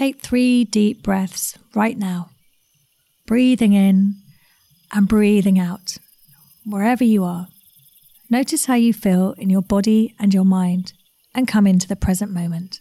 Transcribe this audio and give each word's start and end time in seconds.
take 0.00 0.18
three 0.18 0.64
deep 0.64 1.02
breaths 1.02 1.58
right 1.74 1.98
now, 1.98 2.30
breathing 3.26 3.74
in 3.74 4.14
and 4.94 5.06
breathing 5.06 5.58
out, 5.58 5.98
wherever 6.64 7.04
you 7.04 7.22
are. 7.22 7.48
Notice 8.30 8.64
how 8.64 8.76
you 8.76 8.94
feel 8.94 9.32
in 9.32 9.50
your 9.50 9.60
body 9.60 10.14
and 10.18 10.32
your 10.32 10.46
mind, 10.46 10.94
and 11.34 11.46
come 11.46 11.66
into 11.66 11.86
the 11.86 11.96
present 11.96 12.32
moment. 12.32 12.80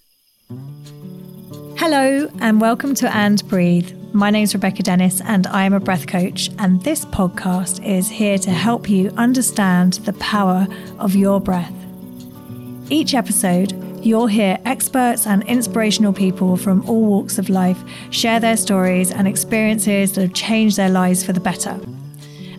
Hello, 1.77 2.31
and 2.39 2.61
welcome 2.61 2.95
to 2.95 3.13
And 3.13 3.45
Breathe. 3.49 3.91
My 4.13 4.29
name 4.29 4.43
is 4.45 4.53
Rebecca 4.53 4.83
Dennis, 4.83 5.19
and 5.19 5.45
I 5.47 5.65
am 5.65 5.73
a 5.73 5.81
breath 5.81 6.07
coach. 6.07 6.49
And 6.57 6.81
this 6.85 7.03
podcast 7.03 7.85
is 7.85 8.07
here 8.07 8.37
to 8.37 8.51
help 8.51 8.89
you 8.89 9.09
understand 9.17 9.95
the 10.05 10.13
power 10.13 10.69
of 10.99 11.15
your 11.15 11.41
breath. 11.41 11.73
Each 12.89 13.13
episode, 13.13 13.73
you'll 14.05 14.27
hear 14.27 14.57
experts 14.65 15.27
and 15.27 15.43
inspirational 15.43 16.13
people 16.13 16.57
from 16.57 16.87
all 16.89 17.05
walks 17.05 17.37
of 17.37 17.49
life 17.49 17.81
share 18.09 18.39
their 18.39 18.57
stories 18.57 19.11
and 19.11 19.27
experiences 19.27 20.13
that 20.13 20.21
have 20.21 20.33
changed 20.33 20.77
their 20.77 20.89
lives 20.89 21.23
for 21.23 21.33
the 21.33 21.39
better. 21.39 21.79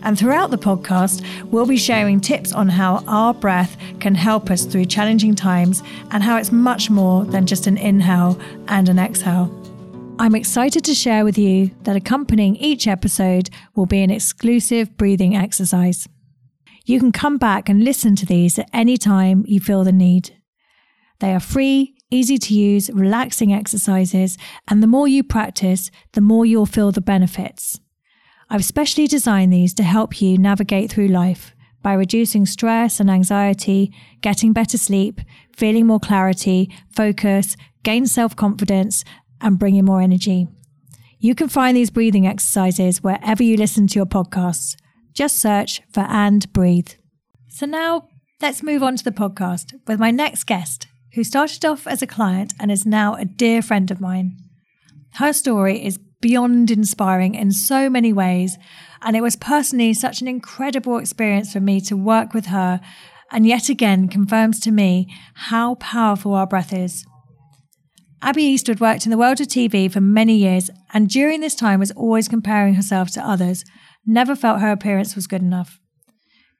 And 0.03 0.17
throughout 0.17 0.49
the 0.49 0.57
podcast, 0.57 1.23
we'll 1.51 1.65
be 1.65 1.77
sharing 1.77 2.19
tips 2.19 2.53
on 2.53 2.69
how 2.69 3.03
our 3.07 3.33
breath 3.33 3.77
can 3.99 4.15
help 4.15 4.49
us 4.49 4.65
through 4.65 4.85
challenging 4.85 5.35
times 5.35 5.83
and 6.11 6.23
how 6.23 6.37
it's 6.37 6.51
much 6.51 6.89
more 6.89 7.23
than 7.25 7.45
just 7.45 7.67
an 7.67 7.77
inhale 7.77 8.39
and 8.67 8.89
an 8.89 8.97
exhale. 8.97 9.55
I'm 10.17 10.35
excited 10.35 10.83
to 10.85 10.93
share 10.93 11.23
with 11.23 11.37
you 11.37 11.71
that 11.83 11.95
accompanying 11.95 12.55
each 12.57 12.87
episode 12.87 13.49
will 13.75 13.85
be 13.85 14.01
an 14.01 14.11
exclusive 14.11 14.95
breathing 14.97 15.35
exercise. 15.35 16.07
You 16.85 16.99
can 16.99 17.11
come 17.11 17.37
back 17.37 17.69
and 17.69 17.83
listen 17.83 18.15
to 18.17 18.25
these 18.25 18.57
at 18.57 18.69
any 18.73 18.97
time 18.97 19.45
you 19.47 19.59
feel 19.59 19.83
the 19.83 19.91
need. 19.91 20.35
They 21.21 21.33
are 21.35 21.39
free, 21.39 21.95
easy 22.09 22.39
to 22.39 22.53
use, 22.53 22.89
relaxing 22.89 23.53
exercises, 23.53 24.39
and 24.67 24.81
the 24.81 24.87
more 24.87 25.07
you 25.07 25.23
practice, 25.23 25.91
the 26.13 26.21
more 26.21 26.47
you'll 26.47 26.65
feel 26.65 26.91
the 26.91 26.99
benefits. 26.99 27.79
I've 28.49 28.65
specially 28.65 29.05
designed 29.05 29.53
these 29.53 29.75
to 29.75 29.83
help 29.83 30.19
you 30.19 30.39
navigate 30.39 30.91
through 30.91 31.09
life 31.09 31.55
by 31.83 31.93
reducing 31.93 32.47
stress 32.47 32.99
and 32.99 33.09
anxiety, 33.09 33.93
getting 34.21 34.51
better 34.51 34.79
sleep, 34.79 35.21
feeling 35.55 35.85
more 35.85 35.99
clarity, 35.99 36.71
focus, 36.89 37.55
gain 37.83 38.07
self 38.07 38.35
confidence, 38.35 39.03
and 39.39 39.59
bring 39.59 39.73
bringing 39.73 39.85
more 39.85 40.01
energy. 40.01 40.47
You 41.19 41.35
can 41.35 41.49
find 41.49 41.77
these 41.77 41.91
breathing 41.91 42.25
exercises 42.25 43.03
wherever 43.03 43.43
you 43.43 43.57
listen 43.57 43.85
to 43.87 43.95
your 43.99 44.07
podcasts. 44.07 44.75
Just 45.13 45.37
search 45.37 45.81
for 45.93 46.05
And 46.09 46.51
Breathe. 46.51 46.89
So 47.47 47.67
now 47.67 48.07
let's 48.41 48.63
move 48.63 48.81
on 48.81 48.95
to 48.95 49.03
the 49.03 49.11
podcast 49.11 49.73
with 49.85 49.99
my 49.99 50.09
next 50.09 50.45
guest, 50.45 50.87
who 51.13 51.23
started 51.23 51.65
off 51.65 51.87
as 51.87 52.01
a 52.01 52.07
client 52.07 52.53
and 52.59 52.71
is 52.71 52.85
now 52.85 53.15
a 53.15 53.25
dear 53.25 53.61
friend 53.61 53.91
of 53.91 54.01
mine. 54.01 54.37
Her 55.15 55.33
story 55.33 55.83
is 55.83 55.99
beyond 56.21 56.71
inspiring 56.71 57.35
in 57.35 57.51
so 57.51 57.89
many 57.89 58.13
ways. 58.13 58.57
And 59.01 59.17
it 59.17 59.21
was 59.21 59.35
personally 59.35 59.93
such 59.93 60.21
an 60.21 60.27
incredible 60.27 60.97
experience 60.97 61.51
for 61.51 61.59
me 61.59 61.81
to 61.81 61.97
work 61.97 62.33
with 62.33 62.45
her, 62.47 62.79
and 63.31 63.47
yet 63.47 63.67
again 63.67 64.07
confirms 64.07 64.59
to 64.61 64.71
me 64.71 65.07
how 65.33 65.75
powerful 65.75 66.33
our 66.33 66.47
breath 66.47 66.71
is. 66.71 67.05
Abby 68.21 68.43
Eastwood 68.43 68.79
worked 68.79 69.05
in 69.05 69.09
the 69.09 69.17
world 69.17 69.41
of 69.41 69.47
TV 69.47 69.91
for 69.91 69.99
many 69.99 70.35
years, 70.35 70.69
and 70.93 71.09
during 71.09 71.41
this 71.41 71.55
time 71.55 71.79
was 71.79 71.91
always 71.91 72.27
comparing 72.27 72.75
herself 72.75 73.09
to 73.11 73.27
others, 73.27 73.63
never 74.05 74.35
felt 74.35 74.61
her 74.61 74.71
appearance 74.71 75.15
was 75.15 75.25
good 75.25 75.41
enough. 75.41 75.79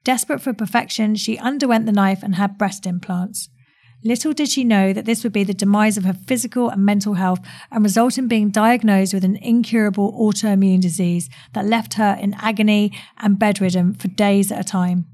Desperate 0.02 0.40
for 0.40 0.52
perfection, 0.52 1.14
she 1.14 1.38
underwent 1.38 1.86
the 1.86 1.92
knife 1.92 2.24
and 2.24 2.34
had 2.34 2.58
breast 2.58 2.84
implants. 2.84 3.48
Little 4.04 4.32
did 4.32 4.48
she 4.48 4.64
know 4.64 4.92
that 4.92 5.04
this 5.04 5.22
would 5.22 5.32
be 5.32 5.44
the 5.44 5.54
demise 5.54 5.96
of 5.96 6.04
her 6.04 6.12
physical 6.12 6.68
and 6.68 6.84
mental 6.84 7.14
health 7.14 7.38
and 7.70 7.84
result 7.84 8.18
in 8.18 8.26
being 8.26 8.50
diagnosed 8.50 9.14
with 9.14 9.24
an 9.24 9.36
incurable 9.36 10.12
autoimmune 10.12 10.80
disease 10.80 11.30
that 11.52 11.66
left 11.66 11.94
her 11.94 12.18
in 12.20 12.34
agony 12.34 12.92
and 13.18 13.38
bedridden 13.38 13.94
for 13.94 14.08
days 14.08 14.50
at 14.50 14.60
a 14.60 14.64
time. 14.64 15.06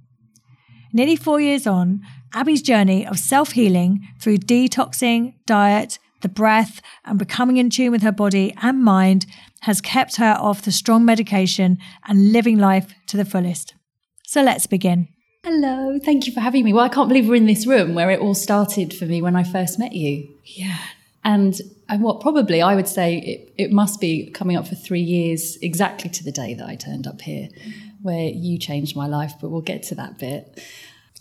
Nearly 0.92 1.16
four 1.16 1.38
years 1.38 1.66
on, 1.66 2.00
Abby's 2.32 2.62
journey 2.62 3.06
of 3.06 3.18
self 3.18 3.52
healing 3.52 4.08
through 4.18 4.38
detoxing, 4.38 5.34
diet, 5.44 5.98
the 6.22 6.28
breath, 6.28 6.80
and 7.04 7.18
becoming 7.18 7.58
in 7.58 7.68
tune 7.68 7.90
with 7.90 8.02
her 8.02 8.12
body 8.12 8.54
and 8.62 8.82
mind 8.82 9.26
has 9.62 9.80
kept 9.80 10.16
her 10.16 10.36
off 10.38 10.62
the 10.62 10.72
strong 10.72 11.04
medication 11.04 11.78
and 12.06 12.32
living 12.32 12.58
life 12.58 12.94
to 13.06 13.16
the 13.16 13.24
fullest. 13.24 13.74
So 14.24 14.42
let's 14.42 14.66
begin. 14.66 15.08
Hello, 15.50 15.98
thank 15.98 16.26
you 16.26 16.32
for 16.34 16.40
having 16.40 16.62
me. 16.62 16.74
Well, 16.74 16.84
I 16.84 16.90
can't 16.90 17.08
believe 17.08 17.26
we're 17.26 17.34
in 17.34 17.46
this 17.46 17.66
room 17.66 17.94
where 17.94 18.10
it 18.10 18.20
all 18.20 18.34
started 18.34 18.92
for 18.92 19.06
me 19.06 19.22
when 19.22 19.34
I 19.34 19.44
first 19.44 19.78
met 19.78 19.94
you. 19.94 20.28
Yeah. 20.44 20.76
And 21.24 21.58
and 21.88 22.02
what 22.02 22.20
probably 22.20 22.60
I 22.60 22.74
would 22.74 22.86
say 22.86 23.16
it, 23.16 23.54
it 23.56 23.72
must 23.72 23.98
be 23.98 24.28
coming 24.28 24.58
up 24.58 24.68
for 24.68 24.74
three 24.74 25.00
years 25.00 25.56
exactly 25.62 26.10
to 26.10 26.22
the 26.22 26.32
day 26.32 26.52
that 26.52 26.68
I 26.68 26.74
turned 26.74 27.06
up 27.06 27.22
here, 27.22 27.48
where 28.02 28.28
you 28.28 28.58
changed 28.58 28.94
my 28.94 29.06
life, 29.06 29.36
but 29.40 29.48
we'll 29.48 29.62
get 29.62 29.84
to 29.84 29.94
that 29.94 30.18
bit. 30.18 30.62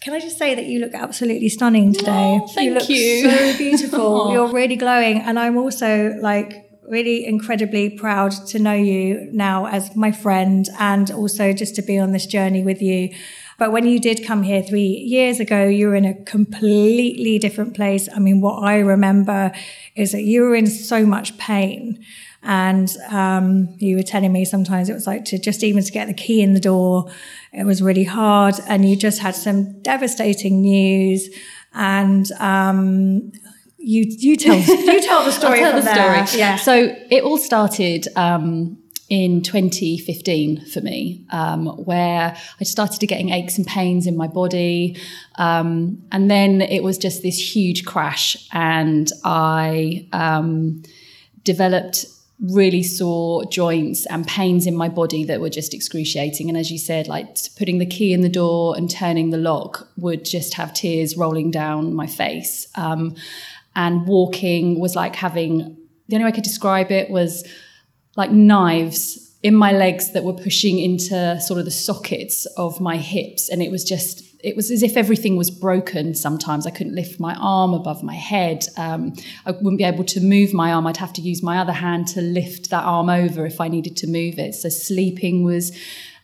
Can 0.02 0.14
I 0.14 0.20
just 0.20 0.38
say 0.38 0.56
that 0.56 0.66
you 0.66 0.80
look 0.80 0.94
absolutely 0.94 1.48
stunning 1.48 1.94
today? 1.94 2.42
Oh, 2.44 2.48
thank 2.48 2.68
you. 2.68 2.74
Look 2.74 2.90
you. 2.90 3.32
So 3.32 3.58
beautiful. 3.58 4.32
You're 4.34 4.52
really 4.52 4.76
glowing, 4.76 5.22
and 5.22 5.40
I'm 5.40 5.56
also 5.56 6.18
like 6.22 6.70
really 6.86 7.26
incredibly 7.26 7.92
proud 7.92 8.34
to 8.48 8.60
know 8.60 8.74
you 8.74 9.30
now 9.32 9.68
as 9.68 9.96
my 9.96 10.12
friend, 10.12 10.68
and 10.80 11.12
also 11.12 11.54
just 11.54 11.78
to 11.78 11.82
be 11.82 11.98
on 11.98 12.12
this 12.12 12.26
journey 12.26 12.62
with 12.62 12.82
you. 12.82 13.14
But 13.58 13.72
when 13.72 13.88
you 13.88 14.00
did 14.00 14.24
come 14.26 14.44
here 14.44 14.62
three 14.62 14.86
years 14.86 15.40
ago, 15.40 15.66
you 15.66 15.88
were 15.88 15.96
in 15.96 16.06
a 16.06 16.14
completely 16.24 17.40
different 17.40 17.76
place. 17.76 18.08
I 18.16 18.20
mean, 18.20 18.40
what 18.40 18.64
I 18.64 18.78
remember 18.80 19.52
is 19.96 20.12
that 20.12 20.22
you 20.22 20.44
were 20.44 20.56
in 20.56 20.68
so 20.68 21.06
much 21.06 21.38
pain. 21.38 22.04
And 22.44 22.90
um, 23.10 23.76
you 23.80 23.98
were 23.98 24.04
telling 24.04 24.32
me 24.32 24.46
sometimes 24.46 24.90
it 24.90 24.94
was 24.94 25.08
like 25.08 25.26
to 25.26 25.40
just 25.40 25.64
even 25.64 25.84
to 25.84 25.92
get 25.92 26.08
the 26.08 26.14
key 26.14 26.42
in 26.42 26.54
the 26.54 26.60
door, 26.60 27.12
it 27.52 27.66
was 27.66 27.82
really 27.82 28.04
hard. 28.04 28.56
And 28.68 28.88
you 28.88 28.96
just 28.96 29.20
had 29.20 29.36
some 29.36 29.82
devastating 29.82 30.62
news. 30.62 31.28
And 31.74 32.32
um, 32.34 33.32
you 33.78 34.06
you 34.08 34.38
tell 34.38 34.56
you 34.56 35.02
tell 35.02 35.26
the 35.26 35.32
story. 35.42 35.64
I'll 35.64 35.72
tell 35.72 35.80
the 35.80 35.86
there. 35.86 36.28
story. 36.28 36.40
Yeah. 36.40 36.58
So 36.58 36.96
it 37.10 37.24
all 37.24 37.38
started. 37.38 38.08
Um, 38.16 38.78
in 39.10 39.42
2015 39.42 40.66
for 40.66 40.82
me, 40.82 41.26
um, 41.32 41.68
where 41.86 42.36
I 42.60 42.64
started 42.64 43.00
to 43.00 43.08
getting 43.08 43.30
aches 43.30 43.58
and 43.58 43.66
pains 43.66 44.06
in 44.06 44.18
my 44.18 44.28
body. 44.28 44.98
Um, 45.36 46.04
and 46.12 46.30
then 46.30 46.62
it 46.62 46.84
was 46.84 46.98
just 46.98 47.24
this 47.24 47.56
huge 47.56 47.86
crash, 47.86 48.36
and 48.52 49.10
I 49.24 50.08
um, 50.12 50.84
developed 51.44 52.06
really 52.40 52.84
sore 52.84 53.44
joints 53.46 54.06
and 54.08 54.28
pains 54.28 54.68
in 54.68 54.76
my 54.76 54.88
body 54.88 55.24
that 55.24 55.42
were 55.42 55.50
just 55.50 55.74
excruciating. 55.74 56.50
And 56.50 56.58
as 56.58 56.72
you 56.72 56.78
said, 56.78 57.08
like 57.08 57.36
putting 57.58 57.80
the 57.80 57.86
key 57.86 58.14
in 58.14 58.22
the 58.22 58.30
door 58.30 58.78
and 58.78 58.90
turning 58.90 59.32
the 59.32 59.40
lock 59.40 59.88
would 59.98 60.24
just 60.24 60.54
have 60.54 60.74
tears 60.74 61.18
rolling 61.18 61.50
down 61.50 61.96
my 61.96 62.06
face. 62.06 62.68
Um, 62.76 63.16
and 63.76 64.06
walking 64.08 64.80
was 64.80 64.96
like 64.96 65.16
having, 65.16 65.78
the 66.08 66.16
only 66.16 66.26
way 66.26 66.30
I 66.30 66.32
could 66.32 66.44
describe 66.44 66.92
it 66.92 67.10
was, 67.10 67.44
like 68.18 68.32
knives 68.32 69.24
in 69.44 69.56
my 69.56 69.72
legs 69.72 70.12
that 70.14 70.24
were 70.24 70.34
pushing 70.34 70.80
into 70.80 71.40
sort 71.40 71.60
of 71.60 71.66
the 71.66 71.72
sockets 71.72 72.46
of 72.58 72.82
my 72.82 72.98
hips. 72.98 73.48
And 73.48 73.62
it 73.62 73.72
was 73.72 73.84
just, 73.84 74.24
it 74.44 74.56
was 74.56 74.72
as 74.72 74.82
if 74.82 74.98
everything 74.98 75.38
was 75.38 75.52
broken 75.52 76.16
sometimes. 76.16 76.66
I 76.66 76.72
couldn't 76.72 76.96
lift 76.96 77.20
my 77.20 77.36
arm 77.36 77.74
above 77.74 78.02
my 78.04 78.16
head. 78.16 78.66
Um, 78.76 79.14
I 79.46 79.52
wouldn't 79.52 79.78
be 79.78 79.84
able 79.84 80.04
to 80.06 80.20
move 80.20 80.54
my 80.54 80.74
arm. 80.74 80.88
I'd 80.88 80.98
have 80.98 81.14
to 81.14 81.22
use 81.22 81.44
my 81.44 81.60
other 81.60 81.72
hand 81.72 82.08
to 82.10 82.22
lift 82.22 82.72
that 82.72 82.84
arm 82.84 83.10
over 83.10 83.46
if 83.46 83.62
I 83.62 83.68
needed 83.68 83.96
to 83.98 84.08
move 84.08 84.40
it. 84.40 84.56
So 84.56 84.70
sleeping 84.70 85.44
was 85.44 85.78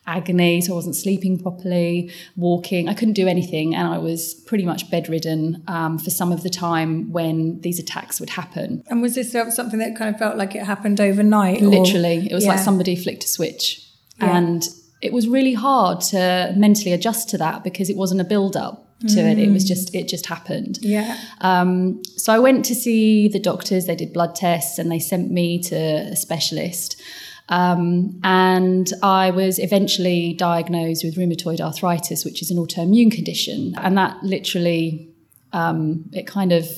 agony, 0.06 0.60
so 0.60 0.72
I 0.72 0.76
wasn't 0.76 0.96
sleeping 0.96 1.38
properly, 1.38 2.10
walking. 2.36 2.88
I 2.88 2.94
couldn't 2.94 3.14
do 3.14 3.26
anything, 3.26 3.74
and 3.74 3.88
I 3.88 3.98
was 3.98 4.34
pretty 4.34 4.64
much 4.64 4.90
bedridden 4.90 5.62
um, 5.68 5.98
for 5.98 6.10
some 6.10 6.32
of 6.32 6.42
the 6.42 6.50
time 6.50 7.12
when 7.12 7.60
these 7.60 7.78
attacks 7.78 8.20
would 8.20 8.30
happen. 8.30 8.84
And 8.88 9.02
was 9.02 9.14
this 9.14 9.32
something 9.32 9.78
that 9.78 9.96
kind 9.96 10.14
of 10.14 10.18
felt 10.18 10.36
like 10.36 10.54
it 10.54 10.64
happened 10.64 11.00
overnight? 11.00 11.60
Literally, 11.62 12.18
or? 12.18 12.30
it 12.30 12.34
was 12.34 12.44
yeah. 12.44 12.52
like 12.52 12.60
somebody 12.60 12.96
flicked 12.96 13.24
a 13.24 13.28
switch, 13.28 13.86
Yeah. 14.18 14.36
and 14.36 14.68
it 15.00 15.12
was 15.12 15.28
really 15.28 15.54
hard 15.54 16.00
to 16.00 16.54
mentally 16.56 16.92
adjust 16.92 17.28
to 17.30 17.38
that 17.38 17.62
because 17.62 17.90
it 17.90 17.96
wasn't 17.96 18.20
a 18.20 18.24
build 18.24 18.56
up 18.56 18.84
to 19.08 19.20
it. 19.20 19.38
It 19.38 19.50
was 19.50 19.64
just 19.64 19.94
it 19.94 20.08
just 20.08 20.26
happened. 20.26 20.78
Yeah. 20.80 21.18
Um, 21.40 22.02
so 22.16 22.32
I 22.32 22.38
went 22.38 22.64
to 22.66 22.74
see 22.74 23.28
the 23.28 23.38
doctors. 23.38 23.86
They 23.86 23.96
did 23.96 24.12
blood 24.12 24.34
tests 24.34 24.78
and 24.78 24.90
they 24.90 24.98
sent 24.98 25.30
me 25.30 25.62
to 25.64 25.76
a 25.76 26.16
specialist. 26.16 27.00
Um, 27.48 28.20
and 28.24 28.90
I 29.02 29.30
was 29.30 29.58
eventually 29.58 30.32
diagnosed 30.34 31.04
with 31.04 31.16
rheumatoid 31.16 31.60
arthritis, 31.60 32.24
which 32.24 32.40
is 32.42 32.50
an 32.50 32.56
autoimmune 32.56 33.12
condition. 33.12 33.74
And 33.76 33.96
that 33.98 34.22
literally, 34.22 35.10
um, 35.52 36.04
it 36.12 36.26
kind 36.26 36.52
of 36.52 36.68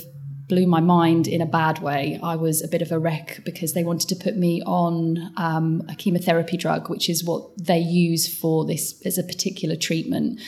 blew 0.49 0.67
my 0.67 0.81
mind 0.81 1.27
in 1.27 1.41
a 1.41 1.47
bad 1.47 1.81
way. 1.81 2.21
I 2.23 2.37
was 2.37 2.63
a 2.63 2.69
bit 2.69 2.81
of 2.81 2.93
a 2.93 2.99
wreck 3.01 3.41
because 3.45 3.73
they 3.75 3.83
wanted 3.83 4.09
to 4.11 4.17
put 4.17 4.37
me 4.37 4.63
on 4.65 5.33
um, 5.37 5.83
a 5.89 5.97
chemotherapy 5.97 6.57
drug, 6.57 6.89
which 6.89 7.09
is 7.11 7.25
what 7.25 7.43
they 7.59 7.79
use 7.79 8.33
for 8.33 8.65
this 8.65 9.01
as 9.05 9.19
a 9.19 9.25
particular 9.25 9.75
treatment. 9.75 10.41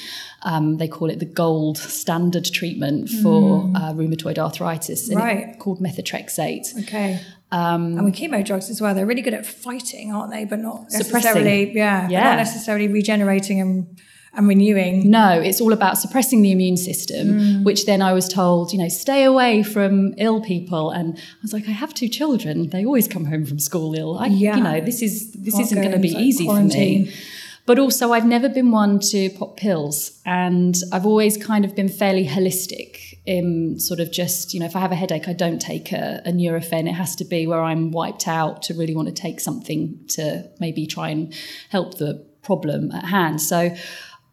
Um, 0.43 0.77
they 0.77 0.87
call 0.87 1.11
it 1.11 1.19
the 1.19 1.25
gold 1.27 1.79
standard 1.79 2.45
treatment 2.45 3.09
for 3.09 3.65
uh, 3.75 3.93
rheumatoid 3.93 4.39
arthritis, 4.39 5.13
Right. 5.13 5.59
called 5.59 5.81
methotrexate. 5.81 6.79
Okay. 6.85 7.21
Um, 7.51 7.97
and 7.97 8.05
with 8.05 8.15
chemo 8.15 8.45
drugs 8.45 8.69
as 8.71 8.81
well, 8.81 8.95
they're 8.95 9.07
really 9.07 9.23
good 9.23 9.35
at 9.35 9.47
fighting, 9.47 10.13
aren't 10.13 10.31
they? 10.31 10.45
But 10.45 10.59
not 10.59 10.85
necessarily, 10.93 11.73
yeah, 11.75 12.09
Yeah. 12.09 12.25
not 12.25 12.37
necessarily 12.37 12.89
regenerating 12.89 13.59
and, 13.61 13.87
and 14.35 14.47
renewing. 14.47 15.09
No, 15.11 15.41
it's 15.41 15.59
all 15.61 15.73
about 15.73 15.97
suppressing 15.97 16.43
the 16.43 16.53
immune 16.53 16.77
system, 16.77 17.29
Mm. 17.29 17.65
which 17.65 17.87
then 17.87 18.03
I 18.03 18.13
was 18.13 18.29
told, 18.29 18.73
you 18.73 18.79
know, 18.79 18.89
stay 18.89 19.25
away 19.25 19.63
from 19.63 20.13
ill 20.19 20.43
people. 20.43 20.91
And 20.91 21.17
I 21.17 21.21
was 21.43 21.55
like, 21.55 21.67
I 21.69 21.73
have 21.73 21.95
two 21.95 22.09
children. 22.09 22.69
They 22.69 22.85
always 22.85 23.09
come 23.09 23.25
home 23.25 23.47
from 23.47 23.59
school 23.59 23.95
ill. 23.95 24.19
I, 24.19 24.27
Yeah. 24.27 24.57
You 24.59 24.63
know, 24.63 24.81
this 24.81 25.01
is 25.01 25.33
this 25.33 25.55
Can't 25.55 25.65
isn't 25.67 25.79
going 25.81 25.93
to 25.93 25.99
be 25.99 26.11
like, 26.11 26.23
easy 26.23 26.45
quarantine. 26.45 27.07
for 27.07 27.11
me. 27.13 27.17
But 27.65 27.79
also, 27.79 28.13
I've 28.13 28.27
never 28.27 28.49
been 28.49 28.71
one 28.71 28.99
to 29.11 29.29
pop 29.31 29.59
pills, 29.59 30.21
and 30.25 30.75
I've 30.91 31.05
always 31.05 31.37
kind 31.37 31.67
of 31.67 31.75
been 31.75 31.89
fairly 31.91 32.27
holistic. 32.27 33.08
In 33.29 33.79
sort 33.79 34.01
of 34.01 34.11
just, 34.11 34.55
you 34.55 34.61
know, 34.61 34.65
if 34.65 34.75
I 34.75 34.81
have 34.81 34.91
a 34.91 34.95
headache, 34.95 35.29
I 35.29 35.35
don't 35.35 35.61
take 35.61 35.93
a, 35.93 36.23
a 36.25 36.33
Nurofen. 36.33 36.89
It 36.89 36.95
has 36.95 37.15
to 37.17 37.27
be 37.27 37.47
where 37.47 37.63
I'm 37.63 37.91
wiped 37.91 38.27
out 38.27 38.63
to 38.63 38.75
really 38.75 38.95
want 38.97 39.09
to 39.09 39.15
take 39.15 39.39
something 39.39 40.01
to 40.17 40.49
maybe 40.61 40.87
try 40.87 41.11
and 41.11 41.35
help 41.69 41.99
the 41.99 42.25
problem 42.43 42.91
at 42.93 43.05
hand. 43.05 43.43
So 43.43 43.75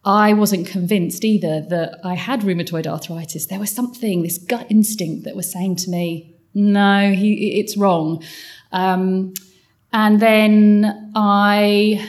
I 0.05 0.33
wasn't 0.33 0.67
convinced 0.67 1.25
either 1.25 1.59
that 1.69 1.99
I 2.05 2.13
had 2.13 2.41
rheumatoid 2.41 2.87
arthritis. 2.87 3.47
There 3.47 3.59
was 3.59 3.71
something, 3.71 4.23
this 4.23 4.37
gut 4.37 4.67
instinct 4.69 5.25
that 5.25 5.35
was 5.35 5.51
saying 5.51 5.75
to 5.77 5.89
me, 5.89 6.33
no, 6.53 7.11
he, 7.11 7.59
it's 7.59 7.75
wrong. 7.75 8.23
Um, 8.71 9.33
and 9.91 10.21
then 10.21 11.11
I, 11.15 12.07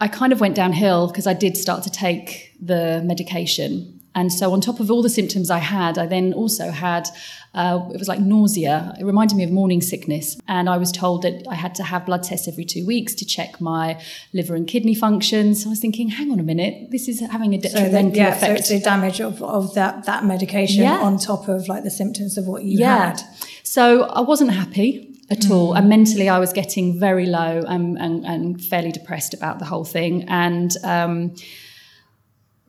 I 0.00 0.08
kind 0.08 0.32
of 0.32 0.40
went 0.40 0.54
downhill 0.54 1.08
because 1.08 1.26
I 1.26 1.34
did 1.34 1.58
start 1.58 1.82
to 1.82 1.90
take 1.90 2.54
the 2.58 3.02
medication. 3.04 3.98
And 4.14 4.32
so, 4.32 4.52
on 4.52 4.60
top 4.60 4.80
of 4.80 4.90
all 4.90 5.02
the 5.02 5.08
symptoms 5.10 5.50
I 5.50 5.58
had, 5.58 5.98
I 5.98 6.06
then 6.06 6.32
also 6.34 6.70
had 6.70 7.08
uh, 7.54 7.88
it 7.92 7.98
was 7.98 8.08
like 8.08 8.20
nausea. 8.20 8.94
It 8.98 9.04
reminded 9.04 9.36
me 9.36 9.44
of 9.44 9.50
morning 9.50 9.82
sickness. 9.82 10.38
And 10.48 10.68
I 10.70 10.78
was 10.78 10.90
told 10.90 11.22
that 11.22 11.44
I 11.48 11.54
had 11.54 11.74
to 11.76 11.82
have 11.82 12.06
blood 12.06 12.22
tests 12.22 12.48
every 12.48 12.64
two 12.64 12.86
weeks 12.86 13.14
to 13.16 13.26
check 13.26 13.60
my 13.60 14.00
liver 14.32 14.54
and 14.54 14.66
kidney 14.66 14.94
functions. 14.94 15.62
So 15.62 15.68
I 15.68 15.70
was 15.70 15.80
thinking, 15.80 16.08
hang 16.08 16.30
on 16.32 16.40
a 16.40 16.42
minute, 16.42 16.90
this 16.90 17.08
is 17.08 17.20
having 17.20 17.54
a 17.54 17.60
So 17.60 17.68
detrimental 17.68 18.10
that, 18.12 18.16
yeah, 18.16 18.30
so 18.38 18.46
effect. 18.46 18.60
it's 18.60 18.68
the 18.70 18.80
damage 18.80 19.20
of, 19.20 19.42
of 19.42 19.74
that 19.74 20.06
that 20.06 20.24
medication 20.24 20.82
Yeah. 20.82 20.98
on 21.00 21.18
top 21.18 21.48
of 21.48 21.68
like 21.68 21.84
the 21.84 21.90
symptoms 21.90 22.38
of 22.38 22.46
what 22.46 22.64
you 22.64 22.78
yeah. 22.78 23.10
had. 23.10 23.20
So 23.62 24.04
I 24.04 24.20
wasn't 24.20 24.52
happy 24.52 25.08
at 25.30 25.50
all. 25.50 25.74
And 25.74 25.88
mentally, 25.88 26.28
I 26.28 26.38
was 26.38 26.52
getting 26.52 26.98
very 26.98 27.26
low 27.26 27.64
and, 27.66 27.98
and, 27.98 28.24
and 28.24 28.62
fairly 28.64 28.92
depressed 28.92 29.34
about 29.34 29.58
the 29.58 29.64
whole 29.64 29.84
thing. 29.84 30.24
And 30.28 30.74
um, 30.84 31.34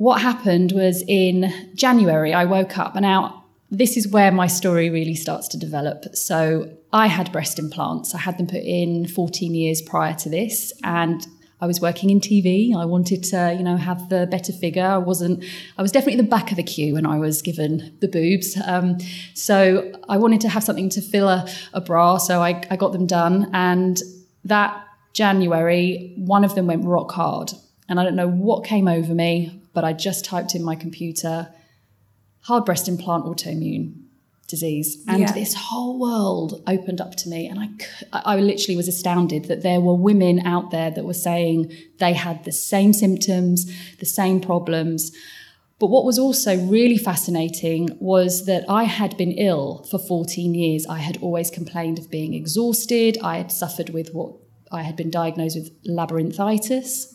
what 0.04 0.22
happened 0.22 0.74
was 0.74 1.02
in 1.08 1.72
January, 1.76 2.34
I 2.34 2.44
woke 2.44 2.78
up 2.78 2.96
and 2.96 3.04
now 3.04 3.46
this 3.72 3.96
is 3.96 4.06
where 4.06 4.34
my 4.34 4.48
story 4.48 4.90
really 4.90 5.16
starts 5.16 5.48
to 5.48 5.58
develop. 5.58 6.14
So 6.14 6.70
I 6.92 7.08
had 7.08 7.32
breast 7.32 7.58
implants. 7.58 8.14
I 8.14 8.18
had 8.18 8.38
them 8.38 8.48
put 8.48 8.64
in 8.64 9.08
14 9.08 9.56
years 9.56 9.82
prior 9.82 10.14
to 10.16 10.30
this. 10.30 10.74
And 10.84 11.26
I 11.62 11.68
was 11.68 11.80
working 11.80 12.10
in 12.10 12.20
TV. 12.20 12.76
I 12.76 12.84
wanted 12.84 13.24
to, 13.32 13.56
you 13.58 13.64
know, 13.64 13.78
have 13.78 14.10
the 14.10 14.28
better 14.30 14.52
figure. 14.52 14.86
I 14.86 14.98
wasn't, 14.98 15.42
I 15.78 15.82
was 15.82 15.94
definitely 15.94 16.22
the 16.22 16.28
back 16.28 16.52
of 16.52 16.58
the 16.58 16.64
queue 16.64 16.96
when 16.96 17.06
I 17.06 17.18
was 17.18 17.42
given 17.42 17.96
the 18.02 18.10
boobs. 18.10 18.58
Um, 18.66 18.98
so 19.34 19.90
I 20.10 20.18
wanted 20.18 20.42
to 20.42 20.50
have 20.50 20.66
something 20.66 20.90
to 20.90 21.02
fill 21.02 21.30
a, 21.30 21.50
a 21.72 21.80
bra. 21.80 22.18
So 22.18 22.42
I, 22.42 22.62
I 22.70 22.76
got 22.76 22.92
them 22.92 23.08
done. 23.08 23.50
And 23.54 24.02
that 24.44 24.86
January, 25.14 26.14
one 26.18 26.44
of 26.44 26.56
them 26.56 26.68
went 26.68 26.84
rock 26.84 27.12
hard. 27.12 27.54
And 27.88 28.02
I 28.02 28.04
don't 28.04 28.18
know 28.18 28.28
what 28.28 28.66
came 28.66 28.90
over 28.90 29.14
me, 29.14 29.63
but 29.74 29.84
I 29.84 29.94
just 29.94 30.26
typed 30.26 30.56
in 30.56 30.64
my 30.64 30.76
computer 30.76 31.50
hard 32.42 32.66
breast 32.66 32.88
implant 32.88 33.26
autoimmune 33.26 33.94
disease 34.48 35.04
and 35.08 35.22
Yeah. 35.22 35.32
this 35.32 35.54
whole 35.54 35.98
world 35.98 36.62
opened 36.68 37.00
up 37.00 37.16
to 37.16 37.30
me 37.30 37.48
and 37.48 37.60
I, 37.60 37.70
I 38.34 38.40
literally 38.40 38.76
was 38.76 38.88
astounded 38.90 39.46
that 39.46 39.64
there 39.64 39.80
were 39.80 39.96
women 39.96 40.46
out 40.46 40.70
there 40.70 40.92
that 40.92 41.06
were 41.06 41.14
saying 41.14 41.72
they 42.00 42.14
had 42.14 42.44
the 42.44 42.52
same 42.52 42.92
symptoms 42.94 43.72
the 44.00 44.06
same 44.06 44.42
problems 44.42 45.12
but 45.80 45.88
what 45.88 46.06
was 46.06 46.20
also 46.20 46.58
really 46.58 46.98
fascinating 46.98 47.98
was 48.00 48.46
that 48.46 48.64
I 48.70 48.84
had 48.84 49.18
been 49.18 49.32
ill 49.34 49.86
for 49.92 49.98
14 50.00 50.54
years. 50.54 50.86
I 50.88 51.00
had 51.00 51.18
always 51.22 51.50
complained 51.50 52.00
of 52.00 52.10
being 52.10 52.34
exhausted. 52.34 53.18
I 53.22 53.38
had 53.40 53.52
suffered 53.52 53.90
with 53.90 54.14
what 54.14 54.32
I 54.74 54.82
had 54.82 54.96
been 54.96 55.10
diagnosed 55.10 55.58
with 55.58 55.72
labyrinthitis, 55.86 57.06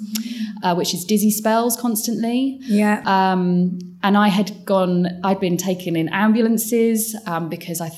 uh, 0.62 0.74
which 0.74 0.94
is 0.94 1.04
dizzy 1.04 1.30
spells 1.30 1.76
constantly. 1.76 2.58
Yeah. 2.62 3.02
Um, 3.04 3.78
and 4.02 4.16
I 4.16 4.28
had 4.28 4.64
gone, 4.64 5.08
I'd 5.24 5.40
been 5.40 5.56
taken 5.56 5.96
in 5.96 6.08
ambulances 6.08 7.16
um, 7.26 7.48
because 7.48 7.80
I, 7.80 7.90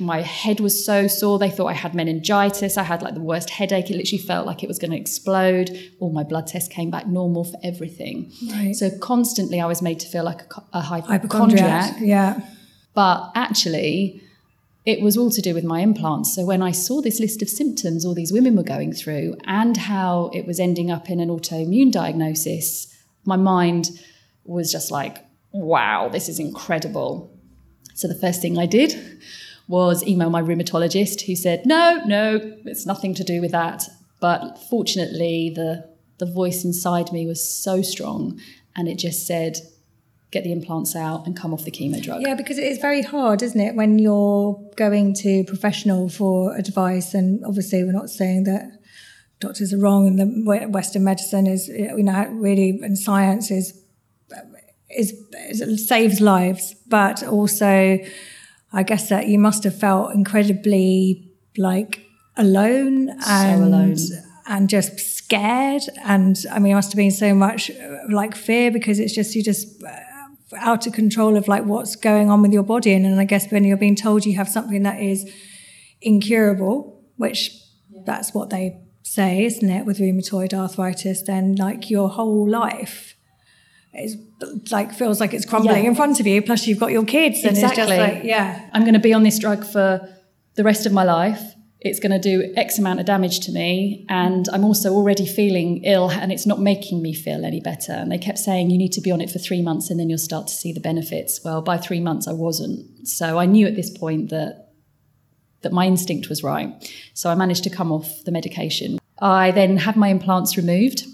my 0.00 0.22
head 0.22 0.60
was 0.60 0.84
so 0.84 1.06
sore. 1.06 1.38
They 1.38 1.50
thought 1.50 1.66
I 1.66 1.74
had 1.74 1.94
meningitis. 1.94 2.76
I 2.76 2.82
had 2.82 3.02
like 3.02 3.14
the 3.14 3.20
worst 3.20 3.50
headache. 3.50 3.90
It 3.90 3.96
literally 3.96 4.22
felt 4.22 4.46
like 4.46 4.62
it 4.62 4.66
was 4.68 4.78
going 4.78 4.90
to 4.90 4.96
explode. 4.96 5.70
All 6.00 6.10
my 6.12 6.24
blood 6.24 6.46
tests 6.46 6.68
came 6.68 6.90
back 6.90 7.06
normal 7.06 7.44
for 7.44 7.58
everything. 7.62 8.32
Right. 8.50 8.74
So 8.74 8.90
constantly 8.98 9.60
I 9.60 9.66
was 9.66 9.82
made 9.82 10.00
to 10.00 10.08
feel 10.08 10.24
like 10.24 10.40
a, 10.56 10.62
a 10.78 10.80
Hypochondriac. 10.80 11.22
hypochondriac. 11.22 11.96
Yeah. 12.00 12.40
But 12.94 13.30
actually, 13.34 14.22
it 14.84 15.00
was 15.00 15.16
all 15.16 15.30
to 15.30 15.40
do 15.40 15.54
with 15.54 15.64
my 15.64 15.80
implants. 15.80 16.34
So 16.34 16.44
when 16.44 16.62
I 16.62 16.70
saw 16.70 17.00
this 17.00 17.20
list 17.20 17.40
of 17.42 17.48
symptoms 17.48 18.04
all 18.04 18.14
these 18.14 18.32
women 18.32 18.56
were 18.56 18.62
going 18.62 18.92
through 18.92 19.36
and 19.44 19.76
how 19.76 20.30
it 20.34 20.46
was 20.46 20.60
ending 20.60 20.90
up 20.90 21.08
in 21.08 21.20
an 21.20 21.30
autoimmune 21.30 21.90
diagnosis, 21.90 22.94
my 23.24 23.36
mind 23.36 23.90
was 24.44 24.70
just 24.70 24.90
like, 24.90 25.24
wow, 25.52 26.08
this 26.08 26.28
is 26.28 26.38
incredible. 26.38 27.34
So 27.94 28.08
the 28.08 28.14
first 28.14 28.42
thing 28.42 28.58
I 28.58 28.66
did 28.66 28.94
was 29.68 30.06
email 30.06 30.28
my 30.28 30.42
rheumatologist 30.42 31.22
who 31.22 31.34
said, 31.34 31.64
no, 31.64 32.02
no, 32.04 32.40
it's 32.66 32.84
nothing 32.84 33.14
to 33.14 33.24
do 33.24 33.40
with 33.40 33.52
that. 33.52 33.84
But 34.20 34.58
fortunately, 34.68 35.52
the, 35.54 35.88
the 36.18 36.26
voice 36.26 36.64
inside 36.64 37.10
me 37.12 37.26
was 37.26 37.42
so 37.48 37.80
strong 37.80 38.38
and 38.76 38.88
it 38.88 38.98
just 38.98 39.26
said, 39.26 39.58
get 40.34 40.44
the 40.44 40.52
implants 40.52 40.94
out 40.94 41.26
and 41.26 41.34
come 41.36 41.54
off 41.54 41.64
the 41.64 41.70
chemo 41.70 42.02
drug. 42.02 42.20
Yeah, 42.20 42.34
because 42.34 42.58
it 42.58 42.64
is 42.64 42.78
very 42.78 43.02
hard, 43.02 43.40
isn't 43.40 43.60
it, 43.60 43.74
when 43.76 43.98
you're 43.98 44.60
going 44.76 45.14
to 45.14 45.44
professional 45.44 46.08
for 46.08 46.54
advice? 46.56 47.14
And 47.14 47.42
obviously, 47.46 47.84
we're 47.84 47.92
not 47.92 48.10
saying 48.10 48.44
that 48.44 48.64
doctors 49.38 49.72
are 49.72 49.78
wrong 49.78 50.06
and 50.06 50.18
the 50.18 50.68
Western 50.68 51.04
medicine 51.04 51.46
is, 51.46 51.68
you 51.68 52.02
know, 52.02 52.26
really, 52.32 52.80
and 52.82 52.98
science 52.98 53.50
is, 53.50 53.80
is, 54.90 55.14
is 55.32 55.88
saves 55.88 56.20
lives, 56.20 56.74
but 56.88 57.22
also, 57.22 57.98
I 58.72 58.82
guess 58.82 59.08
that 59.08 59.28
you 59.28 59.38
must 59.38 59.62
have 59.64 59.78
felt 59.78 60.14
incredibly 60.14 61.30
like 61.56 62.04
alone 62.36 63.10
and 63.28 63.62
alone. 63.62 63.96
and 64.46 64.68
just 64.68 64.98
scared. 64.98 65.82
And 66.04 66.36
I 66.50 66.58
mean, 66.58 66.72
it 66.72 66.74
must 66.74 66.90
have 66.90 66.96
been 66.96 67.12
so 67.12 67.34
much 67.34 67.70
like 68.10 68.34
fear 68.34 68.72
because 68.72 68.98
it's 68.98 69.14
just 69.14 69.36
you 69.36 69.44
just 69.44 69.80
out 70.58 70.86
of 70.86 70.92
control 70.92 71.36
of 71.36 71.48
like 71.48 71.64
what's 71.64 71.96
going 71.96 72.30
on 72.30 72.42
with 72.42 72.52
your 72.52 72.62
body. 72.62 72.92
And 72.94 73.04
then 73.04 73.18
I 73.18 73.24
guess 73.24 73.50
when 73.50 73.64
you're 73.64 73.76
being 73.76 73.96
told 73.96 74.24
you 74.26 74.36
have 74.36 74.48
something 74.48 74.82
that 74.84 75.00
is 75.00 75.30
incurable, 76.02 77.02
which 77.16 77.50
that's 78.06 78.34
what 78.34 78.50
they 78.50 78.80
say, 79.02 79.44
isn't 79.44 79.68
it, 79.68 79.86
with 79.86 79.98
rheumatoid 79.98 80.52
arthritis, 80.52 81.22
then 81.22 81.54
like 81.56 81.90
your 81.90 82.08
whole 82.08 82.48
life 82.48 83.16
is 83.94 84.16
like 84.70 84.92
feels 84.92 85.20
like 85.20 85.32
it's 85.32 85.44
crumbling 85.46 85.84
Yeah. 85.84 85.90
in 85.90 85.94
front 85.94 86.18
of 86.20 86.26
you. 86.26 86.42
Plus 86.42 86.66
you've 86.66 86.80
got 86.80 86.90
your 86.90 87.04
kids, 87.04 87.38
and 87.44 87.52
it's 87.52 87.60
just 87.60 87.72
Exactly. 87.78 87.98
like 87.98 88.24
yeah, 88.24 88.68
I'm 88.72 88.82
going 88.82 88.94
to 88.94 89.00
be 89.00 89.12
on 89.14 89.22
this 89.22 89.38
drug 89.38 89.64
for 89.64 90.08
the 90.56 90.64
rest 90.64 90.84
of 90.86 90.92
my 90.92 91.04
life. 91.04 91.53
It's 91.84 92.00
going 92.00 92.12
to 92.12 92.18
do 92.18 92.52
X 92.56 92.78
amount 92.78 92.98
of 92.98 93.06
damage 93.06 93.40
to 93.40 93.52
me. 93.52 94.06
And 94.08 94.48
I'm 94.52 94.64
also 94.64 94.92
already 94.94 95.26
feeling 95.26 95.84
ill 95.84 96.10
and 96.10 96.32
it's 96.32 96.46
not 96.46 96.58
making 96.58 97.02
me 97.02 97.12
feel 97.12 97.44
any 97.44 97.60
better. 97.60 97.92
And 97.92 98.10
they 98.10 98.16
kept 98.18 98.38
saying, 98.38 98.70
you 98.70 98.78
need 98.78 98.92
to 98.92 99.02
be 99.02 99.10
on 99.10 99.20
it 99.20 99.30
for 99.30 99.38
three 99.38 99.60
months 99.60 99.90
and 99.90 100.00
then 100.00 100.08
you'll 100.08 100.18
start 100.18 100.46
to 100.46 100.54
see 100.54 100.72
the 100.72 100.80
benefits. 100.80 101.40
Well, 101.44 101.60
by 101.60 101.76
three 101.76 102.00
months, 102.00 102.26
I 102.26 102.32
wasn't. 102.32 103.06
So 103.06 103.38
I 103.38 103.44
knew 103.44 103.66
at 103.66 103.76
this 103.76 103.90
point 103.90 104.30
that, 104.30 104.70
that 105.60 105.72
my 105.72 105.86
instinct 105.86 106.30
was 106.30 106.42
right. 106.42 106.68
So 107.12 107.28
I 107.28 107.34
managed 107.34 107.64
to 107.64 107.70
come 107.70 107.92
off 107.92 108.24
the 108.24 108.32
medication. 108.32 108.98
I 109.18 109.50
then 109.50 109.76
had 109.76 109.94
my 109.94 110.08
implants 110.08 110.56
removed 110.56 111.04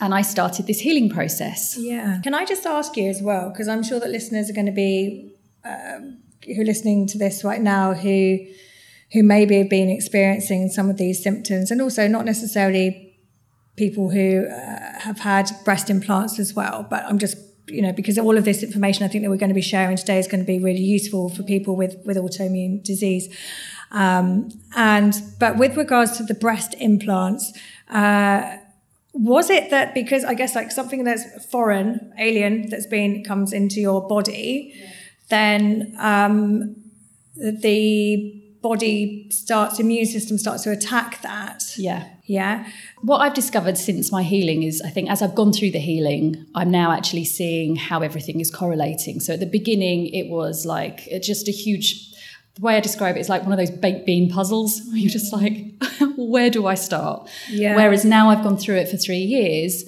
and 0.00 0.14
I 0.14 0.22
started 0.22 0.66
this 0.66 0.80
healing 0.80 1.10
process. 1.10 1.76
Yeah. 1.78 2.20
Can 2.22 2.34
I 2.34 2.46
just 2.46 2.64
ask 2.66 2.96
you 2.96 3.08
as 3.10 3.20
well, 3.20 3.50
because 3.50 3.68
I'm 3.68 3.82
sure 3.82 4.00
that 4.00 4.08
listeners 4.08 4.48
are 4.48 4.54
going 4.54 4.66
to 4.66 4.72
be 4.72 5.32
um, 5.64 6.18
who 6.44 6.62
are 6.62 6.64
listening 6.64 7.06
to 7.08 7.18
this 7.18 7.44
right 7.44 7.60
now 7.60 7.94
who 7.94 8.38
who 9.12 9.22
maybe 9.22 9.58
have 9.58 9.68
been 9.68 9.90
experiencing 9.90 10.68
some 10.68 10.88
of 10.88 10.96
these 10.96 11.22
symptoms, 11.22 11.70
and 11.70 11.80
also 11.80 12.08
not 12.08 12.24
necessarily 12.24 13.14
people 13.76 14.10
who 14.10 14.46
uh, 14.46 15.00
have 15.00 15.20
had 15.20 15.50
breast 15.64 15.90
implants 15.90 16.38
as 16.38 16.54
well. 16.54 16.86
But 16.88 17.04
I'm 17.04 17.18
just 17.18 17.36
you 17.68 17.80
know 17.80 17.92
because 17.92 18.18
all 18.18 18.36
of 18.36 18.44
this 18.44 18.62
information 18.62 19.04
I 19.04 19.08
think 19.08 19.22
that 19.22 19.30
we're 19.30 19.36
going 19.36 19.50
to 19.50 19.54
be 19.54 19.62
sharing 19.62 19.96
today 19.96 20.18
is 20.18 20.26
going 20.26 20.40
to 20.40 20.46
be 20.46 20.58
really 20.58 20.80
useful 20.80 21.28
for 21.28 21.42
people 21.42 21.76
with 21.76 21.96
with 22.04 22.16
autoimmune 22.16 22.82
disease. 22.82 23.34
Um, 23.90 24.48
and 24.74 25.14
but 25.38 25.58
with 25.58 25.76
regards 25.76 26.16
to 26.18 26.24
the 26.24 26.34
breast 26.34 26.74
implants. 26.78 27.52
Uh, 27.90 28.56
was 29.14 29.50
it 29.50 29.68
that 29.68 29.92
because 29.92 30.24
I 30.24 30.32
guess 30.32 30.54
like 30.54 30.70
something 30.70 31.04
that's 31.04 31.44
foreign, 31.46 32.14
alien, 32.18 32.70
that's 32.70 32.86
been 32.86 33.22
comes 33.22 33.52
into 33.52 33.78
your 33.78 34.06
body, 34.08 34.74
then 35.28 35.94
um, 35.98 36.76
the 37.36 38.41
body 38.62 39.28
starts, 39.30 39.78
immune 39.78 40.06
system 40.06 40.38
starts 40.38 40.62
to 40.62 40.70
attack 40.70 41.20
that. 41.22 41.64
Yeah. 41.76 42.08
Yeah. 42.24 42.66
What 43.02 43.18
I've 43.18 43.34
discovered 43.34 43.76
since 43.76 44.12
my 44.12 44.22
healing 44.22 44.62
is 44.62 44.80
I 44.80 44.88
think 44.88 45.10
as 45.10 45.20
I've 45.20 45.34
gone 45.34 45.52
through 45.52 45.72
the 45.72 45.80
healing, 45.80 46.46
I'm 46.54 46.70
now 46.70 46.92
actually 46.92 47.24
seeing 47.24 47.76
how 47.76 48.00
everything 48.00 48.40
is 48.40 48.50
correlating. 48.50 49.20
So 49.20 49.34
at 49.34 49.40
the 49.40 49.46
beginning, 49.46 50.06
it 50.06 50.28
was 50.28 50.64
like 50.64 51.08
uh, 51.14 51.18
just 51.18 51.48
a 51.48 51.52
huge, 51.52 52.14
the 52.54 52.62
way 52.62 52.76
I 52.76 52.80
describe 52.80 53.16
it 53.16 53.20
is 53.20 53.28
like 53.28 53.42
one 53.42 53.52
of 53.52 53.58
those 53.58 53.70
baked 53.70 54.06
bean 54.06 54.30
puzzles 54.30 54.80
where 54.86 54.96
you're 54.98 55.10
just 55.10 55.32
like, 55.32 55.74
where 56.16 56.48
do 56.48 56.66
I 56.66 56.74
start? 56.74 57.28
Yeah. 57.50 57.74
Whereas 57.74 58.04
now 58.04 58.30
I've 58.30 58.44
gone 58.44 58.56
through 58.56 58.76
it 58.76 58.88
for 58.88 58.96
three 58.96 59.18
years, 59.18 59.84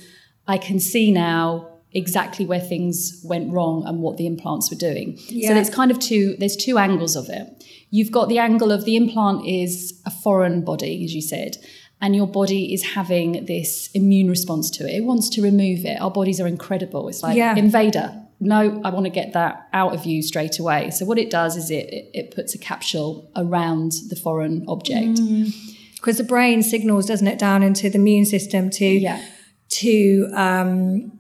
I 0.47 0.59
can 0.59 0.81
see 0.81 1.12
now 1.12 1.74
exactly 1.94 2.44
where 2.44 2.60
things 2.60 3.20
went 3.24 3.52
wrong 3.52 3.84
and 3.86 4.00
what 4.00 4.16
the 4.16 4.26
implants 4.26 4.70
were 4.70 4.76
doing. 4.76 5.16
Yeah. 5.28 5.50
So 5.50 5.56
it's 5.60 5.70
kind 5.70 5.90
of 5.90 5.98
two, 5.98 6.36
there's 6.38 6.56
two 6.56 6.76
angles 6.78 7.14
of 7.16 7.28
it. 7.28 7.64
You've 7.90 8.10
got 8.10 8.28
the 8.28 8.38
angle 8.38 8.72
of 8.72 8.84
the 8.84 8.96
implant 8.96 9.46
is 9.46 10.00
a 10.04 10.10
foreign 10.10 10.64
body, 10.64 11.04
as 11.04 11.14
you 11.14 11.22
said, 11.22 11.56
and 12.00 12.14
your 12.16 12.26
body 12.26 12.74
is 12.74 12.82
having 12.94 13.46
this 13.46 13.88
immune 13.94 14.28
response 14.28 14.68
to 14.70 14.88
it. 14.88 14.96
It 14.96 15.04
wants 15.04 15.28
to 15.30 15.42
remove 15.42 15.84
it. 15.84 16.00
Our 16.00 16.10
bodies 16.10 16.40
are 16.40 16.46
incredible. 16.48 17.08
It's 17.08 17.22
like 17.22 17.36
Yeah. 17.36 17.54
invader. 17.56 18.20
No, 18.40 18.80
I 18.84 18.90
want 18.90 19.06
to 19.06 19.10
get 19.10 19.32
that 19.34 19.68
out 19.72 19.94
of 19.94 20.04
you 20.04 20.20
straight 20.20 20.58
away. 20.58 20.90
So 20.90 21.04
what 21.06 21.18
it 21.18 21.30
does 21.30 21.56
is 21.56 21.70
it 21.70 21.88
it, 22.12 22.34
puts 22.34 22.54
a 22.54 22.58
capsule 22.58 23.30
around 23.36 23.92
the 24.10 24.16
foreign 24.16 24.64
object. 24.66 25.20
Because 25.94 26.18
the 26.18 26.24
brain 26.24 26.62
signals, 26.62 27.06
doesn't 27.06 27.26
it, 27.26 27.38
down 27.38 27.62
into 27.62 27.88
the 27.88 27.96
immune 27.96 28.26
system 28.26 28.68
to 28.70 28.84
Yeah. 28.86 29.22
to 29.70 30.28
um, 30.34 31.13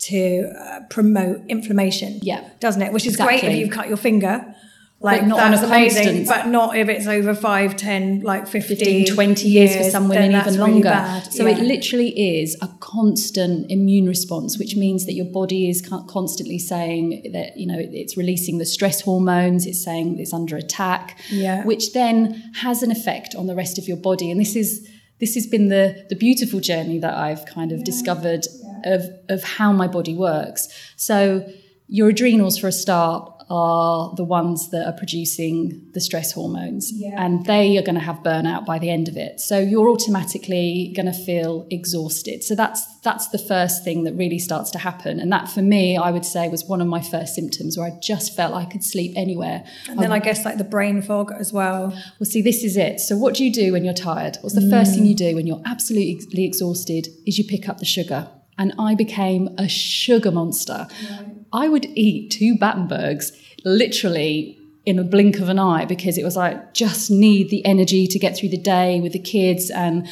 to 0.00 0.52
uh, 0.58 0.80
promote 0.90 1.42
inflammation. 1.48 2.20
Yeah. 2.22 2.48
doesn't 2.60 2.82
it? 2.82 2.92
Which 2.92 3.06
is 3.06 3.16
great 3.16 3.42
if 3.44 3.56
you've 3.56 3.70
cut 3.70 3.88
your 3.88 3.96
finger. 3.96 4.54
Like 5.00 5.24
not 5.28 5.38
on 5.38 5.52
that's 5.52 5.62
a 5.62 5.66
amazing, 5.66 6.24
constant- 6.24 6.26
but 6.26 6.48
not 6.48 6.76
if 6.76 6.88
it's 6.88 7.06
over 7.06 7.32
5, 7.32 7.76
10, 7.76 8.22
like 8.22 8.48
15, 8.48 8.76
15, 8.78 9.06
20 9.14 9.48
years, 9.48 9.76
for 9.76 9.84
some 9.84 10.08
women, 10.08 10.32
even 10.34 10.58
longer. 10.58 10.88
bad. 10.88 11.32
So 11.32 11.46
Yeah. 11.46 11.56
it 11.56 11.62
literally 11.62 12.38
is 12.40 12.56
a 12.60 12.68
constant 12.80 13.70
immune 13.70 14.06
response, 14.06 14.58
which 14.58 14.74
means 14.74 15.06
that 15.06 15.12
your 15.12 15.26
body 15.26 15.70
is 15.70 15.80
constantly 16.08 16.58
saying 16.58 17.30
that, 17.32 17.56
you 17.56 17.68
know, 17.68 17.76
it's 17.78 18.16
releasing 18.16 18.58
the 18.58 18.66
stress 18.66 19.00
hormones, 19.02 19.66
it's 19.66 19.84
saying 19.84 20.18
it's 20.18 20.32
under 20.34 20.56
attack, 20.56 21.16
Yeah. 21.30 21.64
which 21.64 21.92
then 21.92 22.42
has 22.56 22.82
an 22.82 22.90
effect 22.90 23.36
on 23.36 23.46
the 23.46 23.54
rest 23.54 23.78
of 23.78 23.86
your 23.86 23.98
body. 23.98 24.32
And 24.32 24.40
this 24.40 24.56
is 24.56 24.84
this 25.20 25.34
has 25.34 25.46
been 25.46 25.68
the 25.68 26.06
the 26.08 26.16
beautiful 26.16 26.60
journey 26.60 26.98
that 26.98 27.14
I've 27.14 27.44
kind 27.46 27.72
of 27.72 27.84
discovered 27.84 28.46
of 28.84 29.02
of 29.28 29.42
how 29.44 29.72
my 29.72 29.88
body 29.88 30.14
works. 30.14 30.68
So 30.96 31.48
your 31.88 32.08
adrenals 32.08 32.58
for 32.58 32.68
a 32.68 32.72
start 32.72 33.37
are 33.50 34.14
the 34.16 34.24
ones 34.24 34.70
that 34.70 34.86
are 34.86 34.92
producing 34.92 35.82
the 35.94 36.00
stress 36.00 36.32
hormones 36.32 36.90
Yeah. 36.92 37.24
and 37.24 37.44
they 37.46 37.76
are 37.78 37.82
going 37.82 37.94
to 37.94 38.00
have 38.00 38.16
burnout 38.18 38.66
by 38.66 38.78
the 38.78 38.90
end 38.90 39.08
of 39.08 39.16
it 39.16 39.40
so 39.40 39.58
you're 39.58 39.88
automatically 39.88 40.92
going 40.94 41.06
to 41.06 41.12
feel 41.12 41.66
exhausted 41.70 42.44
so 42.44 42.54
that's 42.54 42.84
that's 43.00 43.28
the 43.28 43.38
first 43.38 43.84
thing 43.84 44.04
that 44.04 44.14
really 44.14 44.38
starts 44.38 44.70
to 44.72 44.78
happen 44.78 45.18
and 45.20 45.32
that 45.32 45.48
for 45.48 45.62
me 45.62 45.96
i 45.96 46.10
would 46.10 46.24
say 46.24 46.48
was 46.48 46.64
one 46.64 46.80
of 46.80 46.86
my 46.86 47.00
first 47.00 47.34
symptoms 47.34 47.76
where 47.78 47.86
i 47.86 47.98
just 48.00 48.34
felt 48.36 48.54
i 48.54 48.64
could 48.64 48.84
sleep 48.84 49.12
anywhere 49.16 49.64
And 49.88 49.98
then 49.98 50.12
um, 50.12 50.12
I 50.12 50.18
guess 50.18 50.44
like 50.44 50.58
the 50.58 50.64
brain 50.64 51.02
fog 51.02 51.32
as 51.32 51.52
well. 51.52 51.88
well, 51.90 52.24
see, 52.24 52.42
this 52.42 52.62
is 52.64 52.76
it. 52.76 53.00
So, 53.00 53.16
what 53.16 53.34
do 53.34 53.44
you 53.44 53.52
do 53.52 53.72
when 53.72 53.84
you're 53.84 53.94
tired? 53.94 54.38
What's 54.40 54.54
the 54.54 54.68
first 54.70 54.94
thing 54.94 55.04
mm. 55.04 55.08
you 55.08 55.14
do 55.14 55.34
when 55.36 55.46
you're 55.46 55.62
absolutely 55.66 56.44
exhausted? 56.44 57.08
Is 57.26 57.38
you 57.38 57.44
pick 57.44 57.68
up 57.68 57.78
the 57.78 57.84
sugar. 57.84 58.28
And 58.56 58.74
I 58.78 58.94
became 58.94 59.50
a 59.56 59.68
sugar 59.68 60.32
monster. 60.32 60.88
I 61.52 61.68
would 61.68 61.86
eat 61.94 62.30
two 62.30 62.54
Battenbergs 62.56 63.32
literally 63.64 64.58
in 64.86 64.98
a 64.98 65.04
blink 65.04 65.38
of 65.38 65.48
an 65.48 65.58
eye 65.58 65.84
because 65.84 66.16
it 66.18 66.24
was 66.24 66.36
like 66.36 66.72
just 66.74 67.10
need 67.10 67.50
the 67.50 67.64
energy 67.64 68.06
to 68.06 68.18
get 68.18 68.36
through 68.36 68.48
the 68.50 68.56
day 68.58 69.00
with 69.00 69.12
the 69.12 69.18
kids 69.18 69.70
and 69.70 70.06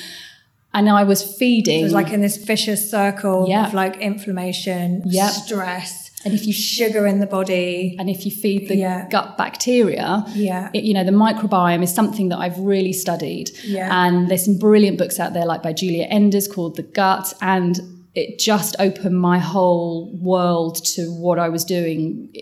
and 0.75 0.91
I 0.91 1.05
was 1.05 1.23
feeding. 1.39 1.81
It 1.81 1.85
was 1.85 1.93
like 1.95 2.11
in 2.13 2.21
this 2.21 2.37
vicious 2.37 2.91
circle 2.91 3.47
Yeah. 3.49 3.67
of 3.69 3.73
like 3.73 3.97
inflammation, 3.97 5.03
Yeah. 5.07 5.29
stress, 5.29 6.11
and 6.23 6.35
if 6.35 6.47
you 6.47 6.53
sugar 6.53 7.07
in 7.07 7.19
the 7.21 7.27
body. 7.27 7.97
and 7.99 8.11
if 8.11 8.27
you 8.27 8.31
feed 8.31 8.69
the 8.69 8.77
Yeah. 8.77 9.09
gut 9.09 9.39
bacteria, 9.39 10.27
Yeah. 10.35 10.69
it, 10.75 10.85
you 10.85 10.93
know, 10.93 11.05
the 11.05 11.13
microbiome 11.13 11.83
is 11.83 11.91
something 11.95 12.29
that 12.29 12.39
I've 12.39 12.59
really 12.59 12.93
studied. 12.93 13.51
Yeah. 13.67 13.89
And 14.07 14.29
there's 14.29 14.45
some 14.45 14.59
brilliant 14.59 14.99
books 14.99 15.19
out 15.19 15.33
there, 15.33 15.47
like 15.47 15.63
by 15.63 15.73
Giulia 15.73 16.05
Enders, 16.11 16.47
called 16.47 16.77
The 16.77 16.83
Gut, 16.83 17.33
and 17.41 17.81
it 18.17 18.39
just 18.39 18.75
opened 18.79 19.21
my 19.21 19.39
whole 19.39 20.11
world 20.17 20.85
to 20.85 21.03
what 21.13 21.39
I 21.39 21.51
was 21.51 21.65
doing 21.65 22.35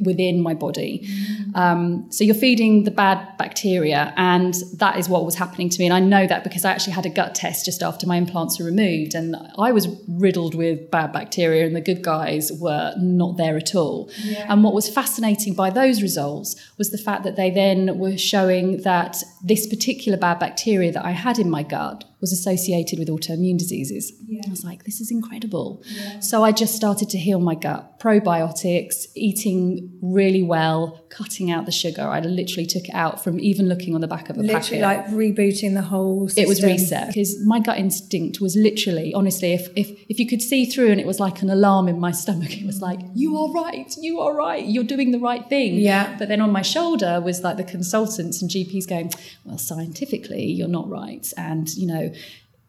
within 0.00 0.42
my 0.42 0.54
body. 0.54 1.06
Um, 1.54 2.10
so 2.10 2.24
you're 2.24 2.34
feeding 2.34 2.84
the 2.84 2.90
bad 2.90 3.36
bacteria, 3.38 4.12
and 4.16 4.54
that 4.78 4.98
is 4.98 5.08
what 5.08 5.24
was 5.24 5.34
happening 5.34 5.68
to 5.68 5.78
me. 5.78 5.84
And 5.84 5.94
I 5.94 6.00
know 6.00 6.26
that 6.26 6.42
because 6.42 6.64
I 6.64 6.72
actually 6.72 6.94
had 6.94 7.06
a 7.06 7.10
gut 7.10 7.34
test 7.34 7.64
just 7.64 7.82
after 7.82 8.06
my 8.06 8.16
implants 8.16 8.58
were 8.58 8.66
removed, 8.66 9.14
and 9.14 9.36
I 9.58 9.72
was 9.72 9.88
riddled 10.08 10.54
with 10.54 10.90
bad 10.90 11.12
bacteria, 11.12 11.66
and 11.66 11.76
the 11.76 11.80
good 11.80 12.02
guys 12.02 12.52
were 12.52 12.92
not 12.98 13.36
there 13.36 13.56
at 13.56 13.74
all. 13.74 14.10
And 14.48 14.64
what 14.64 14.74
was 14.74 14.88
fascinating 14.88 15.54
by 15.54 15.70
those 15.70 16.02
results 16.02 16.56
was 16.78 16.90
the 16.90 16.98
fact 16.98 17.22
that 17.24 17.36
they 17.36 17.50
then 17.50 17.98
were 17.98 18.16
showing 18.16 18.82
that 18.82 19.22
this 19.42 19.66
particular 19.66 20.18
bad 20.18 20.38
bacteria 20.38 20.92
that 20.92 21.04
I 21.04 21.12
had 21.12 21.38
in 21.38 21.50
my 21.50 21.62
gut 21.62 22.04
was 22.24 22.32
associated 22.32 22.98
with 22.98 23.08
autoimmune 23.08 23.58
diseases. 23.58 24.04
I 24.46 24.50
was 24.50 24.64
like, 24.64 24.84
this 24.84 24.98
is 25.00 25.10
incredible. 25.10 25.82
So 26.20 26.42
I 26.48 26.50
just 26.52 26.74
started 26.74 27.08
to 27.10 27.18
heal 27.18 27.38
my 27.50 27.54
gut, 27.66 28.00
probiotics, 28.00 28.96
eating 29.14 29.90
really 30.02 30.42
well, 30.42 31.04
cutting 31.10 31.50
out 31.50 31.66
the 31.66 31.72
sugar. 31.72 32.02
I 32.02 32.20
literally 32.20 32.66
took 32.66 32.84
it 32.88 32.94
out 32.94 33.22
from 33.22 33.38
even 33.40 33.68
looking 33.68 33.94
on 33.94 34.00
the 34.00 34.08
back 34.08 34.30
of 34.30 34.36
a 34.36 34.40
Literally 34.40 34.80
packet. 34.82 34.82
like 34.82 35.06
rebooting 35.08 35.74
the 35.74 35.82
whole 35.82 36.28
system. 36.28 36.44
it 36.44 36.48
was 36.48 36.62
reset 36.64 37.08
because 37.08 37.38
my 37.44 37.60
gut 37.60 37.78
instinct 37.78 38.40
was 38.40 38.56
literally, 38.56 39.12
honestly, 39.14 39.52
if, 39.52 39.68
if 39.76 39.88
if 40.08 40.18
you 40.18 40.26
could 40.26 40.42
see 40.42 40.64
through 40.66 40.90
and 40.90 41.00
it 41.00 41.06
was 41.06 41.20
like 41.20 41.42
an 41.42 41.50
alarm 41.50 41.88
in 41.88 41.98
my 42.00 42.12
stomach, 42.12 42.52
it 42.60 42.66
was 42.66 42.80
like, 42.80 43.00
you 43.14 43.36
are 43.38 43.50
right, 43.52 43.94
you 44.00 44.20
are 44.20 44.34
right, 44.34 44.64
you're 44.64 44.84
doing 44.84 45.10
the 45.12 45.18
right 45.18 45.46
thing. 45.48 45.74
Yeah. 45.74 46.16
But 46.18 46.28
then 46.28 46.40
on 46.40 46.50
my 46.52 46.62
shoulder 46.62 47.20
was 47.20 47.42
like 47.42 47.56
the 47.58 47.64
consultants 47.64 48.40
and 48.42 48.50
GPs 48.50 48.88
going, 48.88 49.12
well, 49.44 49.58
scientifically, 49.58 50.44
you're 50.46 50.68
not 50.68 50.88
right, 50.88 51.26
and 51.36 51.68
you 51.74 51.86
know, 51.86 52.12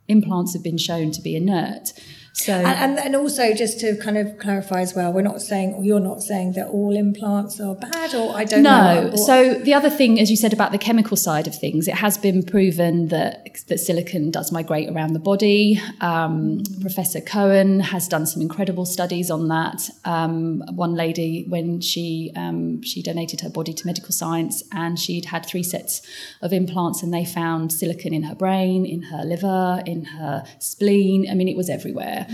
implants 0.07 0.53
have 0.53 0.63
been 0.63 0.77
shown 0.77 1.11
to 1.11 1.21
be 1.21 1.35
inert. 1.35 1.93
So 2.37 2.53
And, 2.53 2.67
and 2.67 2.99
and 2.99 3.15
also 3.15 3.53
just 3.53 3.79
to 3.79 3.95
kind 3.95 4.17
of 4.17 4.37
clarify 4.37 4.81
as 4.81 4.93
well, 4.93 5.13
we're 5.13 5.21
not 5.21 5.41
saying, 5.41 5.73
or 5.73 5.85
you're 5.85 6.01
not 6.01 6.21
saying 6.21 6.51
that 6.53 6.67
all 6.67 6.93
implants 6.93 7.61
are 7.61 7.75
bad, 7.75 8.13
or 8.13 8.35
I 8.35 8.43
don't 8.43 8.61
know. 8.61 9.03
No. 9.03 9.11
Or- 9.13 9.17
So 9.17 9.53
the 9.53 9.73
other 9.73 9.89
thing, 9.89 10.19
as 10.19 10.29
you 10.29 10.35
said 10.35 10.51
about 10.51 10.73
the 10.73 10.77
chemical 10.77 11.15
side 11.15 11.47
of 11.47 11.55
things, 11.57 11.87
it 11.87 11.95
has 11.95 12.17
been 12.17 12.43
proven 12.43 13.07
that 13.07 13.47
that 13.69 13.79
silicon 13.79 14.31
does 14.31 14.51
migrate 14.51 14.89
around 14.89 15.13
the 15.13 15.19
body. 15.19 15.79
Um, 16.01 16.61
Professor 16.81 17.21
Cohen 17.21 17.79
has 17.79 18.05
done 18.09 18.25
some 18.25 18.41
incredible 18.41 18.85
studies 18.85 19.31
on 19.31 19.47
that. 19.47 19.89
Um, 20.03 20.61
one 20.75 20.93
lady, 20.93 21.45
when 21.47 21.79
she 21.79 22.33
um, 22.35 22.81
she 22.83 23.01
donated 23.01 23.41
her 23.41 23.49
body 23.49 23.73
to 23.73 23.85
medical 23.87 24.11
science, 24.11 24.61
and 24.73 24.99
she'd 24.99 25.25
had 25.25 25.45
three 25.45 25.63
sets 25.63 26.01
of 26.41 26.51
implants, 26.51 27.01
and 27.01 27.13
they 27.13 27.23
found 27.23 27.71
silicon 27.71 28.13
in 28.13 28.23
her 28.23 28.35
brain, 28.35 28.85
in 28.85 29.03
her 29.03 29.23
liver, 29.23 29.81
in 29.85 30.03
her 30.19 30.43
spleen. 30.59 31.27
I 31.31 31.33
mean, 31.33 31.47
it 31.47 31.55
was 31.55 31.69
everywhere. 31.69 32.25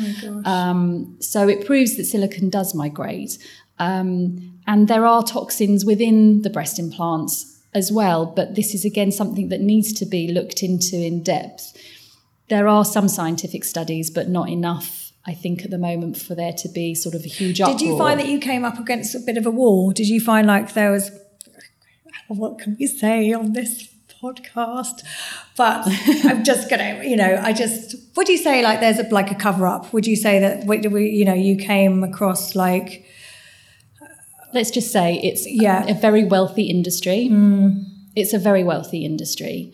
Um, 0.45 1.17
so 1.19 1.47
it 1.47 1.65
proves 1.65 1.97
that 1.97 2.05
silicon 2.05 2.49
does 2.49 2.73
migrate. 2.75 3.37
Um, 3.79 4.59
and 4.67 4.87
there 4.87 5.05
are 5.05 5.23
toxins 5.23 5.85
within 5.85 6.43
the 6.43 6.49
breast 6.49 6.77
implants 6.77 7.59
as 7.73 7.91
well, 7.91 8.25
but 8.25 8.55
this 8.55 8.73
is 8.75 8.85
again 8.85 9.11
something 9.11 9.49
that 9.49 9.61
needs 9.61 9.93
to 9.93 10.05
be 10.05 10.27
looked 10.27 10.61
into 10.61 10.97
in 10.97 11.23
depth. 11.23 11.75
There 12.49 12.67
are 12.67 12.83
some 12.83 13.07
scientific 13.07 13.63
studies, 13.63 14.11
but 14.11 14.27
not 14.27 14.49
enough, 14.49 15.13
I 15.25 15.33
think, 15.33 15.63
at 15.63 15.71
the 15.71 15.77
moment 15.77 16.17
for 16.17 16.35
there 16.35 16.53
to 16.53 16.69
be 16.69 16.93
sort 16.93 17.15
of 17.15 17.23
a 17.23 17.29
huge 17.29 17.61
uproar. 17.61 17.77
Did 17.77 17.85
you 17.85 17.97
find 17.97 18.19
that 18.19 18.27
you 18.27 18.39
came 18.39 18.65
up 18.65 18.77
against 18.77 19.15
a 19.15 19.19
bit 19.19 19.37
of 19.37 19.45
a 19.45 19.51
wall? 19.51 19.91
Did 19.91 20.09
you 20.09 20.19
find 20.19 20.45
like 20.47 20.73
there 20.73 20.91
was, 20.91 21.11
what 22.27 22.59
can 22.59 22.75
we 22.77 22.87
say 22.87 23.31
on 23.31 23.53
this 23.53 23.90
podcast? 24.21 25.01
But 25.57 25.83
I'm 26.25 26.43
just 26.51 26.69
gonna, 26.69 27.03
you 27.03 27.15
know, 27.15 27.39
I 27.41 27.53
just, 27.53 27.95
would 28.15 28.29
you 28.29 28.37
say 28.37 28.61
like 28.63 28.79
there's 28.79 28.99
a, 28.99 29.03
like 29.09 29.31
a 29.31 29.35
cover 29.35 29.67
up? 29.67 29.91
Would 29.93 30.05
you 30.07 30.15
say 30.15 30.39
that 30.39 30.65
we, 30.65 31.09
you 31.09 31.25
know, 31.25 31.33
you 31.33 31.55
came 31.57 32.03
across 32.03 32.55
like, 32.55 33.05
Let's 34.53 34.69
just 34.69 34.91
say 34.91 35.15
it's 35.23 35.47
Yeah. 35.47 35.85
a, 35.87 35.91
a 35.91 35.93
very 35.93 36.25
wealthy 36.25 36.63
industry. 36.63 37.29
Mm. 37.31 37.85
It's 38.17 38.33
a 38.33 38.37
very 38.39 38.65
wealthy 38.65 39.05
industry. 39.05 39.71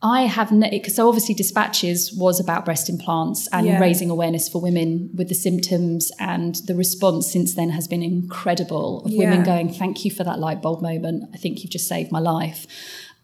I 0.00 0.22
have 0.26 0.52
ne- 0.52 0.80
so 0.84 1.08
obviously 1.08 1.34
dispatches 1.34 2.12
was 2.12 2.38
about 2.38 2.64
breast 2.64 2.88
implants 2.88 3.48
and 3.52 3.66
Yeah. 3.66 3.80
raising 3.80 4.10
awareness 4.10 4.48
for 4.48 4.60
women 4.62 5.10
with 5.12 5.28
the 5.28 5.34
symptoms 5.34 6.12
and 6.20 6.54
the 6.66 6.76
response 6.76 7.32
since 7.32 7.54
then 7.56 7.70
has 7.70 7.88
been 7.88 8.04
incredible 8.04 9.02
of 9.04 9.10
Yeah. 9.10 9.18
women 9.30 9.42
going 9.42 9.72
thank 9.72 10.04
you 10.04 10.12
for 10.12 10.22
that 10.22 10.38
light 10.38 10.62
bulb 10.62 10.80
moment 10.82 11.24
I 11.34 11.36
think 11.36 11.62
you've 11.64 11.72
just 11.72 11.88
saved 11.88 12.12
my 12.12 12.20
life 12.20 12.64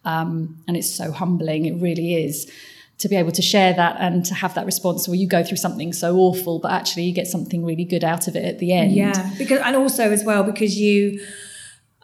um, 0.04 0.56
and 0.66 0.76
it's 0.76 0.94
so 0.94 1.12
humbling 1.12 1.66
it 1.66 1.80
really 1.80 2.14
is 2.25 2.50
to 2.99 3.08
be 3.08 3.16
able 3.16 3.32
to 3.32 3.42
share 3.42 3.73
that 3.73 3.96
and 3.99 4.25
to 4.25 4.34
have 4.34 4.54
that 4.54 4.66
response 4.66 5.08
where 5.08 5.16
you 5.16 5.28
go 5.28 5.42
through 5.42 5.56
something 5.56 5.92
so 5.92 6.16
awful 6.16 6.58
but 6.61 6.70
actually 6.70 7.02
you 7.02 7.12
get 7.12 7.26
something 7.26 7.64
really 7.64 7.84
good 7.84 8.04
out 8.04 8.28
of 8.28 8.37
it 8.37 8.44
at 8.44 8.58
the 8.58 8.73
end 8.73 8.92
yeah, 8.92 9.30
because, 9.38 9.61
and 9.61 9.76
also 9.76 10.11
as 10.11 10.23
well, 10.25 10.42
because 10.42 10.78
you, 10.78 11.20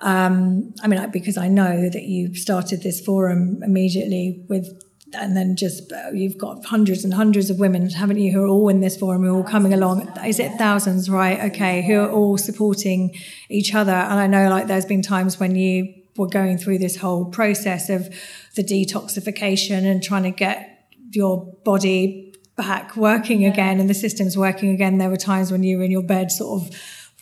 Um, 0.02 0.72
I 0.82 0.88
mean, 0.88 1.10
because 1.10 1.36
I 1.36 1.48
know 1.48 1.90
that 1.90 2.04
you 2.04 2.34
started 2.34 2.82
this 2.82 3.04
forum 3.04 3.62
immediately 3.62 4.42
with 4.48 4.66
and 5.12 5.36
then 5.36 5.56
just 5.56 5.92
uh, 5.92 6.10
you've 6.14 6.38
got 6.38 6.64
hundreds 6.64 7.04
and 7.04 7.12
hundreds 7.12 7.50
of 7.50 7.58
women, 7.58 7.90
haven't 7.90 8.18
you, 8.18 8.32
who 8.32 8.42
are 8.44 8.46
all 8.46 8.68
in 8.70 8.80
this 8.80 8.96
forum, 8.96 9.24
who 9.24 9.34
are 9.34 9.36
all 9.36 9.44
coming 9.44 9.74
along. 9.74 10.08
Is 10.24 10.38
it 10.38 10.52
thousands, 10.56 11.10
right? 11.10 11.38
Okay, 11.50 11.82
who 11.86 11.98
are 12.00 12.10
all 12.10 12.38
supporting 12.38 13.14
each 13.50 13.74
other. 13.74 13.92
And 13.92 14.18
I 14.18 14.26
know 14.26 14.48
like 14.48 14.68
there's 14.68 14.86
been 14.86 15.02
times 15.02 15.38
when 15.38 15.54
you 15.54 15.92
were 16.20 16.28
going 16.28 16.58
through 16.58 16.78
this 16.78 16.96
whole 16.96 17.24
process 17.24 17.90
of 17.90 18.08
the 18.54 18.62
detoxification 18.62 19.84
and 19.84 20.02
trying 20.02 20.22
to 20.22 20.30
get 20.30 20.86
your 21.10 21.52
body 21.64 22.34
back 22.56 22.96
working 22.96 23.44
again 23.44 23.80
and 23.80 23.88
the 23.88 23.94
systems 23.94 24.36
working 24.36 24.70
again. 24.70 24.98
There 24.98 25.08
were 25.08 25.16
times 25.16 25.50
when 25.50 25.62
you 25.62 25.78
were 25.78 25.84
in 25.84 25.90
your 25.90 26.02
bed 26.02 26.30
sort 26.30 26.62
of 26.62 26.76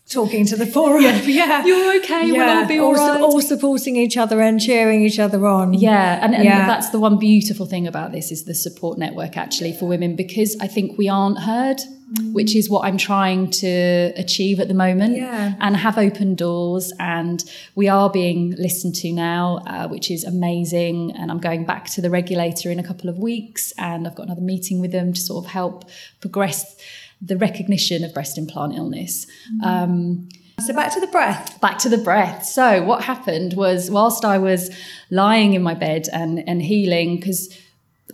talking 0.08 0.46
to 0.46 0.56
the 0.56 0.66
forum. 0.66 1.02
Yeah, 1.02 1.22
yeah. 1.22 1.64
you're 1.66 1.96
okay. 1.98 2.26
Yeah. 2.26 2.32
We'll 2.32 2.48
all 2.48 2.66
be 2.66 2.78
all, 2.78 2.86
all, 2.98 3.12
right. 3.12 3.20
all 3.20 3.40
supporting 3.40 3.96
each 3.96 4.16
other 4.16 4.40
and 4.40 4.60
cheering 4.60 5.02
each 5.02 5.18
other 5.18 5.46
on. 5.46 5.74
Yeah, 5.74 6.24
and, 6.24 6.34
and 6.34 6.44
yeah. 6.44 6.66
that's 6.66 6.90
the 6.90 6.98
one 6.98 7.18
beautiful 7.18 7.66
thing 7.66 7.86
about 7.86 8.12
this 8.12 8.32
is 8.32 8.44
the 8.44 8.54
support 8.54 8.98
network 8.98 9.36
actually 9.36 9.72
for 9.72 9.86
women 9.86 10.16
because 10.16 10.56
I 10.60 10.66
think 10.66 10.96
we 10.96 11.08
aren't 11.08 11.40
heard, 11.40 11.78
mm. 12.14 12.32
which 12.32 12.56
is 12.56 12.70
what 12.70 12.86
I'm 12.86 12.96
trying 12.96 13.50
to 13.50 14.12
achieve 14.16 14.60
at 14.60 14.68
the 14.68 14.74
moment. 14.74 15.16
Yeah. 15.16 15.54
and 15.60 15.76
have 15.76 15.98
open 15.98 16.34
doors, 16.34 16.92
and 16.98 17.42
we 17.74 17.88
are 17.88 18.08
being 18.08 18.52
listened 18.56 18.94
to 18.96 19.12
now, 19.12 19.58
uh, 19.66 19.88
which 19.88 20.10
is 20.10 20.24
amazing. 20.24 21.12
And 21.16 21.30
I'm 21.30 21.38
going 21.38 21.64
back 21.66 21.86
to 21.90 22.00
the 22.00 22.10
regulator 22.10 22.70
in 22.70 22.78
a 22.78 22.84
couple 22.84 23.10
of 23.10 23.18
weeks, 23.18 23.72
and 23.76 24.06
I've 24.06 24.14
got 24.14 24.26
another 24.26 24.40
meeting 24.40 24.80
with 24.80 24.92
them 24.92 25.12
to 25.12 25.20
sort 25.20 25.44
of 25.44 25.50
help 25.50 25.84
progress 26.20 26.76
the 27.20 27.36
recognition 27.36 28.04
of 28.04 28.14
breast 28.14 28.38
implant 28.38 28.74
illness. 28.74 29.26
Mm-hmm. 29.54 29.64
Um, 29.64 30.28
so 30.60 30.74
back 30.74 30.92
to 30.94 31.00
the 31.00 31.06
breath. 31.06 31.60
Back 31.60 31.78
to 31.78 31.88
the 31.88 31.98
breath. 31.98 32.44
So 32.44 32.82
what 32.82 33.04
happened 33.04 33.54
was 33.54 33.90
whilst 33.90 34.24
I 34.24 34.38
was 34.38 34.74
lying 35.10 35.54
in 35.54 35.62
my 35.62 35.74
bed 35.74 36.08
and 36.12 36.46
and 36.48 36.62
healing, 36.62 37.16
because 37.16 37.56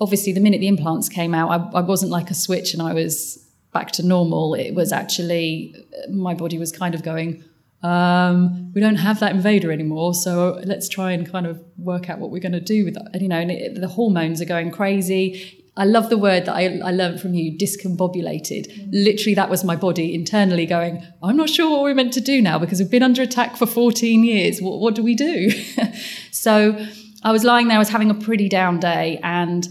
obviously 0.01 0.33
the 0.33 0.41
minute 0.41 0.61
the 0.61 0.69
implants 0.69 1.09
came 1.09 1.35
out, 1.35 1.51
I, 1.51 1.79
I 1.79 1.81
wasn't 1.81 2.11
like 2.11 2.31
a 2.31 2.35
switch 2.35 2.75
and 2.75 2.83
I 2.83 2.93
was 2.93 3.39
back 3.73 3.93
to 3.93 4.07
normal. 4.07 4.55
It 4.55 4.75
was 4.75 4.93
actually 4.93 5.75
my 6.11 6.35
body 6.35 6.59
was 6.59 6.71
kind 6.71 6.95
of 6.95 7.03
going. 7.03 7.45
Um, 7.83 8.73
we 8.73 8.81
don't 8.81 8.97
have 8.97 9.21
that 9.21 9.33
invader 9.33 9.71
anymore, 9.71 10.15
so 10.15 10.63
let's 10.65 10.89
try 10.89 11.13
and 11.13 11.31
kind 11.31 11.47
of 11.47 11.63
work 11.77 12.09
out 12.09 12.19
what 12.19 12.31
we're 12.31 12.41
going 12.41 12.53
to 12.53 12.61
do 12.61 12.87
with 12.87 12.95
that. 12.95 13.21
You 13.21 13.29
know, 13.29 13.41
it, 13.41 13.79
the 13.79 13.89
hormones 13.89 14.41
are 14.41 14.47
going 14.47 14.71
crazy 14.71 15.64
I 15.77 15.85
love 15.85 16.09
the 16.09 16.19
word 16.19 16.47
that 16.47 16.55
I, 16.55 16.79
I 16.85 16.93
learned 16.93 17.21
from 17.21 17.35
you, 17.35 17.57
discombobulated. 17.59 18.71
Mm. 18.71 18.89
Literally, 18.93 19.35
that 19.35 19.51
was 19.51 19.65
my 19.65 19.75
body 19.75 20.15
internally 20.15 20.67
going, 20.67 21.05
I'm 21.23 21.37
not 21.37 21.51
sure 21.51 21.69
what 21.71 21.83
we're 21.83 21.95
meant 21.95 22.13
to 22.13 22.21
do 22.21 22.41
now 22.41 22.59
because 22.59 22.79
we've 22.79 22.91
been 22.91 23.03
under 23.03 23.23
attack 23.23 23.57
for 23.57 23.67
14 23.67 24.23
years. 24.23 24.61
What, 24.61 24.79
what 24.79 24.95
do 24.95 25.03
we 25.03 25.17
do? 25.17 25.51
so 26.31 26.79
I 27.25 27.33
was 27.33 27.43
lying 27.43 27.69
there, 27.69 27.77
I 27.77 27.81
was 27.81 27.89
having 27.89 28.11
a 28.11 28.15
pretty 28.15 28.49
down 28.49 28.79
day, 28.79 29.19
and 29.25 29.67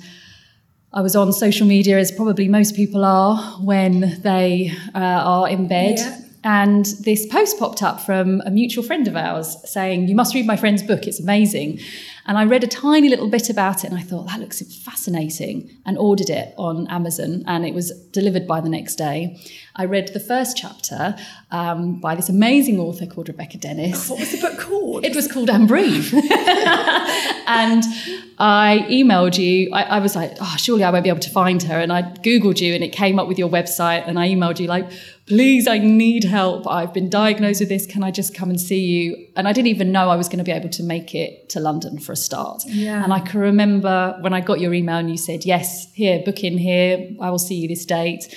I 0.91 1.01
was 1.01 1.15
on 1.15 1.31
social 1.31 1.65
media, 1.65 1.97
as 1.97 2.11
probably 2.11 2.49
most 2.49 2.75
people 2.75 3.05
are 3.05 3.37
when 3.61 4.21
they 4.21 4.73
uh, 4.93 4.99
are 4.99 5.47
in 5.47 5.67
bed. 5.67 5.99
Yeah. 5.99 6.19
And 6.43 6.85
this 7.03 7.25
post 7.27 7.57
popped 7.57 7.81
up 7.81 8.01
from 8.01 8.41
a 8.41 8.51
mutual 8.51 8.83
friend 8.83 9.07
of 9.07 9.15
ours 9.15 9.55
saying, 9.63 10.09
You 10.09 10.15
must 10.15 10.35
read 10.35 10.45
my 10.45 10.57
friend's 10.57 10.83
book, 10.83 11.07
it's 11.07 11.21
amazing. 11.21 11.79
And 12.25 12.37
I 12.37 12.45
read 12.45 12.63
a 12.63 12.67
tiny 12.67 13.09
little 13.09 13.27
bit 13.27 13.49
about 13.49 13.83
it 13.83 13.89
and 13.89 13.99
I 13.99 14.01
thought, 14.01 14.27
that 14.27 14.39
looks 14.39 14.61
fascinating, 14.83 15.69
and 15.85 15.97
ordered 15.97 16.29
it 16.29 16.53
on 16.57 16.87
Amazon. 16.87 17.43
And 17.47 17.65
it 17.65 17.73
was 17.73 17.91
delivered 18.11 18.47
by 18.47 18.61
the 18.61 18.69
next 18.69 18.95
day. 18.95 19.39
I 19.75 19.85
read 19.85 20.09
the 20.09 20.19
first 20.19 20.55
chapter 20.55 21.15
um, 21.51 21.99
by 21.99 22.15
this 22.15 22.29
amazing 22.29 22.79
author 22.79 23.05
called 23.05 23.27
Rebecca 23.27 23.57
Dennis. 23.57 24.09
What 24.09 24.19
was 24.19 24.31
the 24.31 24.37
book 24.37 24.59
called? 24.59 25.03
It 25.03 25.15
was 25.15 25.31
called 25.31 25.49
And 25.49 25.67
Breathe. 25.67 26.13
and 27.47 27.83
I 28.39 28.85
emailed 28.89 29.37
you. 29.37 29.71
I, 29.73 29.83
I, 29.83 29.99
was 29.99 30.15
like, 30.15 30.33
oh, 30.39 30.55
surely 30.57 30.83
I 30.83 30.91
won't 30.91 31.03
be 31.03 31.09
able 31.09 31.19
to 31.19 31.29
find 31.29 31.61
her. 31.63 31.79
And 31.79 31.91
I 31.91 32.03
Googled 32.03 32.61
you 32.61 32.73
and 32.73 32.83
it 32.83 32.91
came 32.91 33.19
up 33.19 33.27
with 33.27 33.37
your 33.37 33.49
website. 33.49 34.07
And 34.07 34.17
I 34.17 34.29
emailed 34.29 34.59
you, 34.59 34.67
like, 34.67 34.89
please, 35.25 35.67
I 35.67 35.77
need 35.77 36.23
help. 36.23 36.67
I've 36.67 36.93
been 36.93 37.09
diagnosed 37.09 37.59
with 37.59 37.69
this. 37.69 37.85
Can 37.85 38.03
I 38.03 38.11
just 38.11 38.35
come 38.35 38.49
and 38.49 38.59
see 38.59 38.79
you? 38.79 39.27
And 39.35 39.47
I 39.47 39.53
didn't 39.53 39.67
even 39.67 39.91
know 39.91 40.09
I 40.09 40.15
was 40.15 40.27
going 40.27 40.39
to 40.39 40.43
be 40.43 40.51
able 40.51 40.69
to 40.69 40.83
make 40.83 41.15
it 41.15 41.49
to 41.49 41.59
London 41.59 41.99
for 41.99 42.11
a 42.11 42.15
start. 42.15 42.63
Yeah. 42.65 43.03
And 43.03 43.13
I 43.13 43.19
can 43.19 43.39
remember 43.39 44.17
when 44.21 44.33
I 44.33 44.41
got 44.41 44.59
your 44.59 44.73
email 44.73 44.97
and 44.97 45.09
you 45.09 45.17
said, 45.17 45.45
yes, 45.45 45.91
here, 45.93 46.21
book 46.23 46.43
in 46.43 46.57
here. 46.57 47.09
I 47.21 47.29
will 47.29 47.39
see 47.39 47.55
you 47.55 47.67
this 47.67 47.85
date. 47.85 48.33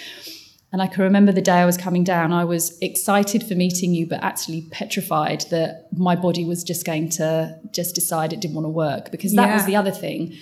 And 0.73 0.83
I 0.83 0.89
can 0.89 1.05
remember 1.05 1.33
the 1.33 1.41
day 1.41 1.55
I 1.55 1.65
was 1.65 1.77
coming 1.79 2.05
down, 2.05 2.33
I 2.33 2.45
was 2.45 2.77
excited 2.81 3.43
for 3.45 3.55
meeting 3.55 3.95
you, 3.95 4.07
but 4.07 4.23
actually 4.23 4.63
petrified 4.71 5.43
that 5.51 5.87
my 5.97 6.17
body 6.17 6.45
was 6.45 6.63
just 6.65 6.85
going 6.85 7.09
to 7.11 7.59
just 7.73 7.95
decide 7.95 8.33
it 8.33 8.41
didn't 8.41 8.55
want 8.55 8.67
to 8.67 8.71
work 8.71 9.11
because 9.11 9.35
that 9.37 9.47
yeah. 9.47 9.55
was 9.55 9.65
the 9.65 9.77
other 9.77 9.93
thing. 9.93 10.37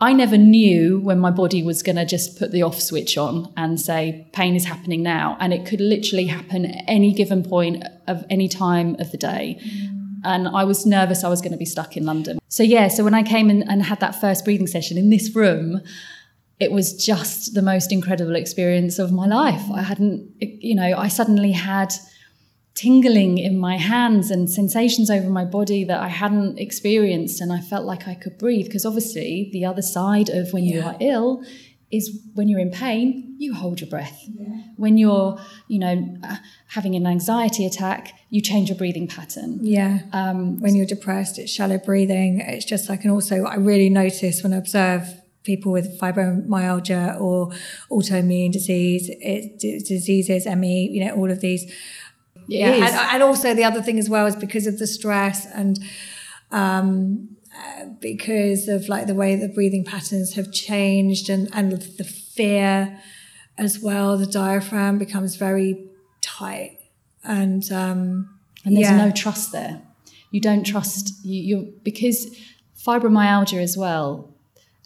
I 0.00 0.12
never 0.12 0.36
knew 0.36 1.00
when 1.00 1.18
my 1.18 1.30
body 1.30 1.62
was 1.62 1.82
going 1.82 1.96
to 1.96 2.04
just 2.04 2.38
put 2.38 2.50
the 2.50 2.62
off 2.62 2.80
switch 2.80 3.16
on 3.16 3.52
and 3.56 3.80
say, 3.80 4.28
pain 4.32 4.56
is 4.56 4.64
happening 4.64 5.02
now. 5.02 5.36
And 5.40 5.52
it 5.52 5.66
could 5.66 5.80
literally 5.80 6.26
happen 6.26 6.66
at 6.66 6.84
any 6.88 7.12
given 7.12 7.42
point 7.44 7.84
of 8.06 8.24
any 8.28 8.48
time 8.48 8.96
of 8.98 9.12
the 9.12 9.18
day. 9.18 9.60
Mm. 9.64 10.20
And 10.24 10.48
I 10.48 10.64
was 10.64 10.84
nervous 10.84 11.22
I 11.22 11.28
was 11.28 11.40
going 11.40 11.52
to 11.52 11.58
be 11.58 11.64
stuck 11.64 11.96
in 11.96 12.04
London. 12.04 12.38
So, 12.48 12.62
yeah, 12.62 12.88
so 12.88 13.04
when 13.04 13.14
I 13.14 13.22
came 13.22 13.50
in 13.50 13.62
and 13.62 13.82
had 13.82 14.00
that 14.00 14.20
first 14.20 14.44
breathing 14.44 14.66
session 14.66 14.98
in 14.98 15.10
this 15.10 15.34
room, 15.34 15.80
it 16.58 16.72
was 16.72 16.92
just 16.94 17.54
the 17.54 17.62
most 17.62 17.92
incredible 17.92 18.36
experience 18.36 18.98
of 18.98 19.12
my 19.12 19.26
life. 19.26 19.62
I 19.72 19.82
hadn't, 19.82 20.30
you 20.40 20.74
know, 20.74 20.94
I 20.96 21.08
suddenly 21.08 21.52
had 21.52 21.92
tingling 22.74 23.38
in 23.38 23.56
my 23.56 23.76
hands 23.76 24.30
and 24.30 24.50
sensations 24.50 25.10
over 25.10 25.30
my 25.30 25.44
body 25.44 25.84
that 25.84 26.00
I 26.00 26.08
hadn't 26.08 26.58
experienced. 26.58 27.40
And 27.40 27.52
I 27.52 27.60
felt 27.60 27.84
like 27.84 28.08
I 28.08 28.14
could 28.14 28.36
breathe. 28.38 28.66
Because 28.66 28.84
obviously, 28.84 29.50
the 29.52 29.64
other 29.64 29.82
side 29.82 30.28
of 30.28 30.52
when 30.52 30.64
yeah. 30.64 30.74
you 30.74 30.82
are 30.82 30.96
ill 31.00 31.44
is 31.92 32.20
when 32.34 32.48
you're 32.48 32.58
in 32.58 32.72
pain, 32.72 33.36
you 33.38 33.54
hold 33.54 33.80
your 33.80 33.88
breath. 33.88 34.20
Yeah. 34.26 34.62
When 34.76 34.98
you're, 34.98 35.38
you 35.68 35.78
know, 35.78 36.16
uh, 36.24 36.36
having 36.68 36.96
an 36.96 37.06
anxiety 37.06 37.64
attack, 37.64 38.12
you 38.30 38.40
change 38.40 38.68
your 38.68 38.76
breathing 38.76 39.06
pattern. 39.06 39.60
Yeah. 39.62 40.00
Um, 40.12 40.60
when 40.60 40.74
you're 40.74 40.86
depressed, 40.86 41.38
it's 41.38 41.52
shallow 41.52 41.78
breathing. 41.78 42.40
It's 42.40 42.64
just 42.64 42.88
like, 42.88 43.04
and 43.04 43.12
also 43.12 43.44
I 43.44 43.56
really 43.56 43.90
notice 43.90 44.42
when 44.42 44.52
I 44.52 44.56
observe 44.56 45.20
people 45.44 45.70
with 45.70 46.00
fibromyalgia 46.00 47.20
or 47.20 47.50
autoimmune 47.90 48.50
disease, 48.50 49.08
it, 49.20 49.58
diseases, 49.60 50.46
ME, 50.46 50.88
you 50.90 51.04
know, 51.04 51.14
all 51.14 51.30
of 51.30 51.40
these. 51.40 51.70
Yeah, 52.46 52.72
and, 52.72 53.14
and, 53.14 53.22
also 53.22 53.54
the 53.54 53.64
other 53.64 53.82
thing 53.82 53.98
as 53.98 54.08
well 54.08 54.26
is 54.26 54.36
because 54.36 54.66
of 54.66 54.78
the 54.78 54.86
stress 54.86 55.46
and 55.46 55.78
um, 56.50 57.36
uh, 57.56 57.86
because 58.00 58.68
of 58.68 58.88
like 58.88 59.06
the 59.06 59.14
way 59.14 59.36
the 59.36 59.48
breathing 59.48 59.84
patterns 59.84 60.34
have 60.34 60.52
changed 60.52 61.28
and 61.28 61.48
and 61.52 61.72
the 61.72 62.04
fear 62.04 63.00
as 63.56 63.78
well. 63.80 64.18
The 64.18 64.26
diaphragm 64.26 64.98
becomes 64.98 65.36
very 65.36 65.86
tight 66.20 66.78
and 67.22 67.70
um, 67.72 68.38
and 68.64 68.76
there's 68.76 68.90
yeah. 68.90 69.04
no 69.06 69.10
trust 69.10 69.52
there. 69.52 69.82
You 70.30 70.40
don't 70.40 70.64
trust 70.64 71.24
you. 71.24 71.42
You're 71.42 71.72
because 71.82 72.36
fibromyalgia 72.76 73.62
as 73.62 73.76
well 73.76 74.33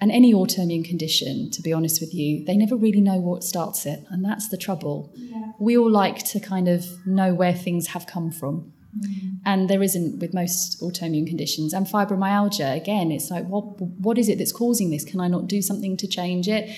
and 0.01 0.13
any 0.13 0.33
autoimmune 0.33 0.85
condition, 0.85 1.51
to 1.51 1.63
be 1.63 1.73
honest 1.73 2.01
with 2.01 2.15
you, 2.15 2.45
they 2.45 2.57
never 2.57 2.77
really 2.77 3.01
know 3.01 3.17
what 3.17 3.43
starts 3.43 3.85
it. 3.85 4.05
And 4.11 4.25
that's 4.25 4.49
the 4.49 4.57
trouble. 4.57 5.13
Yeah. 5.15 5.53
We 5.59 5.77
all 5.77 5.91
like 5.91 6.25
to 6.27 6.41
kind 6.41 6.69
of 6.69 6.87
know 7.05 7.35
where 7.35 7.53
things 7.53 7.89
have 7.89 8.07
come 8.07 8.31
from. 8.31 8.73
Mm-hmm. 8.97 9.29
And 9.45 9.69
there 9.69 9.83
isn't 9.83 10.21
with 10.21 10.33
most 10.33 10.81
autoimmune 10.81 11.27
conditions. 11.27 11.73
And 11.73 11.87
fibromyalgia, 11.87 12.77
again, 12.77 13.11
it's 13.11 13.29
like, 13.31 13.47
what, 13.47 13.81
what 13.81 14.19
is 14.19 14.29
it 14.29 14.39
that's 14.39 14.53
causing 14.53 14.91
this? 14.91 15.05
Can 15.05 15.21
I 15.21 15.27
not 15.27 15.49
do 15.49 15.61
something 15.61 15.97
to 15.97 16.07
change 16.07 16.49
it? 16.49 16.71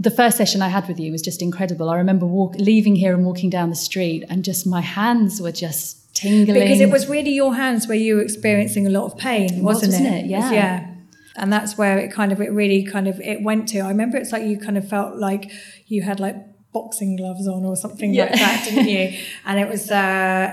The 0.00 0.10
first 0.10 0.36
session 0.36 0.62
I 0.62 0.68
had 0.68 0.88
with 0.88 0.98
you 0.98 1.12
was 1.12 1.22
just 1.22 1.42
incredible. 1.42 1.90
I 1.90 1.96
remember 1.96 2.26
walk, 2.26 2.56
leaving 2.56 2.96
here 2.96 3.14
and 3.14 3.24
walking 3.24 3.50
down 3.50 3.70
the 3.70 3.76
street, 3.76 4.24
and 4.28 4.44
just 4.44 4.66
my 4.66 4.80
hands 4.80 5.40
were 5.40 5.52
just 5.52 6.12
tingling. 6.12 6.60
Because 6.60 6.80
it 6.80 6.90
was 6.90 7.08
really 7.08 7.30
your 7.30 7.54
hands 7.54 7.86
where 7.86 7.96
you 7.96 8.16
were 8.16 8.22
experiencing 8.22 8.84
a 8.84 8.90
lot 8.90 9.04
of 9.04 9.16
pain, 9.16 9.62
wasn't, 9.62 9.92
wasn't 9.92 10.06
it? 10.08 10.24
it? 10.24 10.26
Yeah. 10.26 10.50
yeah 10.50 10.91
and 11.36 11.52
that's 11.52 11.78
where 11.78 11.98
it 11.98 12.12
kind 12.12 12.32
of 12.32 12.40
it 12.40 12.52
really 12.52 12.84
kind 12.84 13.08
of 13.08 13.18
it 13.20 13.42
went 13.42 13.68
to 13.68 13.80
i 13.80 13.88
remember 13.88 14.16
it's 14.16 14.32
like 14.32 14.42
you 14.42 14.58
kind 14.58 14.76
of 14.76 14.86
felt 14.86 15.16
like 15.16 15.50
you 15.86 16.02
had 16.02 16.20
like 16.20 16.36
boxing 16.72 17.16
gloves 17.16 17.46
on 17.46 17.64
or 17.64 17.76
something 17.76 18.12
yeah. 18.12 18.24
like 18.24 18.32
that 18.34 18.64
didn't 18.64 18.88
you? 18.88 19.18
And 19.44 19.60
it 19.60 19.68
was 19.68 19.90
uh 19.90 20.50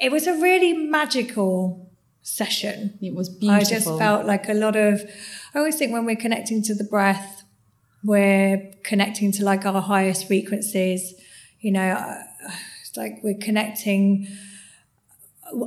it 0.00 0.10
was 0.10 0.26
a 0.26 0.34
really 0.34 0.72
magical 0.72 1.88
session. 2.22 2.98
It 3.00 3.14
was 3.14 3.28
beautiful 3.28 3.54
i 3.54 3.62
just 3.62 3.86
felt 3.86 4.26
like 4.26 4.48
a 4.48 4.54
lot 4.54 4.76
of 4.76 5.02
i 5.54 5.58
always 5.58 5.76
think 5.76 5.92
when 5.92 6.06
we're 6.06 6.16
connecting 6.16 6.62
to 6.62 6.74
the 6.74 6.84
breath 6.84 7.44
we're 8.02 8.70
connecting 8.82 9.32
to 9.32 9.44
like 9.44 9.64
our 9.64 9.80
highest 9.80 10.26
frequencies. 10.26 11.14
You 11.60 11.72
know 11.72 11.88
uh, 11.92 12.22
it's 12.80 12.96
like 12.96 13.20
we're 13.22 13.38
connecting 13.38 14.26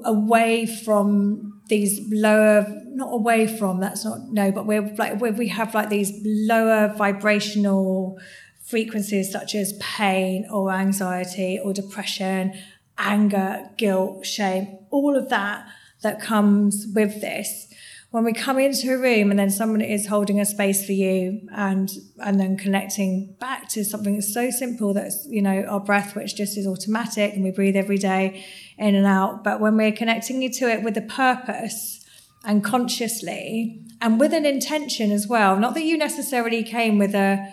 away 0.05 0.65
from 0.65 1.61
these 1.67 1.99
lower 2.11 2.65
not 2.87 3.13
away 3.13 3.45
from 3.45 3.79
that's 3.79 4.03
not 4.03 4.19
no 4.31 4.51
but 4.51 4.65
we're 4.65 4.93
like 4.97 5.19
we 5.19 5.47
have 5.49 5.73
like 5.73 5.89
these 5.89 6.11
lower 6.25 6.93
vibrational 6.97 8.17
frequencies 8.63 9.31
such 9.31 9.53
as 9.53 9.73
pain 9.79 10.47
or 10.51 10.71
anxiety 10.71 11.59
or 11.63 11.73
depression 11.73 12.53
anger 12.97 13.69
guilt 13.77 14.25
shame 14.25 14.79
all 14.89 15.15
of 15.15 15.29
that 15.29 15.67
that 16.01 16.21
comes 16.21 16.87
with 16.93 17.21
this. 17.21 17.67
When 18.11 18.23
we 18.23 18.33
come 18.33 18.57
into 18.57 18.93
a 18.93 18.97
room 18.97 19.31
and 19.31 19.39
then 19.39 19.49
someone 19.49 19.81
is 19.81 20.07
holding 20.07 20.39
a 20.39 20.45
space 20.45 20.85
for 20.85 20.93
you 20.93 21.41
and 21.51 21.89
and 22.19 22.39
then 22.39 22.57
connecting 22.57 23.35
back 23.39 23.67
to 23.69 23.83
something 23.83 24.21
so 24.21 24.49
simple 24.49 24.93
that's 24.93 25.27
you 25.29 25.41
know 25.41 25.63
our 25.63 25.81
breath 25.81 26.15
which 26.15 26.35
just 26.35 26.57
is 26.57 26.65
automatic 26.65 27.33
and 27.33 27.43
we 27.43 27.51
breathe 27.51 27.75
every 27.75 27.97
day 27.97 28.45
in 28.77 28.95
and 28.95 29.05
out 29.05 29.43
but 29.43 29.59
when 29.59 29.75
we're 29.77 29.91
connecting 29.91 30.41
you 30.41 30.51
to 30.51 30.69
it 30.69 30.83
with 30.83 30.97
a 30.97 31.01
purpose 31.01 32.05
and 32.45 32.63
consciously 32.63 33.81
and 34.01 34.19
with 34.19 34.33
an 34.33 34.45
intention 34.45 35.11
as 35.11 35.27
well 35.27 35.57
not 35.57 35.73
that 35.73 35.83
you 35.83 35.97
necessarily 35.97 36.63
came 36.63 36.97
with 36.97 37.13
a 37.15 37.51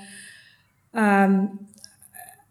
um, 0.95 1.67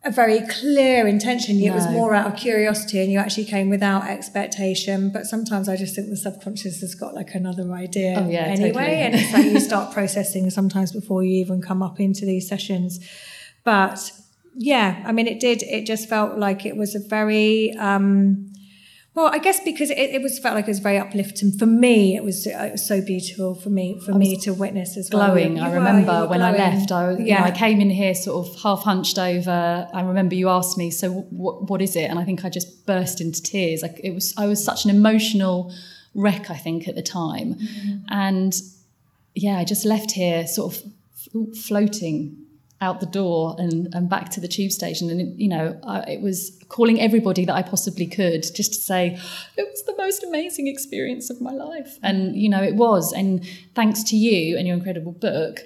a 0.05 0.11
very 0.11 0.41
clear 0.47 1.07
intention. 1.07 1.57
It 1.59 1.69
no. 1.69 1.75
was 1.75 1.87
more 1.89 2.13
out 2.13 2.27
of 2.27 2.35
curiosity 2.35 2.99
and 2.99 3.11
you 3.11 3.19
actually 3.19 3.45
came 3.45 3.69
without 3.69 4.05
expectation. 4.05 5.09
But 5.09 5.25
sometimes 5.25 5.69
I 5.69 5.77
just 5.77 5.95
think 5.95 6.09
the 6.09 6.17
subconscious 6.17 6.81
has 6.81 6.93
got 6.93 7.13
like 7.13 7.33
another 7.33 7.71
idea 7.71 8.15
oh, 8.19 8.29
yeah, 8.29 8.41
anyway. 8.41 8.71
Totally. 8.71 8.95
and 8.95 9.15
it's 9.15 9.33
like 9.33 9.45
you 9.45 9.59
start 9.59 9.93
processing 9.93 10.49
sometimes 10.49 10.91
before 10.91 11.23
you 11.23 11.35
even 11.35 11.61
come 11.61 11.81
up 11.81 11.99
into 11.99 12.25
these 12.25 12.47
sessions. 12.47 12.99
But 13.63 14.11
yeah, 14.55 15.01
I 15.05 15.13
mean, 15.13 15.27
it 15.27 15.39
did, 15.39 15.63
it 15.63 15.85
just 15.85 16.09
felt 16.09 16.37
like 16.37 16.65
it 16.65 16.75
was 16.75 16.95
a 16.95 16.99
very, 16.99 17.73
um, 17.77 18.51
well, 19.15 19.27
I 19.31 19.37
guess 19.37 19.59
because 19.59 19.91
it, 19.91 19.97
it 19.97 20.23
was 20.23 20.39
felt 20.39 20.55
like 20.55 20.65
it 20.65 20.71
was 20.71 20.79
very 20.79 20.97
uplifting 20.97 21.51
for 21.51 21.67
me. 21.67 22.15
It 22.15 22.23
was, 22.23 22.47
it 22.47 22.71
was 22.71 22.87
so 22.87 22.99
beautiful 22.99 23.53
for 23.53 23.69
me 23.69 23.99
for 23.99 24.13
me 24.13 24.37
to 24.37 24.53
witness 24.53 24.97
as 24.97 25.07
glowing. 25.07 25.55
well. 25.55 25.65
I 25.65 25.71
remember 25.71 26.25
when 26.25 26.39
glowing. 26.39 26.55
I 26.55 26.57
left, 26.57 26.91
I 26.91 27.11
yeah. 27.11 27.17
You 27.19 27.33
know, 27.35 27.45
I 27.45 27.51
came 27.51 27.79
in 27.79 27.91
here 27.91 28.15
sort 28.15 28.47
of 28.47 28.59
half 28.61 28.81
hunched 28.81 29.19
over. 29.19 29.87
I 29.93 30.01
remember 30.01 30.33
you 30.33 30.49
asked 30.49 30.79
me, 30.79 30.89
"So 30.89 31.11
what 31.11 31.69
what 31.69 31.81
is 31.81 31.95
it?" 31.95 32.09
And 32.09 32.17
I 32.17 32.23
think 32.23 32.43
I 32.43 32.49
just 32.49 32.87
burst 32.87 33.21
into 33.21 33.41
tears. 33.43 33.83
Like 33.83 33.99
it 34.03 34.15
was, 34.15 34.33
I 34.35 34.47
was 34.47 34.63
such 34.63 34.83
an 34.83 34.89
emotional 34.89 35.71
wreck. 36.15 36.49
I 36.49 36.57
think 36.57 36.87
at 36.87 36.95
the 36.95 37.03
time, 37.03 37.53
mm-hmm. 37.53 37.97
and 38.09 38.59
yeah, 39.35 39.57
I 39.57 39.63
just 39.63 39.85
left 39.85 40.11
here 40.11 40.47
sort 40.47 40.75
of 40.75 41.57
floating 41.57 42.42
out 42.83 42.99
the 42.99 43.05
door 43.07 43.55
and, 43.57 43.87
and 43.95 44.09
back 44.09 44.29
to 44.31 44.41
the 44.41 44.47
tube 44.47 44.71
station. 44.71 45.09
And, 45.09 45.21
it, 45.21 45.27
you 45.37 45.47
know, 45.47 45.79
I, 45.83 46.01
it 46.01 46.21
was 46.21 46.59
calling 46.67 46.99
everybody 46.99 47.45
that 47.45 47.55
I 47.55 47.61
possibly 47.61 48.05
could 48.05 48.43
just 48.43 48.73
to 48.73 48.79
say, 48.79 49.17
it 49.57 49.67
was 49.71 49.83
the 49.85 49.95
most 49.97 50.23
amazing 50.23 50.67
experience 50.67 51.29
of 51.29 51.41
my 51.41 51.51
life. 51.51 51.97
And, 52.03 52.35
you 52.35 52.49
know, 52.49 52.61
it 52.61 52.75
was. 52.75 53.13
And 53.13 53.45
thanks 53.73 54.03
to 54.03 54.17
you 54.17 54.57
and 54.57 54.67
your 54.67 54.75
incredible 54.75 55.13
book, 55.13 55.61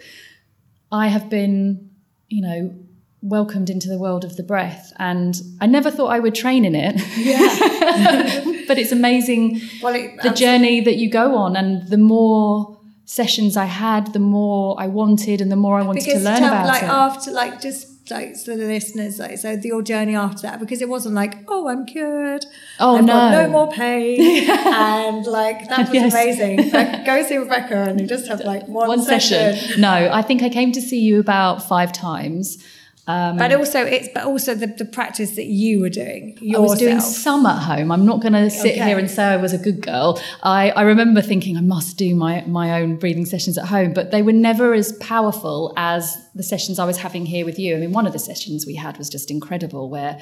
I 0.92 1.08
have 1.08 1.30
been, 1.30 1.90
you 2.30 2.42
know, 2.42 2.76
welcomed 3.24 3.70
into 3.70 3.90
the 3.90 3.98
world 3.98 4.24
of 4.24 4.38
the 4.38 4.44
breath 4.44 4.94
and 5.00 5.42
i 5.60 5.66
never 5.66 5.90
thought 5.90 6.10
i 6.10 6.20
would 6.20 6.36
train 6.36 6.64
in 6.64 6.76
it 6.76 6.96
yeah 7.18 8.44
but 8.68 8.78
it's 8.78 8.92
amazing 8.92 9.60
well, 9.82 9.96
it, 9.96 10.22
the 10.22 10.30
journey 10.30 10.82
that 10.82 10.98
you 10.98 11.10
go 11.10 11.36
on 11.36 11.56
and 11.56 11.88
the 11.90 11.98
more 11.98 12.77
sessions 13.08 13.56
I 13.56 13.66
had, 13.66 14.12
the 14.12 14.20
more 14.20 14.76
I 14.78 14.88
wanted 14.88 15.40
and 15.40 15.50
the 15.50 15.56
more 15.56 15.80
I 15.80 15.82
wanted 15.82 16.04
because 16.04 16.22
to 16.22 16.30
learn 16.30 16.40
tell, 16.40 16.54
about 16.54 16.68
like 16.68 16.84
it. 16.84 16.90
after 16.90 17.32
like 17.32 17.62
just 17.62 18.12
like 18.12 18.36
so 18.36 18.56
the 18.56 18.66
listeners 18.66 19.20
like 19.20 19.38
so 19.38 19.52
your 19.64 19.82
journey 19.82 20.16
after 20.16 20.44
that 20.44 20.60
because 20.62 20.82
it 20.82 20.88
wasn't 20.88 21.14
like 21.14 21.38
oh 21.50 21.68
I'm 21.68 21.86
cured 21.86 22.46
oh 22.80 22.98
I've 22.98 23.04
no 23.04 23.32
no 23.32 23.50
more 23.50 23.70
pain 23.70 24.50
and 24.50 25.26
like 25.26 25.68
that 25.68 25.90
was 25.90 25.94
yes. 25.94 26.14
amazing 26.14 26.72
like 26.72 27.06
go 27.06 27.22
see 27.24 27.36
Rebecca 27.36 27.76
and 27.76 28.00
you 28.00 28.08
just 28.08 28.28
have 28.28 28.40
like 28.42 28.66
one, 28.68 28.88
one 28.88 29.02
session. 29.02 29.56
session 29.56 29.82
no 29.82 29.90
I 29.90 30.22
think 30.22 30.42
I 30.42 30.48
came 30.48 30.72
to 30.72 30.82
see 30.82 31.00
you 31.00 31.20
about 31.20 31.68
five 31.68 31.92
times 31.92 32.64
um, 33.08 33.38
but 33.38 33.54
also, 33.54 33.86
it's 33.86 34.10
but 34.14 34.26
also 34.26 34.54
the, 34.54 34.68
the 34.68 34.84
practice 34.84 35.32
that 35.38 35.46
you 35.46 35.80
were 35.80 35.90
doing. 35.90 36.38
Yourself. 36.42 36.56
I 36.56 36.60
was 36.60 36.80
doing 36.80 37.00
some 37.00 37.46
at 37.46 37.64
home. 37.64 37.90
I'm 37.90 38.06
not 38.06 38.20
going 38.20 38.34
to 38.34 38.50
sit 38.50 38.74
okay. 38.74 38.86
here 38.86 39.00
and 39.00 39.10
say 39.10 39.24
I 39.24 39.38
was 39.38 39.54
a 39.54 39.58
good 39.58 39.82
girl. 39.82 40.22
I, 40.44 40.72
I 40.72 40.82
remember 40.82 41.22
thinking 41.22 41.56
I 41.56 41.62
must 41.62 41.98
do 41.98 42.14
my 42.16 42.44
my 42.46 42.82
own 42.82 42.98
breathing 42.98 43.26
sessions 43.26 43.58
at 43.58 43.66
home, 43.68 43.94
but 43.94 44.12
they 44.12 44.22
were 44.22 44.34
never 44.34 44.74
as 44.74 44.92
powerful 45.00 45.74
as 45.78 46.18
the 46.36 46.44
sessions 46.44 46.80
I 46.80 46.86
was 46.86 46.98
having 46.98 47.26
here 47.26 47.46
with 47.46 47.58
you. 47.58 47.78
I 47.78 47.80
mean, 47.80 47.94
one 47.94 48.06
of 48.06 48.12
the 48.12 48.20
sessions 48.20 48.66
we 48.66 48.76
had 48.76 48.98
was 48.98 49.10
just 49.10 49.32
incredible, 49.32 49.90
where 49.90 50.22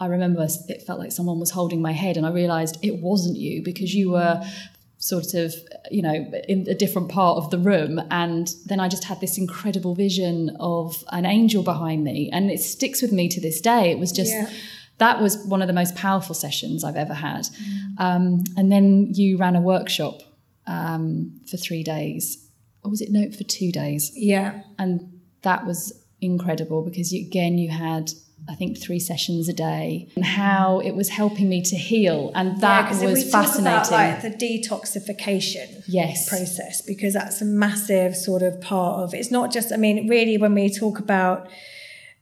I 0.00 0.06
remember 0.06 0.44
it 0.68 0.82
felt 0.82 0.98
like 0.98 1.12
someone 1.12 1.38
was 1.38 1.52
holding 1.52 1.80
my 1.80 1.92
head, 1.92 2.16
and 2.16 2.26
I 2.26 2.30
realised 2.30 2.76
it 2.82 3.00
wasn't 3.00 3.36
you 3.36 3.62
because 3.62 3.94
you 3.94 4.10
were 4.10 4.42
sort 5.06 5.34
of 5.34 5.54
you 5.90 6.02
know 6.02 6.14
in 6.48 6.66
a 6.68 6.74
different 6.74 7.08
part 7.08 7.38
of 7.38 7.50
the 7.50 7.58
room. 7.58 8.00
And 8.10 8.48
then 8.66 8.80
i 8.80 8.88
just 8.88 9.04
had 9.04 9.20
this 9.20 9.38
incredible 9.38 9.94
vision 9.94 10.56
of 10.60 11.04
an 11.12 11.26
angel 11.26 11.62
behind 11.62 12.04
me. 12.04 12.30
And 12.32 12.50
it 12.50 12.60
sticks 12.60 13.02
with 13.02 13.12
me 13.12 13.28
to 13.28 13.40
this 13.40 13.60
day. 13.60 13.90
It 13.90 13.98
was 13.98 14.12
just 14.12 14.32
yeah. 14.32 14.50
that 14.98 15.20
was 15.20 15.38
one 15.46 15.62
of 15.62 15.68
the 15.68 15.74
most 15.74 15.94
powerful 15.94 16.34
sessions 16.34 16.84
i've 16.84 16.96
ever 16.96 17.14
had. 17.14 17.44
Mm. 17.44 18.00
um, 18.00 18.44
and 18.56 18.72
then 18.72 19.12
you 19.12 19.36
ran 19.36 19.56
a 19.56 19.60
workshop 19.60 20.22
um, 20.66 21.40
for 21.48 21.56
three 21.56 21.82
days. 21.82 22.42
Or 22.82 22.90
was 22.90 23.00
it 23.00 23.10
no 23.10 23.30
for 23.30 23.44
two 23.44 23.72
days? 23.72 24.12
Yeah. 24.14 24.62
And 24.78 25.20
that 25.42 25.66
was 25.66 26.04
incredible 26.20 26.82
because 26.82 27.12
you, 27.12 27.26
again 27.26 27.58
you 27.58 27.70
had 27.70 28.10
I 28.48 28.54
think 28.54 28.78
three 28.80 29.00
sessions 29.00 29.48
a 29.48 29.52
day, 29.52 30.08
and 30.14 30.24
how 30.24 30.80
it 30.80 30.92
was 30.92 31.08
helping 31.08 31.48
me 31.48 31.62
to 31.62 31.76
heal, 31.76 32.30
and 32.34 32.60
that 32.60 32.92
yeah, 32.92 33.10
was 33.10 33.28
fascinating. 33.28 33.66
About, 33.66 33.90
like 33.90 34.22
the 34.22 34.30
detoxification 34.30 35.82
yes. 35.88 36.28
process, 36.28 36.80
because 36.82 37.14
that's 37.14 37.40
a 37.40 37.44
massive 37.44 38.14
sort 38.16 38.42
of 38.42 38.60
part 38.60 39.00
of. 39.00 39.14
It's 39.14 39.32
not 39.32 39.52
just. 39.52 39.72
I 39.72 39.76
mean, 39.76 40.08
really, 40.08 40.38
when 40.38 40.54
we 40.54 40.70
talk 40.72 41.00
about, 41.00 41.48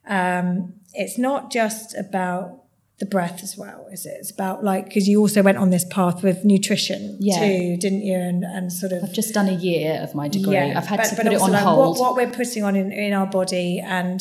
um, 0.06 0.74
it's 0.94 1.18
not 1.18 1.52
just 1.52 1.94
about 1.94 2.62
the 3.00 3.06
breath 3.06 3.42
as 3.42 3.58
well, 3.58 3.86
is 3.92 4.06
it? 4.06 4.16
It's 4.20 4.30
about 4.30 4.64
like 4.64 4.86
because 4.86 5.06
you 5.06 5.20
also 5.20 5.42
went 5.42 5.58
on 5.58 5.68
this 5.68 5.84
path 5.84 6.22
with 6.22 6.42
nutrition 6.42 7.18
yeah. 7.20 7.38
too, 7.38 7.76
didn't 7.76 8.02
you? 8.02 8.16
And 8.16 8.44
and 8.44 8.72
sort 8.72 8.92
of. 8.92 9.04
I've 9.04 9.12
just 9.12 9.34
done 9.34 9.48
a 9.48 9.56
year 9.56 10.00
of 10.02 10.14
my 10.14 10.28
degree. 10.28 10.54
Yeah, 10.54 10.74
I've 10.74 10.86
had 10.86 11.00
but, 11.00 11.08
to 11.08 11.16
put 11.16 11.26
it 11.26 11.38
on 11.38 11.52
like 11.52 11.62
hold. 11.62 11.98
What, 11.98 12.16
what, 12.16 12.16
we're 12.16 12.34
putting 12.34 12.62
on 12.62 12.76
in, 12.76 12.92
in 12.92 13.12
our 13.12 13.26
body 13.26 13.78
and. 13.84 14.20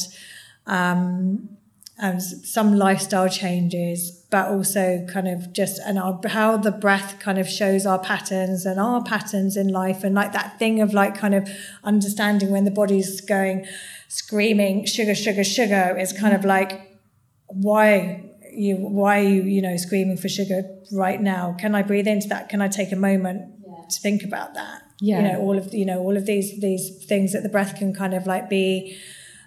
Um, 0.65 1.52
Um, 1.99 2.13
and 2.13 2.21
some 2.21 2.75
lifestyle 2.75 3.29
changes, 3.29 4.25
but 4.31 4.47
also 4.47 5.05
kind 5.11 5.27
of 5.27 5.53
just 5.53 5.79
and 5.79 5.99
our, 5.99 6.19
how 6.27 6.57
the 6.57 6.71
breath 6.71 7.19
kind 7.19 7.37
of 7.37 7.47
shows 7.47 7.85
our 7.85 7.99
patterns 7.99 8.65
and 8.65 8.79
our 8.79 9.03
patterns 9.03 9.55
in 9.55 9.67
life, 9.67 10.03
and 10.03 10.15
like 10.15 10.33
that 10.33 10.57
thing 10.57 10.81
of 10.81 10.93
like 10.93 11.15
kind 11.15 11.35
of 11.35 11.47
understanding 11.83 12.49
when 12.49 12.65
the 12.65 12.71
body's 12.71 13.21
going 13.21 13.67
screaming 14.07 14.85
sugar, 14.85 15.13
sugar, 15.13 15.43
sugar 15.43 15.95
is 15.97 16.13
kind 16.13 16.35
of 16.35 16.45
like 16.45 16.99
why 17.47 18.23
you 18.51 18.75
why 18.75 19.19
are 19.19 19.23
you 19.23 19.43
you 19.43 19.61
know 19.61 19.77
screaming 19.77 20.17
for 20.17 20.29
sugar 20.29 20.63
right 20.91 21.21
now? 21.21 21.55
Can 21.59 21.75
I 21.75 21.83
breathe 21.83 22.07
into 22.07 22.27
that? 22.29 22.49
Can 22.49 22.61
I 22.61 22.67
take 22.67 22.91
a 22.91 22.95
moment 22.95 23.53
yeah. 23.65 23.85
to 23.87 23.99
think 23.99 24.23
about 24.23 24.55
that? 24.55 24.81
Yeah. 24.99 25.17
You 25.17 25.31
know 25.31 25.39
all 25.41 25.57
of 25.57 25.73
you 25.73 25.85
know 25.85 25.99
all 25.99 26.17
of 26.17 26.25
these 26.25 26.59
these 26.59 27.05
things 27.05 27.33
that 27.33 27.43
the 27.43 27.49
breath 27.49 27.75
can 27.75 27.93
kind 27.93 28.15
of 28.15 28.25
like 28.25 28.49
be 28.49 28.97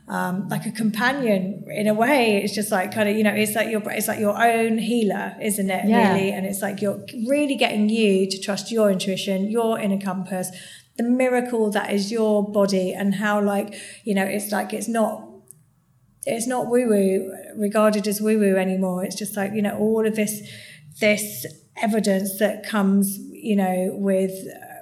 um, 0.08 0.48
like 0.48 0.66
a 0.66 0.70
companion 0.70 1.64
in 1.68 1.86
a 1.88 1.94
way. 1.94 2.42
It's 2.42 2.54
just 2.54 2.70
like 2.70 2.94
kind 2.94 3.08
of 3.08 3.16
you 3.16 3.24
know, 3.24 3.34
it's 3.34 3.54
like 3.54 3.68
your 3.68 3.82
it's 3.90 4.08
like 4.08 4.20
your 4.20 4.40
own 4.40 4.78
healer, 4.78 5.36
isn't 5.40 5.68
it? 5.68 5.88
Yeah. 5.88 6.12
Really, 6.12 6.30
and 6.32 6.46
it's 6.46 6.62
like 6.62 6.80
you're 6.80 7.04
really 7.26 7.56
getting 7.56 7.88
you 7.88 8.28
to 8.30 8.40
trust 8.40 8.70
your 8.70 8.90
intuition, 8.90 9.50
your 9.50 9.78
inner 9.78 10.00
compass, 10.00 10.50
the 10.96 11.02
miracle 11.02 11.70
that 11.72 11.92
is 11.92 12.12
your 12.12 12.48
body, 12.48 12.92
and 12.92 13.16
how 13.16 13.42
like 13.42 13.74
you 14.04 14.14
know, 14.14 14.24
it's 14.24 14.52
like 14.52 14.72
it's 14.72 14.88
not 14.88 15.24
it's 16.24 16.46
not 16.46 16.68
woo 16.68 16.88
woo 16.88 17.36
regarded 17.56 18.06
as 18.06 18.20
woo 18.20 18.38
woo 18.38 18.56
anymore. 18.56 19.04
It's 19.04 19.16
just 19.16 19.36
like 19.36 19.52
you 19.54 19.62
know 19.62 19.76
all 19.76 20.06
of 20.06 20.14
this 20.14 20.48
this 21.00 21.46
evidence 21.82 22.38
that 22.38 22.64
comes 22.66 23.18
you 23.18 23.56
know 23.56 23.90
with 23.92 24.32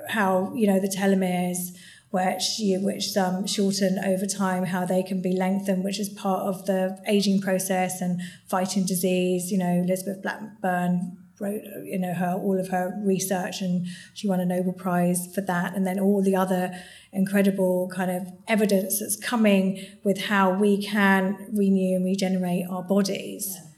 how 0.09 0.53
you 0.55 0.67
know 0.67 0.79
the 0.79 0.89
telomeres 0.89 1.71
which 2.15 2.61
you, 2.61 2.79
which 2.79 3.17
um, 3.17 3.45
shorten 3.45 3.99
over 3.99 4.25
time, 4.25 4.67
how 4.67 4.85
they 4.85 5.03
can 5.03 5.21
be 5.21 5.33
lengthened, 5.33 5.83
which 5.83 5.99
is 5.99 6.09
part 6.09 6.43
of 6.43 6.65
the 6.67 6.97
aging 7.09 7.41
process 7.41 8.01
and 8.01 8.21
fighting 8.47 8.87
disease. 8.87 9.51
You 9.51 9.59
know, 9.59 9.83
Elizabeth 9.85 10.23
Blackburn 10.23 11.19
wrote, 11.41 11.63
you 11.83 11.99
know, 11.99 12.15
her 12.15 12.35
all 12.35 12.61
of 12.61 12.69
her 12.69 12.97
research, 13.03 13.61
and 13.61 13.89
she 14.15 14.29
won 14.29 14.39
a 14.39 14.47
Nobel 14.47 14.73
Prize 14.73 15.27
for 15.35 15.41
that. 15.41 15.75
And 15.75 15.85
then 15.85 15.99
all 15.99 16.23
the 16.23 16.37
other 16.37 16.73
incredible 17.13 17.91
kind 17.93 18.13
of 18.13 18.33
evidence 18.47 19.01
that's 19.01 19.17
coming 19.17 19.85
with 20.05 20.27
how 20.27 20.53
we 20.53 20.81
can 20.81 21.37
renew 21.53 21.97
and 21.97 22.05
regenerate 22.05 22.67
our 22.71 22.85
bodies. 22.85 23.57
Yeah 23.57 23.71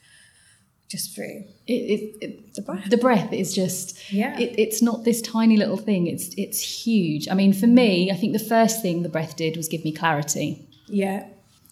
just 0.89 1.15
through 1.15 1.45
it, 1.67 1.73
it, 1.73 2.17
it, 2.21 2.55
the 2.55 2.63
breath. 2.63 2.89
The 2.91 2.97
breath 2.97 3.33
is 3.33 3.55
just 3.55 4.13
yeah. 4.13 4.37
it's 4.39 4.81
not 4.81 5.05
this 5.05 5.21
tiny 5.21 5.57
little 5.57 5.77
thing. 5.77 6.07
It's 6.07 6.35
it's 6.37 6.61
huge. 6.61 7.29
I 7.29 7.35
mean, 7.35 7.53
for 7.53 7.67
me, 7.67 8.11
I 8.11 8.15
think 8.15 8.33
the 8.33 8.39
first 8.39 8.83
thing 8.83 9.03
the 9.03 9.09
breath 9.09 9.37
did 9.37 9.57
was 9.57 9.69
give 9.69 9.85
me 9.85 9.93
clarity. 9.93 10.69
Yeah, 10.87 11.27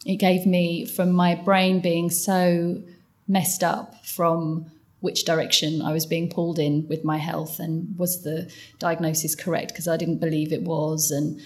it 0.05 0.17
gave 0.17 0.47
me 0.47 0.85
from 0.85 1.13
my 1.13 1.35
brain 1.35 1.81
being 1.81 2.11
so 2.11 2.83
messed 3.29 3.63
up 3.63 4.05
from 4.05 4.71
which 5.01 5.25
direction 5.25 5.83
I 5.83 5.93
was 5.93 6.07
being 6.07 6.31
pulled 6.31 6.59
in 6.59 6.89
with 6.89 7.05
my 7.05 7.19
health 7.19 7.61
and 7.61 7.97
was 7.99 8.23
the 8.23 8.51
diagnosis 8.79 9.35
correct 9.35 9.69
because 9.69 9.87
I 9.87 9.97
didn't 9.99 10.19
believe 10.19 10.53
it 10.53 10.63
was 10.63 11.11
and 11.11 11.41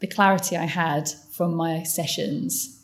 the 0.00 0.08
clarity 0.08 0.56
I 0.56 0.64
had 0.64 1.08
from 1.32 1.54
my 1.54 1.84
sessions 1.84 2.83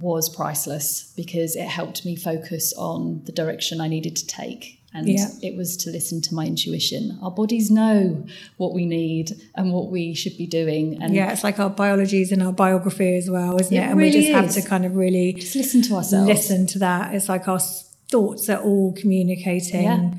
was 0.00 0.28
priceless 0.34 1.12
because 1.16 1.56
it 1.56 1.66
helped 1.68 2.04
me 2.04 2.16
focus 2.16 2.72
on 2.76 3.22
the 3.24 3.32
direction 3.32 3.80
I 3.80 3.88
needed 3.88 4.16
to 4.16 4.26
take. 4.26 4.78
And 4.92 5.08
Yeah. 5.08 5.28
it 5.42 5.56
was 5.56 5.76
to 5.78 5.90
listen 5.90 6.20
to 6.22 6.34
my 6.34 6.46
intuition. 6.46 7.16
Our 7.22 7.30
bodies 7.30 7.70
know 7.70 8.24
what 8.56 8.74
we 8.74 8.86
need 8.86 9.30
and 9.54 9.72
what 9.72 9.88
we 9.92 10.14
should 10.14 10.36
be 10.36 10.46
doing. 10.46 11.00
And 11.00 11.14
Yeah, 11.14 11.30
it's 11.32 11.44
like 11.44 11.60
our 11.60 11.70
biologies 11.70 12.32
and 12.32 12.42
our 12.42 12.52
biography 12.52 13.14
as 13.14 13.30
well, 13.30 13.60
isn't 13.60 13.72
it? 13.72 13.78
It 13.78 13.82
and 13.84 13.96
we 13.96 14.04
really 14.04 14.20
just 14.22 14.32
have 14.32 14.50
to 14.54 14.68
kind 14.68 14.84
of 14.84 14.96
really 14.96 15.34
just 15.34 15.54
listen 15.54 15.82
to 15.82 15.94
ourselves. 15.94 16.26
listen 16.28 16.66
to 16.68 16.78
that. 16.80 17.14
It's 17.14 17.28
like 17.28 17.46
our 17.46 17.60
thoughts 18.08 18.48
are 18.48 18.60
all 18.60 18.92
communicating 18.92 19.82
Yeah. 19.84 20.10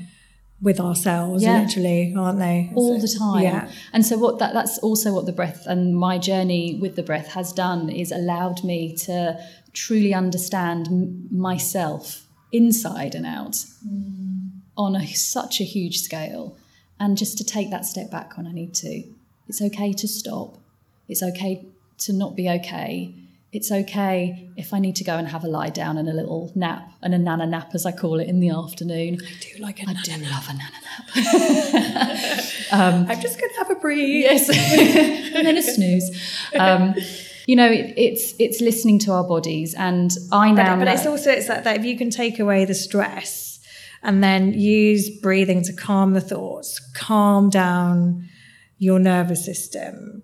With 0.62 0.78
ourselves, 0.78 1.42
Yeah. 1.42 1.62
literally, 1.62 2.14
aren't 2.16 2.38
they? 2.38 2.70
all 2.74 3.00
So- 3.00 3.06
the 3.06 3.18
time. 3.18 3.42
Yeah. 3.42 3.68
And 3.92 4.06
so 4.06 4.16
what 4.16 4.38
that 4.38 4.54
that's 4.54 4.78
also 4.78 5.12
what 5.12 5.26
the 5.26 5.32
breath 5.32 5.66
and 5.66 5.94
my 5.96 6.18
journey 6.18 6.78
with 6.80 6.94
the 6.94 7.02
breath 7.02 7.28
has 7.32 7.52
done 7.52 7.90
is 7.90 8.12
allowed 8.12 8.62
me 8.62 8.96
to 8.98 9.38
truly 9.72 10.14
understand 10.14 11.28
myself 11.30 12.28
inside 12.52 13.14
and 13.14 13.26
out 13.26 13.64
mm. 13.86 14.50
on 14.76 14.94
a, 14.94 15.06
such 15.06 15.60
a 15.60 15.64
huge 15.64 15.98
scale 16.00 16.56
and 17.00 17.16
just 17.16 17.38
to 17.38 17.44
take 17.44 17.70
that 17.70 17.84
step 17.84 18.10
back 18.10 18.36
when 18.36 18.46
I 18.46 18.52
need 18.52 18.74
to. 18.74 19.02
It's 19.48 19.60
okay 19.60 19.92
to 19.94 20.06
stop. 20.06 20.58
It's 21.08 21.22
okay 21.22 21.66
to 21.98 22.12
not 22.12 22.36
be 22.36 22.48
okay. 22.48 23.14
It's 23.52 23.70
okay 23.70 24.48
if 24.56 24.72
I 24.72 24.78
need 24.78 24.96
to 24.96 25.04
go 25.04 25.18
and 25.18 25.28
have 25.28 25.44
a 25.44 25.46
lie 25.46 25.68
down 25.68 25.98
and 25.98 26.08
a 26.08 26.12
little 26.14 26.50
nap 26.54 26.90
and 27.02 27.14
a 27.14 27.18
nana 27.18 27.46
nap 27.46 27.72
as 27.74 27.84
I 27.84 27.92
call 27.92 28.18
it 28.18 28.26
in 28.26 28.40
the 28.40 28.48
afternoon. 28.48 29.18
I 29.20 29.32
do 29.40 29.62
like 29.62 29.82
a 29.82 29.90
I 29.90 29.92
nap. 29.92 30.04
do 30.04 30.12
love 30.12 30.48
a 30.48 30.54
nana 30.54 30.78
nap. 30.82 32.44
I'm 33.10 33.20
just 33.20 33.38
going 33.38 33.50
to 33.50 33.58
have 33.58 33.70
a 33.70 33.74
breathe. 33.74 34.24
Yes, 34.24 34.48
and 35.36 35.46
then 35.46 35.58
a 35.58 35.62
snooze. 35.62 36.48
Um, 36.58 36.94
you 37.46 37.56
know, 37.56 37.70
it, 37.70 37.92
it's 37.98 38.34
it's 38.38 38.62
listening 38.62 38.98
to 39.00 39.12
our 39.12 39.24
bodies, 39.24 39.74
and 39.74 40.10
I 40.30 40.50
now. 40.52 40.76
But, 40.76 40.86
but 40.86 40.94
it's 40.94 41.04
also 41.04 41.30
it's 41.30 41.50
like 41.50 41.64
that 41.64 41.76
if 41.76 41.84
you 41.84 41.98
can 41.98 42.08
take 42.08 42.38
away 42.38 42.64
the 42.64 42.74
stress 42.74 43.60
and 44.02 44.24
then 44.24 44.54
use 44.54 45.10
breathing 45.20 45.62
to 45.64 45.74
calm 45.74 46.14
the 46.14 46.22
thoughts, 46.22 46.80
calm 46.94 47.50
down 47.50 48.28
your 48.78 48.98
nervous 48.98 49.44
system. 49.44 50.22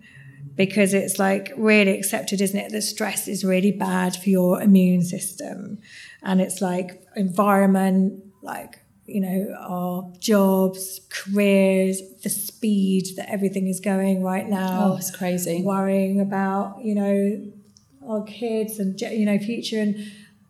Because 0.59 0.93
it's 0.93 1.19
like 1.19 1.53
really 1.57 1.97
accepted, 1.97 2.43
isn't 2.43 2.59
it? 2.59 2.73
That 2.73 2.83
stress 2.83 3.29
is 3.29 3.45
really 3.45 3.73
bad 3.73 4.15
for 4.15 4.29
your 4.29 4.61
immune 4.61 5.05
system. 5.05 5.79
And 6.23 6.43
it's 6.43 6.61
like 6.61 7.03
environment, 7.17 8.25
like, 8.43 8.81
you 9.07 9.23
know, 9.23 9.57
our 9.59 10.13
jobs, 10.19 11.01
careers, 11.09 12.03
the 12.23 12.29
speed 12.29 13.07
that 13.17 13.31
everything 13.31 13.69
is 13.69 13.81
going 13.81 14.23
right 14.23 14.49
now 14.49 14.93
oh, 14.93 14.97
it's 14.97 15.15
crazy. 15.15 15.63
worrying 15.63 16.21
about 16.21 16.79
you 16.83 16.95
know 16.95 17.53
our 18.09 18.23
kids 18.25 18.79
and 18.79 19.01
you 19.01 19.25
know 19.25 19.39
future 19.39 19.81
and 19.81 19.97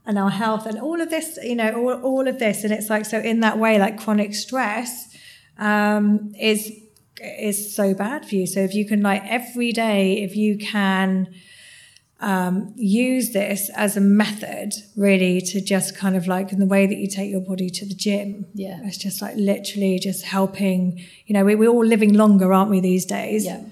and 0.07 0.19
our 0.19 0.31
health 0.31 0.65
and 0.67 0.79
all 0.79 1.01
of 1.01 1.11
this 1.11 1.39
you 1.43 1.55
know 1.55 1.73
all, 1.75 2.01
all 2.03 2.29
of 2.29 2.39
this 2.39 2.65
and 2.65 2.73
it's 2.73 2.89
like 2.89 3.05
so 3.05 3.19
in 3.19 3.41
that 3.41 3.59
way 3.59 3.79
like 3.79 3.99
chronic 3.99 4.35
stress 4.35 5.15
um 5.59 6.33
is 6.41 6.73
is 7.23 7.75
so 7.75 7.95
bad 7.95 8.27
for 8.29 8.35
you 8.35 8.47
so 8.47 8.61
if 8.61 8.75
you 8.75 8.87
can 8.87 9.01
like 9.03 9.23
every 9.27 9.73
day 9.73 10.23
if 10.23 10.37
you 10.37 10.57
can 10.59 11.29
um, 12.21 12.75
use 12.77 13.31
this 13.31 13.71
as 13.77 13.97
a 13.97 14.01
method 14.01 14.73
really 14.97 15.41
to 15.41 15.61
just 15.61 15.97
kind 15.97 16.17
of 16.17 16.27
like 16.27 16.53
in 16.53 16.59
the 16.59 16.67
way 16.67 16.85
that 16.87 16.97
you 16.97 17.07
take 17.07 17.31
your 17.31 17.41
body 17.41 17.71
to 17.71 17.87
the 17.87 17.95
gym 17.95 18.47
Yeah. 18.55 18.81
it's 18.83 18.99
just 18.99 19.23
like 19.23 19.37
literally 19.37 19.99
just 20.01 20.25
helping 20.25 20.99
you 21.27 21.33
know 21.35 21.45
we, 21.45 21.55
we're 21.55 21.69
all 21.71 21.85
living 21.85 22.15
longer 22.15 22.53
aren't 22.53 22.71
we 22.71 22.81
these 22.81 23.05
days 23.07 23.45
Yeah. 23.45 23.63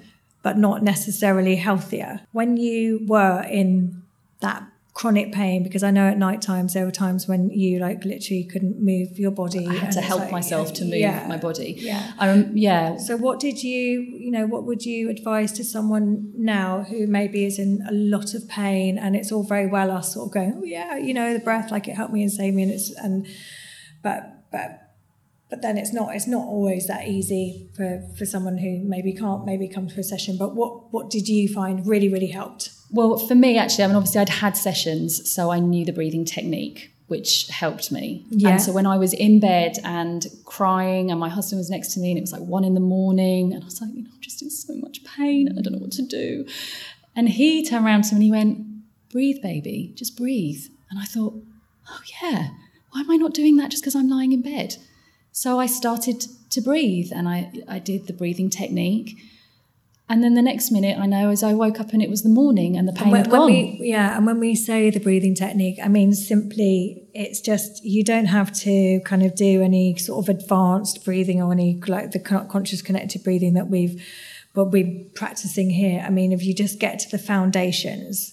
but 0.45 0.57
not 0.57 0.83
necessarily 0.85 1.57
healthier. 1.57 2.21
When 2.31 2.57
you 2.57 3.05
were 3.09 3.43
in 3.51 4.03
that 4.41 4.63
chronic 4.97 5.31
pain, 5.31 5.63
because 5.63 5.83
I 5.83 5.91
know 5.91 6.09
at 6.09 6.17
night 6.17 6.41
times 6.41 6.73
there 6.73 6.87
were 6.87 6.91
times 6.91 7.29
when 7.29 7.51
you 7.51 7.79
like 7.79 8.03
literally 8.03 8.45
couldn't 8.45 8.81
move 8.81 9.19
your 9.19 9.31
body. 9.31 9.67
I 9.69 9.75
had 9.75 9.93
to 9.93 10.01
help 10.01 10.23
like- 10.23 10.33
myself 10.33 10.73
to 10.73 10.85
move 10.85 10.95
yeah, 10.95 11.27
my 11.29 11.37
body. 11.37 11.77
Yeah. 11.79 12.15
Rem- 12.19 12.57
yeah. 12.57 12.97
So 12.97 13.15
what 13.19 13.39
did 13.39 13.63
you, 13.63 14.01
you 14.25 14.31
know, 14.31 14.47
what 14.47 14.65
would 14.65 14.87
you 14.87 15.11
advise 15.11 15.53
to 15.53 15.65
someone 15.65 16.33
now 16.35 16.87
who 16.89 17.07
maybe 17.07 17.45
is 17.45 17.59
in 17.59 17.85
a 17.87 17.93
lot 17.93 18.33
of 18.33 18.49
pain 18.49 18.97
and 18.97 19.15
it's 19.15 19.31
all 19.31 19.43
very 19.43 19.67
well 19.67 19.91
us 19.91 20.15
sort 20.15 20.29
of 20.29 20.33
going, 20.33 20.55
oh 20.57 20.65
yeah, 20.65 20.97
you 20.97 21.13
know, 21.13 21.35
the 21.35 21.41
breath, 21.41 21.71
like 21.71 21.87
it 21.89 21.95
helped 21.95 22.15
me 22.15 22.23
and 22.23 22.33
saved 22.33 22.57
me 22.57 22.63
and 22.63 22.73
it's, 22.73 22.91
and, 22.97 23.27
but, 24.03 24.51
but, 24.51 24.95
but 25.51 25.61
then 25.61 25.77
it's 25.77 25.93
not 25.93 26.15
it's 26.15 26.27
not 26.27 26.45
always 26.47 26.87
that 26.87 27.07
easy 27.07 27.69
for, 27.77 28.03
for 28.17 28.25
someone 28.25 28.57
who 28.59 28.81
maybe 28.83 29.13
can't 29.13 29.45
maybe 29.45 29.69
come 29.69 29.87
to 29.89 30.01
a 30.01 30.03
session. 30.03 30.37
But 30.37 30.57
what 30.57 30.93
what 30.93 31.09
did 31.09 31.29
you 31.29 31.53
find 31.53 31.87
really 31.87 32.09
really 32.09 32.33
helped? 32.33 32.71
Well, 32.91 33.19
for 33.19 33.35
me, 33.35 33.59
actually, 33.59 33.85
I 33.85 33.87
mean, 33.89 33.97
obviously, 33.97 34.21
I'd 34.21 34.29
had 34.29 34.57
sessions, 34.57 35.31
so 35.31 35.51
I 35.51 35.59
knew 35.59 35.85
the 35.85 35.93
breathing 35.93 36.25
technique, 36.25 36.93
which 37.09 37.49
helped 37.49 37.91
me. 37.91 38.25
Yeah. 38.31 38.51
And 38.51 38.63
so 38.63 38.73
when 38.73 38.87
I 38.87 38.97
was 38.97 39.13
in 39.13 39.41
bed 39.41 39.79
and 39.85 40.27
crying, 40.45 41.11
and 41.11 41.19
my 41.19 41.29
husband 41.29 41.59
was 41.59 41.71
next 41.71 41.95
to 41.95 42.01
me, 42.01 42.11
and 42.11 42.19
it 42.19 42.23
was 42.23 42.33
like 42.33 42.43
one 42.43 42.65
in 42.65 42.75
the 42.75 42.81
morning, 42.81 43.53
and 43.53 43.63
I 43.63 43.65
was 43.65 43.81
like, 43.81 43.93
you 43.93 44.03
know, 44.05 44.11
I'm 44.15 44.21
just 44.21 44.43
in 44.43 44.51
so 44.51 44.75
much 44.77 45.05
pain, 45.05 45.49
and 45.49 45.59
I 45.59 45.63
don't 45.63 45.73
know 45.73 45.81
what 45.81 45.93
to 45.93 46.03
do. 46.03 46.47
And 47.17 47.29
he 47.29 47.65
turned 47.65 47.85
around 47.87 48.05
to 48.05 48.15
me 48.15 48.17
and 48.17 48.23
he 48.23 48.31
went, 48.31 48.67
"Breathe, 49.11 49.41
baby, 49.43 49.93
just 49.97 50.17
breathe." 50.17 50.67
And 50.91 51.01
I 51.01 51.05
thought, 51.05 51.35
oh 51.91 52.01
yeah, 52.23 52.51
why 52.91 53.01
am 53.01 53.11
I 53.11 53.17
not 53.17 53.35
doing 53.35 53.57
that 53.57 53.71
just 53.71 53.83
because 53.83 53.97
I'm 53.97 54.09
lying 54.09 54.33
in 54.33 54.43
bed? 54.43 54.77
So 55.33 55.59
I 55.59 55.67
started 55.67 56.25
to 56.51 56.61
breathe, 56.61 57.11
and 57.15 57.29
I 57.29 57.51
I 57.67 57.79
did 57.79 58.07
the 58.07 58.13
breathing 58.13 58.51
technique. 58.51 59.19
And 60.09 60.23
then 60.23 60.35
the 60.35 60.43
next 60.43 60.71
minute, 60.71 60.99
I 60.99 61.07
know 61.07 61.31
as 61.31 61.43
I 61.43 61.53
woke 61.53 61.81
up 61.81 61.93
and 61.93 62.01
it 62.01 62.09
was 62.09 62.23
the 62.23 62.29
morning 62.29 62.77
and 62.77 62.87
the 62.87 62.93
pain 62.93 63.11
when, 63.11 63.23
had 63.23 63.31
gone. 63.31 63.51
we, 63.51 63.81
yeah, 63.83 64.17
and 64.17 64.25
when 64.25 64.39
we 64.39 64.55
say 64.55 64.89
the 64.91 65.01
breathing 65.01 65.35
technique, 65.35 65.79
I 65.83 65.89
mean 65.89 66.13
simply 66.13 67.09
it's 67.13 67.41
just 67.41 67.85
you 67.85 68.05
don't 68.05 68.27
have 68.27 68.53
to 68.61 69.01
kind 69.05 69.25
of 69.25 69.35
do 69.35 69.63
any 69.63 69.97
sort 69.97 70.25
of 70.25 70.29
advanced 70.29 71.05
breathing 71.05 71.43
or 71.43 71.51
any 71.53 71.81
like 71.89 72.13
the 72.13 72.21
conscious 72.21 72.83
connected 72.83 73.25
breathing 73.25 73.55
that 73.55 73.69
we've 73.69 74.01
what 74.53 74.71
we're 74.71 75.05
practicing 75.15 75.71
here. 75.71 76.03
I 76.07 76.11
mean, 76.11 76.33
if 76.33 76.45
you 76.45 76.55
just 76.55 76.79
get 76.79 77.01
to 77.01 77.11
the 77.11 77.19
foundations 77.19 78.33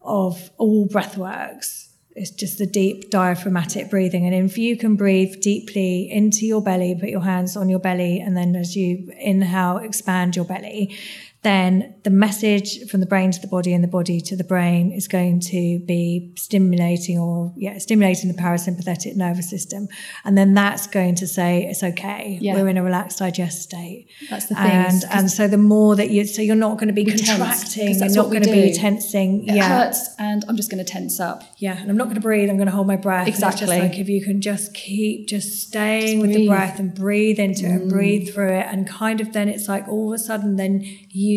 of 0.00 0.50
all 0.56 0.86
breath 0.86 1.16
works, 1.16 1.91
it's 2.14 2.30
just 2.30 2.58
the 2.58 2.66
deep 2.66 3.10
diaphragmatic 3.10 3.88
breathing. 3.90 4.26
And 4.26 4.34
if 4.34 4.58
you 4.58 4.76
can 4.76 4.96
breathe 4.96 5.40
deeply 5.40 6.10
into 6.10 6.46
your 6.46 6.62
belly, 6.62 6.94
put 6.98 7.08
your 7.08 7.22
hands 7.22 7.56
on 7.56 7.68
your 7.68 7.78
belly, 7.78 8.20
and 8.20 8.36
then 8.36 8.54
as 8.54 8.76
you 8.76 9.10
inhale, 9.18 9.78
expand 9.78 10.36
your 10.36 10.44
belly, 10.44 10.96
then 11.42 11.94
the 12.04 12.10
message 12.10 12.88
from 12.88 13.00
the 13.00 13.06
brain 13.06 13.32
to 13.32 13.40
the 13.40 13.48
body 13.48 13.74
and 13.74 13.82
the 13.82 13.88
body 13.88 14.20
to 14.20 14.36
the 14.36 14.44
brain 14.44 14.92
is 14.92 15.08
going 15.08 15.40
to 15.40 15.80
be 15.80 16.32
stimulating 16.36 17.18
or 17.18 17.52
yeah, 17.56 17.78
stimulating 17.78 18.30
the 18.30 18.40
parasympathetic 18.40 19.16
nervous 19.16 19.50
system. 19.50 19.88
And 20.24 20.38
then 20.38 20.54
that's 20.54 20.86
going 20.86 21.16
to 21.16 21.26
say 21.26 21.64
it's 21.64 21.82
okay. 21.82 22.38
Yeah. 22.40 22.54
We're 22.54 22.68
in 22.68 22.76
a 22.76 22.82
relaxed 22.82 23.18
digest 23.18 23.62
state. 23.62 24.08
That's 24.30 24.46
the 24.46 24.54
thing, 24.54 24.64
And 24.64 25.04
and 25.10 25.30
so 25.30 25.48
the 25.48 25.58
more 25.58 25.96
that 25.96 26.10
you 26.10 26.24
so 26.26 26.42
you're 26.42 26.54
not 26.54 26.78
going 26.78 26.88
to 26.88 26.94
be 26.94 27.04
tense, 27.04 27.76
you're 27.76 28.08
not 28.10 28.30
going 28.30 28.42
to 28.44 28.52
be 28.52 28.72
tensing. 28.72 29.48
it 29.48 29.56
yeah. 29.56 29.84
hurts 29.84 30.14
and 30.18 30.44
I'm 30.48 30.56
just 30.56 30.70
going 30.70 30.84
to 30.84 30.90
tense 30.90 31.18
up. 31.18 31.42
Yeah, 31.58 31.76
and 31.76 31.90
I'm 31.90 31.96
not 31.96 32.04
going 32.04 32.16
to 32.16 32.20
breathe. 32.20 32.50
I'm 32.50 32.56
going 32.56 32.66
to 32.68 32.74
hold 32.74 32.86
my 32.86 32.96
breath. 32.96 33.26
Exactly. 33.26 33.66
just 33.66 33.78
like 33.78 33.98
if 33.98 34.08
you 34.08 34.22
can 34.22 34.40
just 34.40 34.74
keep 34.74 35.28
just 35.28 35.66
staying 35.68 36.20
Just 36.20 36.22
with 36.22 36.30
the 36.30 36.36
breathe. 36.36 36.48
Mm. 36.48 36.54
breath 36.54 36.78
and 36.78 36.94
breathe 36.94 37.38
into 37.38 37.64
it 37.64 37.70
and 37.70 37.90
breathe 37.90 38.32
through 38.32 38.52
it, 38.52 38.66
and 38.68 38.88
kind 38.88 39.20
of 39.20 39.32
then 39.32 39.48
it's 39.48 39.68
like 39.68 39.88
all 39.88 40.12
of 40.12 40.20
a 40.20 40.22
sudden 40.22 40.56
then 40.56 40.82
you, 40.82 41.31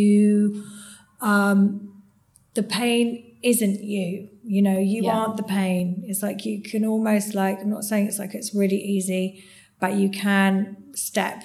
um, 1.22 1.60
the 2.54 2.64
pain 2.64 3.06
isn't 3.44 3.84
you. 3.84 4.30
You 4.44 4.62
know, 4.62 4.78
you 4.78 5.04
Yeah. 5.04 5.16
aren't 5.18 5.38
the 5.38 5.44
pain. 5.62 6.04
It's 6.10 6.22
like 6.28 6.46
you 6.46 6.62
can 6.62 6.86
almost 6.86 7.34
like 7.36 7.58
I'm 7.62 7.70
not 7.70 7.84
saying 7.84 8.08
it's 8.08 8.20
like 8.20 8.34
it's 8.40 8.54
really 8.54 8.82
easy, 8.96 9.44
but 9.80 9.92
you 10.02 10.10
can 10.10 10.78
step. 10.96 11.44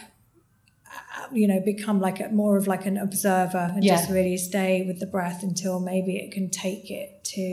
uh, 0.86 1.26
You 1.32 1.46
know, 1.46 1.60
become 1.74 2.00
like 2.00 2.18
a 2.20 2.28
more 2.30 2.56
of 2.60 2.66
like 2.66 2.84
an 2.86 2.96
observer 2.96 3.66
and 3.74 3.84
Yeah. 3.84 3.96
just 3.96 4.10
really 4.10 4.36
stay 4.36 4.72
with 4.88 4.98
the 4.98 5.06
breath 5.06 5.42
until 5.42 5.78
maybe 5.92 6.12
it 6.16 6.32
can 6.32 6.50
take 6.50 6.90
it 6.90 7.08
to 7.34 7.46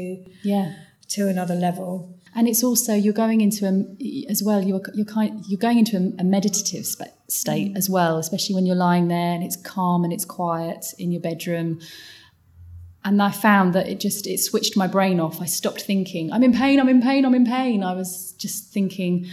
Yeah. 0.43 0.73
to 1.15 1.27
another 1.27 1.55
level. 1.67 1.89
And 2.35 2.47
it's 2.47 2.63
also 2.63 2.93
you're 2.95 3.13
going 3.25 3.41
into 3.41 3.61
a 3.71 3.73
as 4.33 4.41
well. 4.43 4.61
You're 4.69 4.81
you're 4.97 5.05
kind 5.17 5.31
you're 5.49 5.59
going 5.67 5.77
into 5.83 5.95
a, 5.97 6.03
a 6.21 6.23
meditative 6.23 6.85
sp- 6.89 7.13
state 7.29 7.73
mm. 7.73 7.77
as 7.77 7.89
well, 7.89 8.17
especially 8.17 8.55
when 8.55 8.65
you're 8.65 8.75
lying 8.75 9.07
there 9.07 9.33
and 9.33 9.43
it's 9.43 9.55
calm 9.55 10.03
and 10.03 10.13
it's 10.13 10.25
quiet 10.25 10.85
in 10.97 11.11
your 11.11 11.21
bedroom. 11.21 11.79
And 13.03 13.21
I 13.21 13.31
found 13.31 13.73
that 13.73 13.87
it 13.87 13.99
just 13.99 14.27
it 14.27 14.39
switched 14.39 14.75
my 14.75 14.87
brain 14.87 15.19
off. 15.19 15.41
I 15.41 15.45
stopped 15.45 15.81
thinking, 15.81 16.31
I'm 16.31 16.43
in 16.43 16.53
pain, 16.53 16.79
I'm 16.79 16.89
in 16.89 17.01
pain, 17.01 17.25
I'm 17.25 17.35
in 17.35 17.45
pain. 17.45 17.83
I 17.83 17.93
was 17.93 18.33
just 18.33 18.73
thinking, 18.73 19.27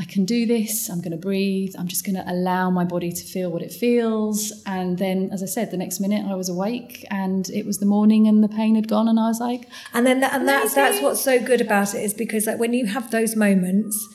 I 0.00 0.04
can 0.04 0.24
do 0.24 0.46
this. 0.46 0.88
I'm 0.88 1.00
going 1.00 1.12
to 1.12 1.18
breathe. 1.18 1.74
I'm 1.78 1.86
just 1.86 2.06
going 2.06 2.16
to 2.16 2.24
allow 2.26 2.70
my 2.70 2.84
body 2.84 3.12
to 3.12 3.22
feel 3.22 3.50
what 3.50 3.60
it 3.60 3.70
feels. 3.70 4.50
And 4.64 4.96
then, 4.96 5.28
as 5.30 5.42
I 5.42 5.46
said, 5.46 5.70
the 5.70 5.76
next 5.76 6.00
minute 6.00 6.24
I 6.26 6.34
was 6.34 6.48
awake 6.48 7.06
and 7.10 7.48
it 7.50 7.66
was 7.66 7.78
the 7.78 7.86
morning 7.86 8.26
and 8.26 8.42
the 8.42 8.48
pain 8.48 8.76
had 8.76 8.88
gone. 8.88 9.08
And 9.08 9.20
I 9.20 9.28
was 9.28 9.40
like, 9.40 9.68
And 9.92 10.06
then 10.06 10.20
that, 10.20 10.32
and 10.32 10.48
that's 10.48 10.74
that's 10.74 11.02
what's 11.02 11.20
so 11.20 11.38
good 11.38 11.60
about 11.60 11.94
it 11.94 12.02
is 12.02 12.14
because 12.14 12.46
like 12.46 12.58
when 12.58 12.72
you 12.72 12.86
have 12.86 13.10
those 13.10 13.36
moments, 13.36 14.08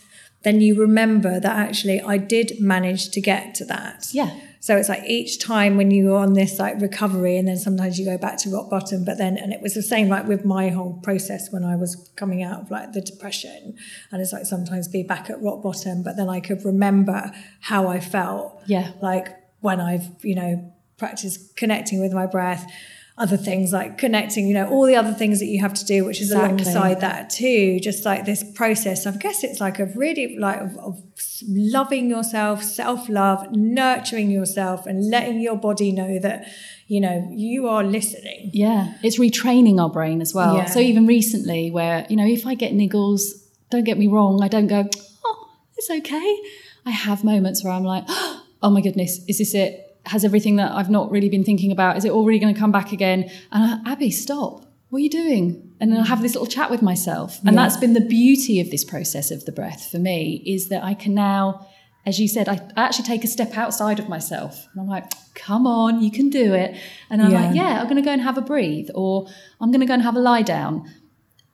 then 0.45 0.61
you 0.61 0.79
remember 0.79 1.39
that 1.39 1.57
actually 1.57 1.99
I 1.99 2.17
did 2.17 2.61
manage 2.61 3.09
to 3.09 3.19
get 3.19 3.55
to 3.55 3.65
that. 3.65 4.07
yeah, 4.11 4.39
So 4.59 4.77
it's 4.77 4.89
like 4.89 5.03
each 5.05 5.39
time 5.39 5.75
when 5.75 5.89
you're 5.89 6.15
on 6.15 6.33
this 6.33 6.59
like 6.59 6.79
recovery, 6.79 7.35
and 7.35 7.47
then 7.47 7.57
sometimes 7.57 7.97
you 7.99 8.05
go 8.05 8.17
back 8.17 8.37
to 8.43 8.49
rock 8.51 8.69
bottom. 8.69 9.03
But 9.03 9.17
then, 9.17 9.37
and 9.37 9.51
it 9.51 9.59
was 9.61 9.73
the 9.73 9.81
same 9.81 10.07
like 10.07 10.27
with 10.27 10.45
my 10.45 10.69
whole 10.69 10.93
process 11.01 11.51
when 11.51 11.63
I 11.63 11.75
was 11.75 12.11
coming 12.15 12.43
out 12.43 12.61
of 12.61 12.71
like 12.71 12.93
the 12.93 13.01
depression, 13.01 13.75
and 14.11 14.21
it's 14.21 14.31
like 14.31 14.45
sometimes 14.45 14.87
be 14.87 15.01
back 15.01 15.29
at 15.31 15.41
rock 15.41 15.63
bottom, 15.63 16.03
but 16.03 16.15
then 16.15 16.29
I 16.29 16.39
could 16.39 16.63
remember 16.63 17.31
how 17.61 17.87
I 17.87 17.99
felt. 17.99 18.61
Yeah. 18.67 18.91
Like 19.01 19.27
when 19.61 19.81
I've 19.81 20.07
you 20.23 20.35
know 20.35 20.71
practiced 20.97 21.57
connecting 21.57 21.99
with 21.99 22.13
my 22.13 22.27
breath 22.27 22.71
other 23.17 23.37
things 23.37 23.71
like 23.71 23.97
connecting, 23.97 24.45
you 24.45 24.53
know, 24.53 24.67
all 24.67 24.85
the 24.85 24.95
other 24.95 25.13
things 25.13 25.39
that 25.39 25.45
you 25.45 25.61
have 25.61 25.73
to 25.73 25.85
do, 25.85 26.03
which 26.03 26.19
is 26.19 26.31
exactly. 26.31 26.63
alongside 26.63 26.99
that 26.99 27.29
too. 27.29 27.79
Just 27.79 28.03
like 28.03 28.25
this 28.25 28.43
process, 28.55 29.05
I 29.05 29.11
guess 29.11 29.43
it's 29.43 29.61
like 29.61 29.79
a 29.79 29.85
really 29.85 30.37
like 30.37 30.59
of, 30.59 30.77
of 30.77 31.01
loving 31.47 32.09
yourself, 32.09 32.61
self 32.61 33.07
love, 33.07 33.51
nurturing 33.53 34.29
yourself, 34.29 34.85
and 34.85 35.09
letting 35.09 35.39
your 35.39 35.55
body 35.55 35.93
know 35.93 36.19
that 36.19 36.47
you 36.87 36.99
know 36.99 37.29
you 37.31 37.69
are 37.69 37.85
listening. 37.85 38.51
Yeah, 38.53 38.95
it's 39.01 39.17
retraining 39.17 39.81
our 39.81 39.89
brain 39.89 40.21
as 40.21 40.33
well. 40.33 40.57
Yeah. 40.57 40.65
So 40.65 40.79
even 40.79 41.07
recently, 41.07 41.71
where 41.71 42.05
you 42.09 42.17
know, 42.17 42.27
if 42.27 42.45
I 42.45 42.53
get 42.53 42.73
niggles, 42.73 43.27
don't 43.69 43.85
get 43.85 43.97
me 43.97 44.07
wrong, 44.07 44.43
I 44.43 44.49
don't 44.49 44.67
go, 44.67 44.89
oh, 45.23 45.49
it's 45.77 45.89
okay. 45.89 46.39
I 46.85 46.91
have 46.91 47.23
moments 47.23 47.63
where 47.63 47.71
I'm 47.71 47.85
like, 47.85 48.03
oh 48.09 48.69
my 48.69 48.81
goodness, 48.81 49.23
is 49.29 49.37
this 49.37 49.55
it? 49.55 49.84
Has 50.07 50.23
everything 50.23 50.57
that 50.57 50.71
I've 50.71 50.89
not 50.89 51.11
really 51.11 51.29
been 51.29 51.43
thinking 51.43 51.71
about? 51.71 51.97
Is 51.97 52.05
it 52.05 52.11
already 52.11 52.39
going 52.39 52.53
to 52.53 52.59
come 52.59 52.71
back 52.71 52.91
again? 52.91 53.29
And 53.51 53.81
I, 53.85 53.91
Abby, 53.91 54.11
stop. 54.11 54.65
What 54.89 54.99
are 54.99 55.01
you 55.01 55.09
doing? 55.09 55.73
And 55.79 55.91
then 55.91 55.99
I'll 55.99 56.05
have 56.05 56.21
this 56.21 56.33
little 56.33 56.47
chat 56.47 56.69
with 56.69 56.81
myself. 56.81 57.39
And 57.39 57.55
yeah. 57.55 57.63
that's 57.63 57.77
been 57.77 57.93
the 57.93 58.01
beauty 58.01 58.59
of 58.61 58.71
this 58.71 58.83
process 58.83 59.31
of 59.31 59.45
the 59.45 59.51
breath 59.51 59.89
for 59.89 59.97
me 59.97 60.43
is 60.45 60.69
that 60.69 60.83
I 60.83 60.93
can 60.93 61.13
now, 61.13 61.67
as 62.05 62.19
you 62.19 62.27
said, 62.27 62.47
I, 62.47 62.61
I 62.77 62.83
actually 62.83 63.05
take 63.05 63.23
a 63.23 63.27
step 63.27 63.57
outside 63.57 63.99
of 63.99 64.07
myself. 64.07 64.67
And 64.71 64.81
I'm 64.81 64.87
like, 64.87 65.11
come 65.33 65.67
on, 65.67 66.01
you 66.01 66.11
can 66.11 66.29
do 66.29 66.53
it. 66.53 66.77
And 67.09 67.21
I'm 67.21 67.31
yeah. 67.31 67.41
like, 67.41 67.55
yeah, 67.55 67.81
I'm 67.81 67.85
going 67.85 67.97
to 67.97 68.01
go 68.01 68.11
and 68.11 68.21
have 68.21 68.37
a 68.37 68.41
breathe 68.41 68.89
or 68.95 69.27
I'm 69.59 69.71
going 69.71 69.81
to 69.81 69.87
go 69.87 69.93
and 69.93 70.03
have 70.03 70.15
a 70.15 70.19
lie 70.19 70.43
down. 70.43 70.89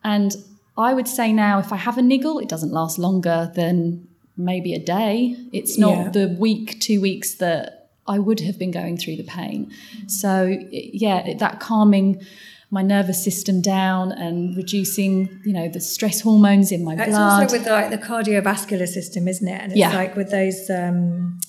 And 0.04 0.36
I 0.78 0.94
would 0.94 1.08
say 1.08 1.32
now, 1.32 1.60
if 1.60 1.72
I 1.72 1.78
have 1.78 1.98
a 1.98 2.02
niggle, 2.02 2.40
it 2.40 2.50
doesn't 2.50 2.72
last 2.72 3.00
longer 3.00 3.52
than 3.56 4.08
maybe 4.38 4.74
a 4.74 4.80
day. 4.80 5.36
It's 5.52 5.78
not 5.78 5.98
yeah. 5.98 6.10
the 6.10 6.28
week, 6.40 6.80
two 6.80 7.02
weeks 7.02 7.36
that 7.36 7.81
I 8.12 8.20
would 8.20 8.42
have 8.42 8.60
been 8.60 8.72
going 8.72 8.98
through 8.98 9.16
the 9.16 9.24
pain. 9.24 9.72
So, 10.08 10.58
yeah, 10.72 11.34
that 11.40 11.60
calming 11.60 12.22
my 12.70 12.82
nervous 12.82 13.24
system 13.24 13.62
down 13.62 14.12
and 14.12 14.56
reducing, 14.56 15.42
you 15.46 15.54
know, 15.54 15.70
the 15.70 15.80
stress 15.80 16.22
hormones 16.22 16.72
in 16.72 16.84
my 16.84 16.94
it's 16.94 17.08
blood. 17.08 17.44
It's 17.44 17.54
also 17.54 17.58
with 17.58 17.68
like 17.68 17.90
the 17.90 17.98
cardiovascular 17.98 18.88
system, 18.88 19.28
isn't 19.28 19.48
it? 19.48 19.62
And 19.62 19.72
it's 19.72 19.80
yeah. 19.80 19.94
like 19.94 20.16
with 20.16 20.32
those 20.32 20.70
um, 20.70 21.40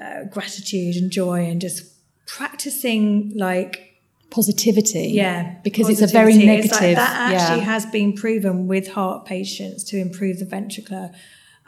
uh, 0.00 0.24
gratitude 0.24 0.96
and 0.96 1.10
joy 1.10 1.44
and 1.44 1.60
just 1.60 1.84
practicing 2.26 3.32
like 3.36 4.00
positivity. 4.30 5.08
Yeah, 5.08 5.56
because 5.62 5.86
positivity. 5.86 6.04
it's 6.04 6.12
a 6.12 6.16
very 6.16 6.36
negative. 6.46 6.80
Like 6.80 6.96
that 6.96 7.32
actually 7.32 7.60
yeah. 7.60 7.72
has 7.72 7.86
been 7.86 8.12
proven 8.12 8.66
with 8.66 8.88
heart 8.88 9.24
patients 9.24 9.84
to 9.84 9.98
improve 9.98 10.38
the 10.38 10.46
ventricular 10.46 11.14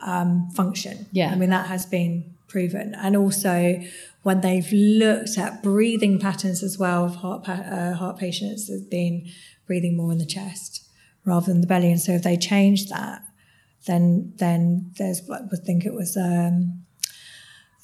um, 0.04 0.50
function. 0.50 1.06
Yeah, 1.12 1.30
I 1.30 1.34
mean 1.34 1.50
that 1.50 1.66
has 1.66 1.86
been 1.86 2.37
proven. 2.48 2.94
And 2.94 3.16
also, 3.16 3.80
when 4.22 4.40
they've 4.40 4.70
looked 4.72 5.38
at 5.38 5.62
breathing 5.62 6.18
patterns 6.18 6.62
as 6.62 6.78
well 6.78 7.04
of 7.04 7.16
heart, 7.16 7.48
uh, 7.48 7.94
heart 7.94 8.18
patients, 8.18 8.68
there's 8.68 8.82
been 8.82 9.28
breathing 9.66 9.96
more 9.96 10.12
in 10.12 10.18
the 10.18 10.26
chest 10.26 10.84
rather 11.24 11.46
than 11.46 11.60
the 11.60 11.66
belly. 11.66 11.90
And 11.90 12.00
so, 12.00 12.12
if 12.12 12.22
they 12.22 12.36
change 12.36 12.88
that, 12.88 13.22
then 13.86 14.32
then 14.36 14.92
there's 14.98 15.28
I 15.30 15.42
would 15.50 15.64
think 15.64 15.84
it 15.84 15.94
was 15.94 16.16
um, 16.16 16.84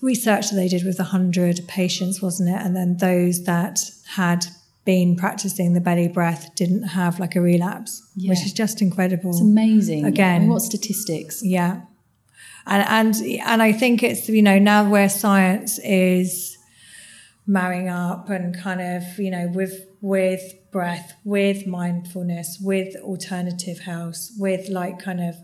research 0.00 0.50
that 0.50 0.57
they 0.57 0.68
did 0.68 0.85
with 0.85 0.98
hundred 0.98 1.61
patients, 1.68 2.20
wasn't 2.22 2.50
it? 2.50 2.61
And 2.61 2.74
then 2.74 2.96
those 2.98 3.44
that 3.44 3.81
had 4.07 4.46
been 4.85 5.16
practicing 5.16 5.72
the 5.72 5.81
belly 5.81 6.09
breath 6.09 6.55
didn't 6.55 6.83
have 6.83 7.18
like 7.18 7.37
a 7.37 7.40
relapse, 7.40 8.03
yeah. 8.14 8.31
which 8.31 8.44
is 8.44 8.53
just 8.53 8.83
incredible. 8.83 9.31
It's 9.31 9.40
amazing. 9.40 10.05
Again, 10.05 10.37
I 10.37 10.38
mean, 10.40 10.48
what 10.50 10.62
statistics? 10.62 11.42
Yeah, 11.42 11.83
and 12.66 13.14
and 13.14 13.40
and 13.40 13.62
I 13.62 13.72
think 13.72 14.03
it's 14.03 14.29
you 14.29 14.42
know 14.42 14.59
now 14.59 14.88
where 14.88 15.09
science 15.09 15.79
is 15.81 16.57
marrying 17.46 17.88
up 17.88 18.31
and 18.31 18.57
kind 18.59 18.81
of 18.81 19.18
you 19.18 19.31
know 19.31 19.50
with 19.55 19.87
with 20.00 20.42
breath, 20.70 21.14
with 21.24 21.66
mindfulness, 21.66 22.59
with 22.61 22.96
alternative 22.96 23.81
health, 23.81 24.31
with 24.38 24.68
like 24.68 24.98
kind 24.98 25.20
of 25.20 25.37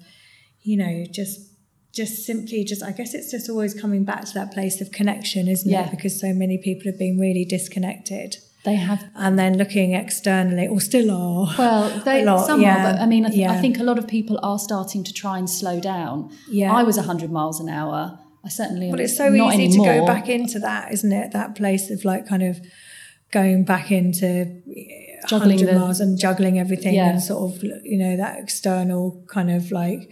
you 0.63 0.77
know 0.77 1.05
just 1.11 1.51
just 1.93 2.25
simply 2.25 2.65
just 2.65 2.83
I 2.83 2.93
guess 2.93 3.15
it's 3.15 3.31
just 3.31 3.51
always 3.51 3.79
coming 3.79 4.05
back 4.05 4.25
to 4.27 4.35
that 4.35 4.53
place 4.53 4.81
of 4.81 4.93
connection, 4.93 5.49
isn't 5.49 5.71
yeah. 5.71 5.87
it? 5.87 5.91
Because 5.91 6.21
so 6.21 6.33
many 6.33 6.59
people 6.59 6.91
have 6.91 6.99
been 6.99 7.19
really 7.19 7.45
disconnected. 7.45 8.37
They 8.63 8.75
have, 8.75 9.11
and 9.15 9.39
then 9.39 9.57
looking 9.57 9.95
externally, 9.95 10.67
or 10.67 10.81
still 10.81 11.11
are. 11.11 11.55
Well, 11.57 12.01
they 12.01 12.25
lot, 12.25 12.47
some 12.47 12.61
yeah. 12.61 12.91
are, 12.91 12.93
but 12.93 13.01
I 13.01 13.07
mean, 13.07 13.25
I, 13.25 13.29
th- 13.29 13.41
yeah. 13.41 13.53
I, 13.53 13.57
think 13.57 13.79
a 13.79 13.83
lot 13.83 13.99
of 13.99 14.07
people 14.07 14.39
are 14.43 14.59
starting 14.59 15.03
to 15.05 15.15
try 15.15 15.39
and 15.39 15.49
slow 15.49 15.81
down. 15.81 16.31
Yeah, 16.47 16.75
I 16.75 16.83
was 16.83 16.99
hundred 16.99 17.33
miles 17.33 17.59
an 17.59 17.71
hour. 17.71 18.19
I 18.45 18.49
certainly. 18.49 18.91
But 18.91 19.01
it's 19.01 19.17
so 19.17 19.33
easy 19.33 19.65
anymore. 19.65 19.87
to 19.87 20.01
go 20.01 20.07
back 20.07 20.29
into 20.29 20.59
that, 20.59 20.93
isn't 20.93 21.13
it? 21.13 21.33
That 21.33 21.55
place 21.55 21.91
of 21.91 22.05
like 22.05 22.29
kind 22.29 22.43
of 22.43 22.61
going 23.31 23.65
back 23.65 23.91
into 23.91 24.63
eh, 24.77 25.27
juggling 25.27 25.65
the, 25.65 25.73
miles 25.73 26.01
and 26.01 26.19
juggling 26.19 26.59
everything, 26.59 26.95
yeah. 26.95 27.09
and 27.09 27.23
sort 27.23 27.55
of 27.55 27.63
you 27.63 27.99
know 27.99 28.17
that 28.17 28.39
external 28.39 29.25
kind 29.29 29.51
of 29.51 29.73
like 29.73 30.11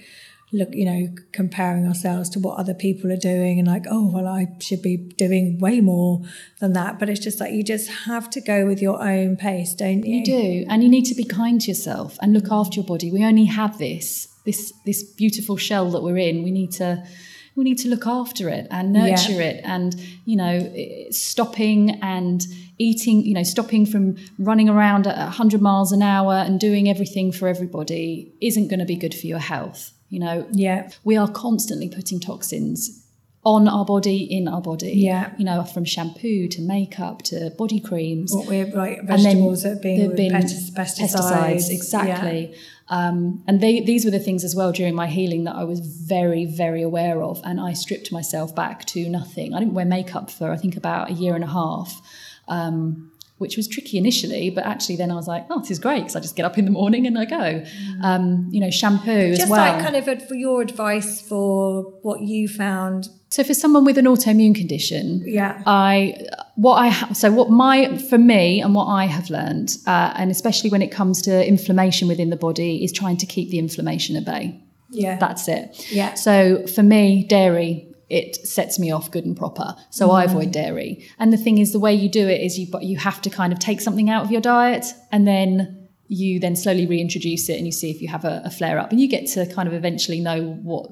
look, 0.52 0.68
you 0.72 0.84
know, 0.84 1.14
comparing 1.32 1.86
ourselves 1.86 2.30
to 2.30 2.38
what 2.38 2.58
other 2.58 2.74
people 2.74 3.12
are 3.12 3.16
doing 3.16 3.58
and 3.58 3.68
like, 3.68 3.84
oh, 3.90 4.10
well, 4.12 4.26
I 4.26 4.48
should 4.60 4.82
be 4.82 4.96
doing 4.96 5.58
way 5.58 5.80
more 5.80 6.22
than 6.60 6.72
that. 6.72 6.98
But 6.98 7.08
it's 7.08 7.20
just 7.20 7.40
like 7.40 7.52
you 7.52 7.62
just 7.62 7.88
have 8.06 8.30
to 8.30 8.40
go 8.40 8.66
with 8.66 8.80
your 8.80 9.02
own 9.02 9.36
pace, 9.36 9.74
don't 9.74 10.04
you? 10.04 10.18
You 10.18 10.24
do. 10.24 10.66
And 10.68 10.82
you 10.82 10.88
need 10.88 11.04
to 11.06 11.14
be 11.14 11.24
kind 11.24 11.60
to 11.60 11.68
yourself 11.68 12.18
and 12.22 12.32
look 12.32 12.50
after 12.50 12.76
your 12.76 12.86
body. 12.86 13.10
We 13.10 13.24
only 13.24 13.44
have 13.44 13.78
this, 13.78 14.28
this, 14.44 14.72
this 14.86 15.02
beautiful 15.02 15.56
shell 15.56 15.90
that 15.90 16.02
we're 16.02 16.18
in. 16.18 16.42
We 16.42 16.50
need 16.50 16.72
to 16.72 17.04
we 17.56 17.64
need 17.64 17.78
to 17.78 17.88
look 17.88 18.06
after 18.06 18.48
it 18.48 18.68
and 18.70 18.92
nurture 18.92 19.32
yeah. 19.32 19.48
it 19.48 19.60
and 19.64 19.96
you 20.24 20.36
know 20.36 20.72
stopping 21.10 21.98
and 22.02 22.46
eating 22.78 23.24
you 23.24 23.34
know 23.34 23.42
stopping 23.42 23.84
from 23.84 24.16
running 24.38 24.68
around 24.68 25.08
at 25.08 25.16
100 25.16 25.60
miles 25.60 25.90
an 25.90 26.00
hour 26.00 26.34
and 26.34 26.60
doing 26.60 26.88
everything 26.88 27.32
for 27.32 27.48
everybody 27.48 28.32
isn't 28.40 28.68
going 28.68 28.78
to 28.78 28.86
be 28.86 28.94
good 28.94 29.12
for 29.12 29.26
your 29.26 29.40
health 29.40 29.92
you 30.08 30.20
know, 30.20 30.46
yeah, 30.50 30.90
we 31.04 31.16
are 31.16 31.28
constantly 31.28 31.88
putting 31.88 32.20
toxins 32.20 33.04
on 33.44 33.68
our 33.68 33.84
body, 33.84 34.24
in 34.24 34.48
our 34.48 34.60
body. 34.60 34.92
Yeah, 34.92 35.32
you 35.38 35.44
know, 35.44 35.64
from 35.64 35.84
shampoo 35.84 36.48
to 36.48 36.60
makeup 36.60 37.22
to 37.24 37.50
body 37.50 37.80
creams. 37.80 38.32
What 38.34 38.46
we're 38.46 38.66
like 38.66 39.02
vegetables 39.04 39.62
that 39.62 39.70
have 39.70 39.82
been, 39.82 40.14
been 40.14 40.32
pesticides. 40.32 40.74
pesticides. 40.74 41.70
exactly. 41.70 42.50
Yeah. 42.50 42.56
Um, 42.90 43.44
and 43.46 43.60
they, 43.60 43.80
these 43.80 44.04
were 44.04 44.10
the 44.10 44.18
things 44.18 44.44
as 44.44 44.56
well 44.56 44.72
during 44.72 44.94
my 44.94 45.08
healing 45.08 45.44
that 45.44 45.56
I 45.56 45.64
was 45.64 45.80
very, 45.80 46.46
very 46.46 46.82
aware 46.82 47.22
of, 47.22 47.40
and 47.44 47.60
I 47.60 47.74
stripped 47.74 48.10
myself 48.10 48.54
back 48.54 48.86
to 48.86 49.08
nothing. 49.08 49.54
I 49.54 49.58
didn't 49.58 49.74
wear 49.74 49.84
makeup 49.84 50.30
for 50.30 50.50
I 50.50 50.56
think 50.56 50.76
about 50.76 51.10
a 51.10 51.12
year 51.12 51.34
and 51.34 51.44
a 51.44 51.48
half. 51.48 52.00
Um, 52.48 53.12
which 53.38 53.56
was 53.56 53.66
tricky 53.66 53.96
initially, 53.96 54.50
but 54.50 54.64
actually 54.64 54.96
then 54.96 55.10
I 55.10 55.14
was 55.14 55.26
like, 55.26 55.46
oh, 55.48 55.60
this 55.60 55.70
is 55.70 55.78
great 55.78 56.00
because 56.00 56.16
I 56.16 56.20
just 56.20 56.36
get 56.36 56.44
up 56.44 56.58
in 56.58 56.64
the 56.64 56.70
morning 56.70 57.06
and 57.06 57.18
I 57.18 57.24
go. 57.24 57.36
Mm. 57.36 58.04
Um, 58.04 58.48
you 58.50 58.60
know, 58.60 58.70
shampoo 58.70 59.30
just 59.30 59.42
as 59.42 59.48
well. 59.48 59.64
Just 59.64 59.84
like 59.84 59.92
kind 59.92 59.96
of 59.96 60.28
for 60.28 60.34
your 60.34 60.60
advice 60.60 61.20
for 61.20 61.82
what 62.02 62.20
you 62.20 62.48
found. 62.48 63.08
So 63.30 63.44
for 63.44 63.54
someone 63.54 63.84
with 63.84 63.98
an 63.98 64.06
autoimmune 64.06 64.54
condition, 64.54 65.22
yeah, 65.26 65.62
I 65.66 66.26
what 66.56 66.76
I 66.76 66.88
ha- 66.88 67.12
so 67.12 67.30
what 67.30 67.50
my 67.50 67.96
for 67.98 68.18
me 68.18 68.60
and 68.60 68.74
what 68.74 68.86
I 68.86 69.04
have 69.04 69.30
learned, 69.30 69.76
uh, 69.86 70.14
and 70.16 70.30
especially 70.30 70.70
when 70.70 70.82
it 70.82 70.90
comes 70.90 71.22
to 71.22 71.46
inflammation 71.46 72.08
within 72.08 72.30
the 72.30 72.36
body, 72.36 72.82
is 72.82 72.90
trying 72.90 73.18
to 73.18 73.26
keep 73.26 73.50
the 73.50 73.58
inflammation 73.58 74.16
at 74.16 74.24
bay. 74.24 74.60
Yeah, 74.90 75.18
that's 75.18 75.46
it. 75.48 75.86
Yeah. 75.92 76.14
So 76.14 76.66
for 76.66 76.82
me, 76.82 77.24
dairy 77.24 77.87
it 78.10 78.36
sets 78.46 78.78
me 78.78 78.90
off 78.90 79.10
good 79.10 79.24
and 79.24 79.36
proper. 79.36 79.76
So 79.90 80.08
mm. 80.08 80.14
I 80.14 80.24
avoid 80.24 80.50
dairy. 80.50 81.06
And 81.18 81.32
the 81.32 81.36
thing 81.36 81.58
is, 81.58 81.72
the 81.72 81.78
way 81.78 81.94
you 81.94 82.08
do 82.08 82.26
it 82.26 82.40
is 82.40 82.58
you 82.58 82.66
you 82.80 82.96
have 82.96 83.20
to 83.22 83.30
kind 83.30 83.52
of 83.52 83.58
take 83.58 83.80
something 83.80 84.08
out 84.08 84.24
of 84.24 84.30
your 84.30 84.40
diet 84.40 84.86
and 85.12 85.26
then 85.26 85.88
you 86.08 86.40
then 86.40 86.56
slowly 86.56 86.86
reintroduce 86.86 87.48
it 87.50 87.58
and 87.58 87.66
you 87.66 87.72
see 87.72 87.90
if 87.90 88.00
you 88.00 88.08
have 88.08 88.24
a, 88.24 88.40
a 88.44 88.50
flare 88.50 88.78
up 88.78 88.90
and 88.90 89.00
you 89.00 89.06
get 89.06 89.26
to 89.26 89.46
kind 89.52 89.68
of 89.68 89.74
eventually 89.74 90.20
know 90.20 90.42
what 90.42 90.90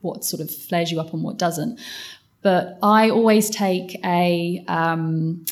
what 0.00 0.24
sort 0.24 0.40
of 0.40 0.48
flares 0.48 0.92
you 0.92 1.00
up 1.00 1.12
and 1.12 1.24
what 1.24 1.38
doesn't. 1.38 1.80
But 2.40 2.78
I 2.82 3.10
always 3.10 3.50
take 3.50 3.98
a 4.04 4.64
um, 4.68 5.44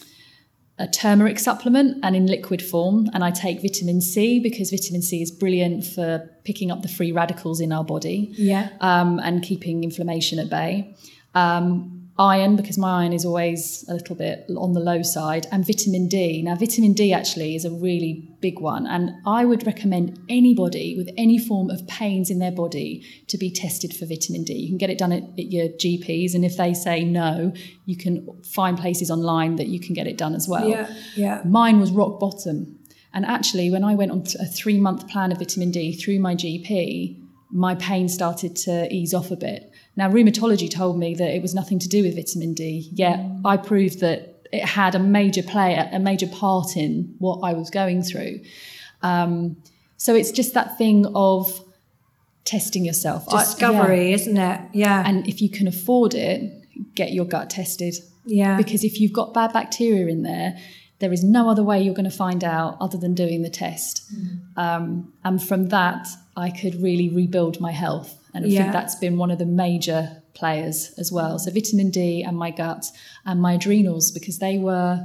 a 0.78 0.86
turmeric 0.86 1.38
supplement 1.38 1.98
and 2.02 2.14
in 2.14 2.26
liquid 2.26 2.60
form. 2.62 3.08
And 3.14 3.24
I 3.24 3.30
take 3.30 3.62
vitamin 3.62 4.00
C 4.00 4.38
because 4.40 4.70
vitamin 4.70 5.02
C 5.02 5.22
is 5.22 5.30
brilliant 5.30 5.84
for 5.84 6.28
picking 6.44 6.70
up 6.70 6.82
the 6.82 6.88
free 6.88 7.12
radicals 7.12 7.60
in 7.60 7.72
our 7.72 7.84
body 7.84 8.32
yeah. 8.36 8.70
um, 8.80 9.18
and 9.20 9.42
keeping 9.42 9.84
inflammation 9.84 10.38
at 10.38 10.50
bay. 10.50 10.94
Um, 11.34 11.95
iron 12.18 12.56
because 12.56 12.78
my 12.78 13.02
iron 13.02 13.12
is 13.12 13.24
always 13.24 13.84
a 13.88 13.94
little 13.94 14.16
bit 14.16 14.46
on 14.56 14.72
the 14.72 14.80
low 14.80 15.02
side 15.02 15.46
and 15.52 15.66
vitamin 15.66 16.08
D. 16.08 16.40
Now 16.42 16.54
vitamin 16.54 16.94
D 16.94 17.12
actually 17.12 17.54
is 17.54 17.64
a 17.64 17.70
really 17.70 18.26
big 18.40 18.58
one 18.58 18.86
and 18.86 19.10
I 19.26 19.44
would 19.44 19.66
recommend 19.66 20.18
anybody 20.28 20.96
with 20.96 21.10
any 21.18 21.38
form 21.38 21.68
of 21.68 21.86
pains 21.86 22.30
in 22.30 22.38
their 22.38 22.52
body 22.52 23.04
to 23.28 23.36
be 23.36 23.50
tested 23.50 23.94
for 23.94 24.06
vitamin 24.06 24.44
D. 24.44 24.54
You 24.54 24.68
can 24.68 24.78
get 24.78 24.88
it 24.88 24.98
done 24.98 25.12
at, 25.12 25.24
at 25.38 25.52
your 25.52 25.68
GPs 25.68 26.34
and 26.34 26.44
if 26.44 26.56
they 26.56 26.72
say 26.72 27.04
no, 27.04 27.52
you 27.84 27.96
can 27.96 28.26
find 28.42 28.78
places 28.78 29.10
online 29.10 29.56
that 29.56 29.66
you 29.66 29.78
can 29.78 29.94
get 29.94 30.06
it 30.06 30.16
done 30.16 30.34
as 30.34 30.48
well. 30.48 30.66
Yeah. 30.66 30.94
Yeah. 31.16 31.42
Mine 31.44 31.80
was 31.80 31.90
rock 31.90 32.18
bottom. 32.18 32.78
And 33.12 33.26
actually 33.26 33.70
when 33.70 33.84
I 33.84 33.94
went 33.94 34.12
on 34.12 34.24
a 34.40 34.46
3 34.46 34.80
month 34.80 35.06
plan 35.08 35.32
of 35.32 35.38
vitamin 35.38 35.70
D 35.70 35.92
through 35.92 36.20
my 36.20 36.34
GP, 36.34 37.22
my 37.50 37.74
pain 37.74 38.08
started 38.08 38.56
to 38.56 38.92
ease 38.92 39.12
off 39.12 39.30
a 39.30 39.36
bit. 39.36 39.70
Now, 39.96 40.10
rheumatology 40.10 40.70
told 40.70 40.98
me 40.98 41.14
that 41.14 41.34
it 41.34 41.40
was 41.40 41.54
nothing 41.54 41.78
to 41.78 41.88
do 41.88 42.02
with 42.02 42.16
vitamin 42.16 42.52
D, 42.52 42.88
yet 42.92 43.18
I 43.44 43.56
proved 43.56 44.00
that 44.00 44.44
it 44.52 44.64
had 44.64 44.94
a 44.94 44.98
major 44.98 45.42
play, 45.42 45.74
a 45.74 45.98
major 45.98 46.26
part 46.26 46.76
in 46.76 47.14
what 47.18 47.40
I 47.40 47.54
was 47.54 47.70
going 47.70 48.02
through. 48.02 48.40
Um, 49.02 49.56
so 49.96 50.14
it's 50.14 50.30
just 50.30 50.54
that 50.54 50.78
thing 50.78 51.06
of 51.14 51.60
testing 52.44 52.84
yourself. 52.84 53.28
Discovery, 53.28 54.00
I, 54.00 54.08
yeah. 54.08 54.14
isn't 54.14 54.36
it? 54.36 54.60
Yeah. 54.72 55.02
And 55.06 55.26
if 55.26 55.40
you 55.42 55.50
can 55.50 55.66
afford 55.66 56.14
it, 56.14 56.52
get 56.94 57.12
your 57.12 57.24
gut 57.24 57.50
tested. 57.50 57.94
Yeah. 58.24 58.56
Because 58.56 58.84
if 58.84 59.00
you've 59.00 59.12
got 59.12 59.34
bad 59.34 59.52
bacteria 59.52 60.06
in 60.06 60.22
there, 60.22 60.58
there 60.98 61.12
is 61.12 61.22
no 61.22 61.50
other 61.50 61.62
way 61.62 61.82
you're 61.82 61.94
going 61.94 62.10
to 62.10 62.16
find 62.16 62.42
out 62.42 62.76
other 62.80 62.96
than 62.96 63.14
doing 63.14 63.42
the 63.42 63.50
test. 63.50 64.02
Mm. 64.14 64.58
Um, 64.58 65.12
and 65.24 65.42
from 65.42 65.68
that, 65.68 66.06
I 66.36 66.50
could 66.50 66.80
really 66.82 67.08
rebuild 67.08 67.60
my 67.60 67.72
health. 67.72 68.14
And 68.36 68.44
I 68.44 68.48
yeah. 68.48 68.62
think 68.62 68.72
that's 68.72 68.94
been 68.94 69.16
one 69.16 69.30
of 69.30 69.38
the 69.38 69.46
major 69.46 70.22
players 70.34 70.92
as 70.98 71.10
well. 71.10 71.38
So 71.38 71.50
vitamin 71.50 71.90
D 71.90 72.22
and 72.22 72.36
my 72.36 72.50
gut 72.50 72.84
and 73.24 73.40
my 73.40 73.54
adrenals 73.54 74.10
because 74.10 74.38
they 74.38 74.58
were 74.58 75.04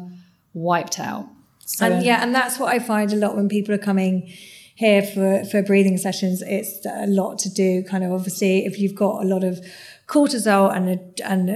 wiped 0.53 0.99
out. 0.99 1.27
So, 1.65 1.85
and 1.85 2.05
yeah, 2.05 2.21
and 2.21 2.35
that's 2.35 2.59
what 2.59 2.73
I 2.73 2.79
find 2.79 3.13
a 3.13 3.15
lot 3.15 3.35
when 3.35 3.47
people 3.47 3.73
are 3.73 3.79
coming 3.79 4.27
here 4.75 5.01
for, 5.01 5.45
for 5.45 5.63
breathing 5.63 5.97
sessions. 5.97 6.41
It's 6.41 6.85
a 6.85 7.07
lot 7.07 7.39
to 7.39 7.49
do, 7.49 7.83
kind 7.83 8.03
of 8.03 8.11
obviously, 8.11 8.65
if 8.65 8.77
you've 8.77 8.95
got 8.95 9.23
a 9.23 9.25
lot 9.25 9.43
of 9.43 9.63
cortisol 10.07 10.75
and, 10.75 10.89
and 11.23 11.49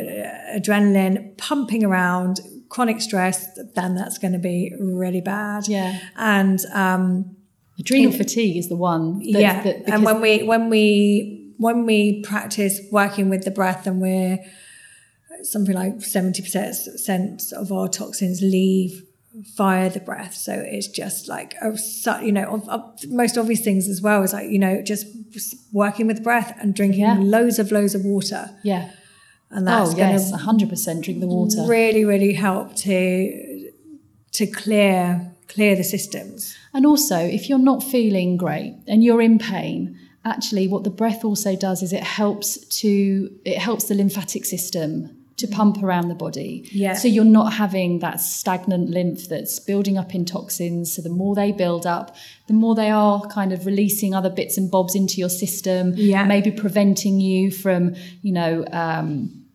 adrenaline 0.55 1.37
pumping 1.37 1.83
around, 1.83 2.39
chronic 2.69 3.01
stress, 3.01 3.47
then 3.73 3.95
that's 3.95 4.17
going 4.17 4.33
to 4.33 4.39
be 4.39 4.73
really 4.79 5.21
bad. 5.21 5.67
Yeah. 5.67 5.99
And 6.15 6.59
um, 6.73 7.35
adrenal 7.79 8.11
fatigue 8.11 8.57
is 8.57 8.69
the 8.69 8.77
one. 8.77 9.19
That, 9.19 9.41
yeah. 9.41 9.63
That, 9.63 9.89
and 9.89 10.03
when 10.03 10.21
we 10.21 10.43
when 10.43 10.69
we 10.69 11.34
when 11.57 11.85
we 11.85 12.21
practice 12.21 12.79
working 12.91 13.29
with 13.29 13.43
the 13.43 13.51
breath, 13.51 13.87
and 13.87 14.01
we're 14.01 14.39
something 15.43 15.75
like 15.75 16.01
seventy 16.01 16.41
percent 16.41 17.41
of 17.55 17.71
our 17.71 17.87
toxins 17.87 18.41
leave 18.41 19.03
via 19.57 19.89
the 19.89 19.99
breath. 19.99 20.33
So 20.33 20.53
it's 20.53 20.87
just 20.87 21.27
like 21.27 21.55
oh, 21.61 21.75
a, 22.07 22.25
you 22.25 22.31
know, 22.31 22.63
most 23.07 23.37
obvious 23.37 23.61
things 23.61 23.87
as 23.87 24.01
well 24.01 24.23
is 24.23 24.33
like 24.33 24.49
you 24.49 24.59
know 24.59 24.81
just 24.81 25.05
working 25.73 26.07
with 26.07 26.23
breath 26.23 26.57
and 26.59 26.75
drinking 26.75 27.01
yeah. 27.01 27.17
loads 27.19 27.59
of 27.59 27.71
loads 27.71 27.95
of 27.95 28.05
water. 28.05 28.49
Yeah 28.63 28.91
and 29.55 29.67
that's 29.67 29.93
oh, 29.93 29.97
yes, 29.97 30.31
hundred 30.33 30.69
percent 30.69 31.03
drink 31.03 31.19
the 31.19 31.27
water. 31.27 31.65
Really, 31.67 32.03
really 32.03 32.33
help 32.33 32.75
to 32.77 33.71
to 34.33 34.47
clear 34.47 35.31
clear 35.47 35.75
the 35.75 35.83
systems. 35.83 36.55
And 36.73 36.85
also, 36.85 37.17
if 37.17 37.47
you're 37.47 37.57
not 37.57 37.83
feeling 37.83 38.37
great 38.37 38.75
and 38.87 39.03
you're 39.03 39.21
in 39.21 39.39
pain, 39.39 39.97
actually, 40.25 40.67
what 40.67 40.83
the 40.83 40.89
breath 40.89 41.23
also 41.23 41.55
does 41.55 41.81
is 41.81 41.93
it 41.93 42.03
helps 42.03 42.57
to 42.81 43.29
it 43.45 43.57
helps 43.57 43.85
the 43.85 43.95
lymphatic 43.95 44.45
system 44.45 45.25
to 45.37 45.47
pump 45.47 45.83
around 45.83 46.07
the 46.07 46.15
body. 46.15 46.67
Yeah. 46.71 46.93
So 46.93 47.07
you're 47.07 47.25
not 47.25 47.53
having 47.53 47.99
that 47.99 48.21
stagnant 48.21 48.89
lymph 48.89 49.27
that's 49.27 49.59
building 49.59 49.97
up 49.97 50.15
in 50.15 50.23
toxins. 50.23 50.95
So 50.95 51.01
the 51.01 51.09
more 51.09 51.35
they 51.35 51.51
build 51.51 51.85
up, 51.85 52.15
the 52.47 52.53
more 52.53 52.73
they 52.73 52.89
are 52.89 53.21
kind 53.27 53.51
of 53.51 53.65
releasing 53.65 54.15
other 54.15 54.29
bits 54.29 54.57
and 54.57 54.71
bobs 54.71 54.95
into 54.95 55.15
your 55.15 55.29
system. 55.29 55.93
Yeah. 55.95 56.23
Maybe 56.23 56.51
preventing 56.51 57.19
you 57.19 57.51
from, 57.51 57.95
you 58.21 58.31
know, 58.31 58.65
um, 58.71 59.45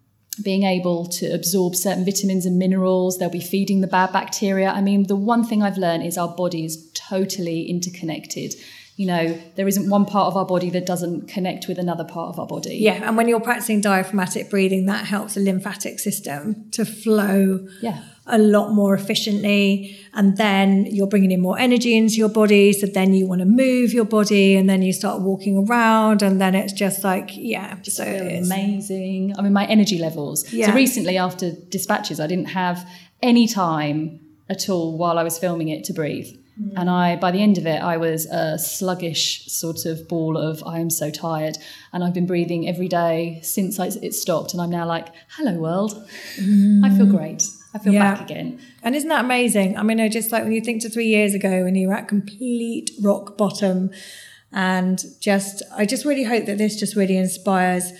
being 0.42 0.64
able 0.64 1.06
to 1.06 1.26
absorb 1.32 1.74
certain 1.74 2.04
vitamins 2.04 2.44
and 2.44 2.58
minerals. 2.58 3.16
They'll 3.16 3.30
be 3.30 3.40
feeding 3.40 3.80
the 3.80 3.86
bad 3.86 4.12
bacteria. 4.12 4.70
I 4.70 4.82
mean, 4.82 5.06
the 5.06 5.16
one 5.16 5.44
thing 5.44 5.62
I've 5.62 5.78
learned 5.78 6.04
is 6.04 6.18
our 6.18 6.34
body 6.34 6.64
is 6.66 6.90
totally 6.94 7.62
interconnected. 7.62 8.54
You 9.00 9.06
know, 9.06 9.40
there 9.56 9.66
isn't 9.66 9.88
one 9.88 10.04
part 10.04 10.26
of 10.26 10.36
our 10.36 10.44
body 10.44 10.68
that 10.76 10.84
doesn't 10.84 11.26
connect 11.26 11.66
with 11.68 11.78
another 11.78 12.04
part 12.04 12.28
of 12.34 12.38
our 12.38 12.46
body. 12.46 12.76
Yeah, 12.76 13.08
and 13.08 13.16
when 13.16 13.28
you're 13.28 13.40
practicing 13.40 13.80
diaphragmatic 13.80 14.50
breathing, 14.50 14.84
that 14.92 15.06
helps 15.06 15.36
the 15.36 15.40
lymphatic 15.40 15.98
system 15.98 16.68
to 16.72 16.84
flow 16.84 17.66
yeah. 17.80 18.02
a 18.26 18.36
lot 18.36 18.72
more 18.72 18.94
efficiently. 18.94 19.98
And 20.12 20.36
then 20.36 20.84
you're 20.84 21.06
bringing 21.06 21.30
in 21.30 21.40
more 21.40 21.58
energy 21.58 21.96
into 21.96 22.16
your 22.16 22.28
body 22.28 22.74
so 22.74 22.86
then 22.86 23.14
you 23.14 23.26
want 23.26 23.38
to 23.38 23.46
move 23.46 23.94
your 23.94 24.04
body 24.04 24.54
and 24.54 24.68
then 24.68 24.82
you 24.82 24.92
start 24.92 25.22
walking 25.22 25.56
around 25.66 26.20
and 26.20 26.38
then 26.38 26.54
it's 26.54 26.74
just 26.74 27.02
like 27.02 27.30
yeah 27.32 27.76
just 27.80 27.96
so 27.96 28.04
amazing. 28.04 29.34
I 29.38 29.40
mean 29.40 29.54
my 29.54 29.64
energy 29.64 29.98
levels. 29.98 30.52
Yeah. 30.52 30.66
so 30.66 30.74
recently 30.74 31.16
after 31.16 31.52
dispatches 31.52 32.20
i 32.20 32.26
didn't 32.26 32.50
have 32.62 32.86
any 33.22 33.46
time 33.46 34.20
at 34.48 34.68
all 34.68 34.98
while 34.98 35.16
i 35.18 35.22
was 35.22 35.38
filming 35.38 35.68
it 35.68 35.84
to 35.84 35.92
breathe 35.92 36.36
mm. 36.60 36.72
and 36.76 36.90
I, 36.90 37.16
by 37.16 37.30
the 37.30 37.42
end 37.42 37.58
of 37.58 37.66
it, 37.66 37.82
I 37.82 37.96
was 37.96 38.26
a 38.26 38.58
sluggish 38.58 39.46
sort 39.46 39.86
of 39.86 40.06
ball 40.08 40.36
of 40.36 40.62
I 40.66 40.78
am 40.78 40.90
so 40.90 41.10
tired, 41.10 41.56
and 41.92 42.04
I've 42.04 42.14
been 42.14 42.26
breathing 42.26 42.68
every 42.68 42.88
day 42.88 43.40
since 43.42 43.78
it 43.78 44.14
stopped, 44.14 44.52
and 44.52 44.60
I'm 44.60 44.70
now 44.70 44.86
like, 44.86 45.08
hello 45.36 45.54
world, 45.54 45.92
mm. 46.36 46.84
I 46.84 46.96
feel 46.96 47.06
great. 47.06 47.44
I 47.72 47.78
feel 47.78 47.92
yeah. 47.92 48.14
back 48.14 48.22
again. 48.28 48.60
And 48.82 48.96
isn't 48.96 49.08
that 49.08 49.24
amazing? 49.24 49.78
I 49.78 49.84
mean, 49.84 50.00
I 50.00 50.08
just 50.08 50.32
like 50.32 50.42
when 50.42 50.52
you 50.52 50.60
think 50.60 50.82
to 50.82 50.90
three 50.90 51.06
years 51.06 51.34
ago 51.34 51.62
when 51.62 51.76
you 51.76 51.88
were 51.88 51.94
at 51.94 52.08
complete 52.08 52.90
rock 53.00 53.36
bottom, 53.36 53.90
and 54.52 55.00
just, 55.20 55.62
I 55.76 55.86
just 55.86 56.04
really 56.04 56.24
hope 56.24 56.46
that 56.46 56.58
this 56.58 56.78
just 56.78 56.96
really 56.96 57.16
inspires 57.16 57.92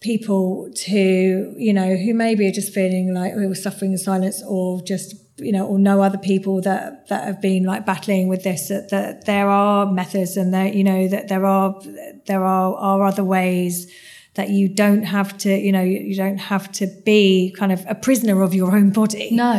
people 0.00 0.70
to, 0.74 1.54
you 1.56 1.72
know, 1.72 1.96
who 1.96 2.12
maybe 2.12 2.46
are 2.46 2.52
just 2.52 2.74
feeling 2.74 3.14
like 3.14 3.34
we 3.34 3.46
were 3.46 3.54
suffering 3.54 3.92
in 3.92 3.98
silence 3.98 4.42
or 4.46 4.82
just, 4.82 5.14
you 5.38 5.52
know, 5.52 5.66
or 5.66 5.78
know 5.78 6.02
other 6.02 6.18
people 6.18 6.60
that, 6.62 7.08
that 7.08 7.24
have 7.24 7.40
been 7.40 7.64
like 7.64 7.86
battling 7.86 8.28
with 8.28 8.42
this, 8.42 8.68
that, 8.68 8.90
that 8.90 9.24
there 9.26 9.48
are 9.48 9.90
methods 9.90 10.36
and 10.36 10.52
that, 10.54 10.74
you 10.74 10.84
know, 10.84 11.08
that 11.08 11.28
there 11.28 11.46
are, 11.46 11.80
there 12.26 12.44
are, 12.44 12.74
are 12.74 13.02
other 13.04 13.24
ways 13.24 13.92
that 14.34 14.50
you 14.50 14.68
don't 14.68 15.02
have 15.02 15.36
to, 15.38 15.56
you 15.58 15.72
know, 15.72 15.82
you, 15.82 16.14
don't 16.14 16.38
have 16.38 16.70
to 16.70 16.86
be 17.04 17.54
kind 17.58 17.72
of 17.72 17.84
a 17.88 17.94
prisoner 17.94 18.42
of 18.42 18.54
your 18.54 18.74
own 18.74 18.90
body. 18.90 19.30
No, 19.32 19.56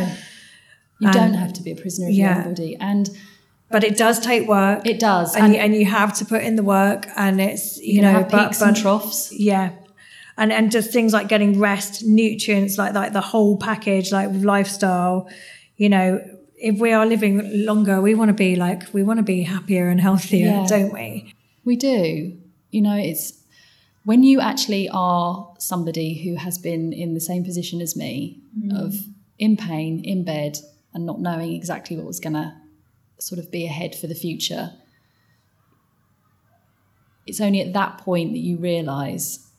you 0.98 1.08
and, 1.08 1.12
don't 1.14 1.34
have 1.34 1.52
to 1.54 1.62
be 1.62 1.72
a 1.72 1.76
prisoner 1.76 2.08
of 2.08 2.14
yeah. 2.14 2.36
your 2.36 2.44
own 2.44 2.54
body. 2.54 2.76
And 2.80 3.10
but 3.70 3.84
it 3.84 3.96
does 3.96 4.18
take 4.18 4.48
work. 4.48 4.86
It 4.86 4.98
does, 4.98 5.36
and, 5.36 5.44
and, 5.44 5.54
you, 5.54 5.60
and 5.60 5.74
you 5.76 5.84
have 5.86 6.16
to 6.18 6.24
put 6.24 6.42
in 6.42 6.56
the 6.56 6.62
work. 6.62 7.06
And 7.14 7.40
it's 7.40 7.78
you, 7.78 8.02
know 8.02 8.26
but, 8.28 8.46
peaks 8.46 8.58
but, 8.58 8.68
and 8.68 8.76
troughs. 8.76 9.32
Yeah, 9.32 9.72
and 10.36 10.52
and 10.52 10.72
just 10.72 10.92
things 10.92 11.12
like 11.12 11.28
getting 11.28 11.60
rest, 11.60 12.04
nutrients, 12.04 12.78
like 12.78 12.94
like 12.94 13.12
the 13.12 13.20
whole 13.20 13.56
package, 13.56 14.10
like 14.10 14.30
lifestyle. 14.32 15.28
You 15.80 15.88
know, 15.88 16.20
if 16.56 16.78
we 16.78 16.92
are 16.92 17.06
living 17.06 17.64
longer, 17.64 18.02
we 18.02 18.14
want 18.14 18.28
to 18.28 18.34
be 18.34 18.54
like 18.54 18.92
we 18.92 19.02
want 19.02 19.18
to 19.18 19.22
be 19.22 19.42
happier 19.42 19.88
and 19.88 19.98
healthier, 19.98 20.46
yeah. 20.46 20.66
don't 20.66 20.92
we? 20.92 21.34
We 21.64 21.76
do. 21.76 22.36
You 22.70 22.82
know, 22.82 22.96
it's 22.96 23.42
when 24.04 24.22
you 24.22 24.40
actually 24.40 24.90
are 24.92 25.54
somebody 25.58 26.22
who 26.22 26.36
has 26.36 26.58
been 26.58 26.92
in 26.92 27.14
the 27.14 27.20
same 27.20 27.44
position 27.44 27.80
as 27.80 27.96
me 27.96 28.42
mm. 28.58 28.78
of 28.78 28.94
in 29.38 29.56
pain 29.56 30.04
in 30.04 30.22
bed 30.22 30.58
and 30.92 31.06
not 31.06 31.18
knowing 31.18 31.54
exactly 31.54 31.96
what 31.96 32.04
was 32.04 32.20
going 32.20 32.34
to 32.34 32.52
sort 33.18 33.38
of 33.38 33.50
be 33.50 33.64
ahead 33.64 33.94
for 33.94 34.06
the 34.06 34.14
future 34.14 34.72
it's 37.26 37.40
only 37.40 37.60
at 37.60 37.72
that 37.72 37.98
point 37.98 38.32
that 38.32 38.38
you 38.38 38.56
realize 38.56 39.49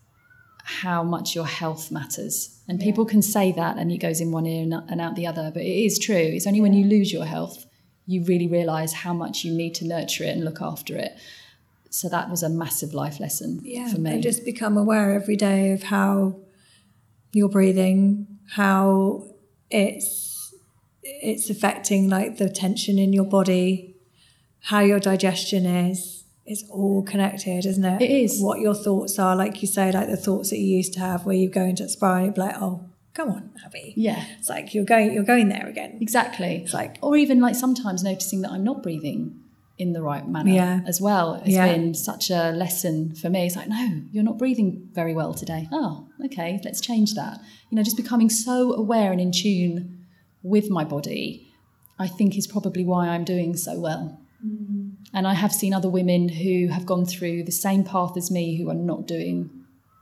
how 0.64 1.03
much 1.03 1.36
your 1.36 1.45
health 1.45 1.91
matters 1.91 2.62
and 2.68 2.80
yeah. 2.80 2.86
people 2.86 3.05
can 3.05 3.22
say 3.22 3.51
that 3.51 3.78
and 3.78 3.91
it 3.91 3.97
goes 3.97 4.22
in 4.22 4.32
one 4.32 4.45
ear 4.45 4.80
and 4.89 5.01
out 5.01 5.16
the 5.16 5.28
other 5.28 5.51
but 5.53 5.64
it 5.64 5.86
is 5.86 5.97
true 5.97 6.16
it's 6.16 6.47
only 6.47 6.59
yeah. 6.59 6.64
when 6.64 6.74
you 6.74 6.86
lose 6.86 7.12
your 7.12 7.26
health 7.26 7.66
you 8.05 8.24
really 8.26 8.47
realize 8.47 8.93
how 8.93 9.14
much 9.14 9.43
you 9.43 9.51
need 9.53 9.74
to 9.74 9.86
nurture 9.86 10.24
it 10.24 10.30
and 10.30 10.43
look 10.43 10.62
after 10.62 10.97
it 10.97 11.18
so 11.91 12.07
that 12.07 12.30
was 12.30 12.41
a 12.41 12.49
massive 12.49 12.93
life 12.93 13.20
lesson 13.20 13.59
yeah, 13.64 13.91
for 13.91 13.99
me. 13.99 14.14
And 14.14 14.24
just 14.24 14.45
become 14.45 14.78
aware 14.78 15.12
every 15.12 15.36
day 15.36 15.74
of 15.74 15.84
how 15.84 16.39
you're 17.34 17.49
breathing, 17.49 18.39
how 18.51 19.28
it's 19.70 20.55
it's 21.03 21.49
affecting 21.49 22.09
like 22.09 22.38
the 22.38 22.49
tension 22.49 22.97
in 22.97 23.12
your 23.12 23.26
body, 23.26 23.97
how 24.62 24.80
your 24.80 25.01
digestion 25.01 25.66
is. 25.66 26.20
It's 26.51 26.63
all 26.69 27.01
connected, 27.03 27.65
isn't 27.65 27.85
it? 27.85 28.01
It 28.01 28.11
is. 28.11 28.41
What 28.41 28.59
your 28.59 28.75
thoughts 28.75 29.17
are, 29.17 29.35
like 29.37 29.61
you 29.61 29.67
say, 29.69 29.89
like 29.91 30.09
the 30.09 30.17
thoughts 30.17 30.49
that 30.49 30.57
you 30.57 30.75
used 30.75 30.93
to 30.95 30.99
have 30.99 31.25
where 31.25 31.35
you 31.35 31.47
go 31.49 31.63
into 31.63 31.83
a 31.83 31.87
spiral 31.89 32.25
and 32.25 32.35
you're 32.35 32.45
like, 32.45 32.55
oh, 32.59 32.89
come 33.13 33.29
on, 33.29 33.51
Abby. 33.65 33.93
Yeah. 33.95 34.21
It's 34.37 34.49
like 34.49 34.73
you're 34.73 34.83
going 34.83 35.13
you're 35.13 35.23
going 35.23 35.47
there 35.47 35.67
again. 35.67 35.97
Exactly. 36.01 36.57
It's 36.63 36.73
like 36.73 36.97
or 37.01 37.15
even 37.15 37.39
like 37.39 37.55
sometimes 37.55 38.03
noticing 38.03 38.41
that 38.41 38.51
I'm 38.51 38.65
not 38.65 38.83
breathing 38.83 39.39
in 39.77 39.93
the 39.93 40.01
right 40.01 40.27
manner 40.27 40.51
Yeah. 40.51 40.81
as 40.85 40.99
well. 40.99 41.35
It's 41.35 41.49
Yeah. 41.55 41.71
been 41.71 41.93
such 41.93 42.29
a 42.29 42.51
lesson 42.51 43.15
for 43.15 43.29
me. 43.29 43.45
It's 43.47 43.55
like, 43.55 43.69
no, 43.69 44.01
you're 44.11 44.23
not 44.31 44.37
breathing 44.37 44.89
very 44.91 45.13
well 45.13 45.33
today. 45.33 45.69
Oh, 45.71 46.07
okay, 46.25 46.59
let's 46.65 46.81
change 46.81 47.13
that. 47.13 47.39
You 47.69 47.77
know, 47.77 47.83
just 47.83 47.95
becoming 47.97 48.29
so 48.29 48.73
aware 48.73 49.13
and 49.13 49.21
in 49.21 49.31
tune 49.31 50.05
with 50.43 50.69
my 50.69 50.83
body, 50.83 51.47
I 51.97 52.07
think 52.07 52.37
is 52.37 52.45
probably 52.45 52.83
why 52.83 53.07
I'm 53.07 53.23
doing 53.23 53.55
so 53.55 53.79
well. 53.79 54.19
Mm. 54.45 54.80
And 55.13 55.27
I 55.27 55.33
have 55.33 55.51
seen 55.53 55.73
other 55.73 55.89
women 55.89 56.29
who 56.29 56.67
have 56.67 56.85
gone 56.85 57.05
through 57.05 57.43
the 57.43 57.51
same 57.51 57.83
path 57.83 58.15
as 58.17 58.31
me 58.31 58.57
who 58.57 58.69
are 58.69 58.73
not 58.75 59.07
doing 59.07 59.49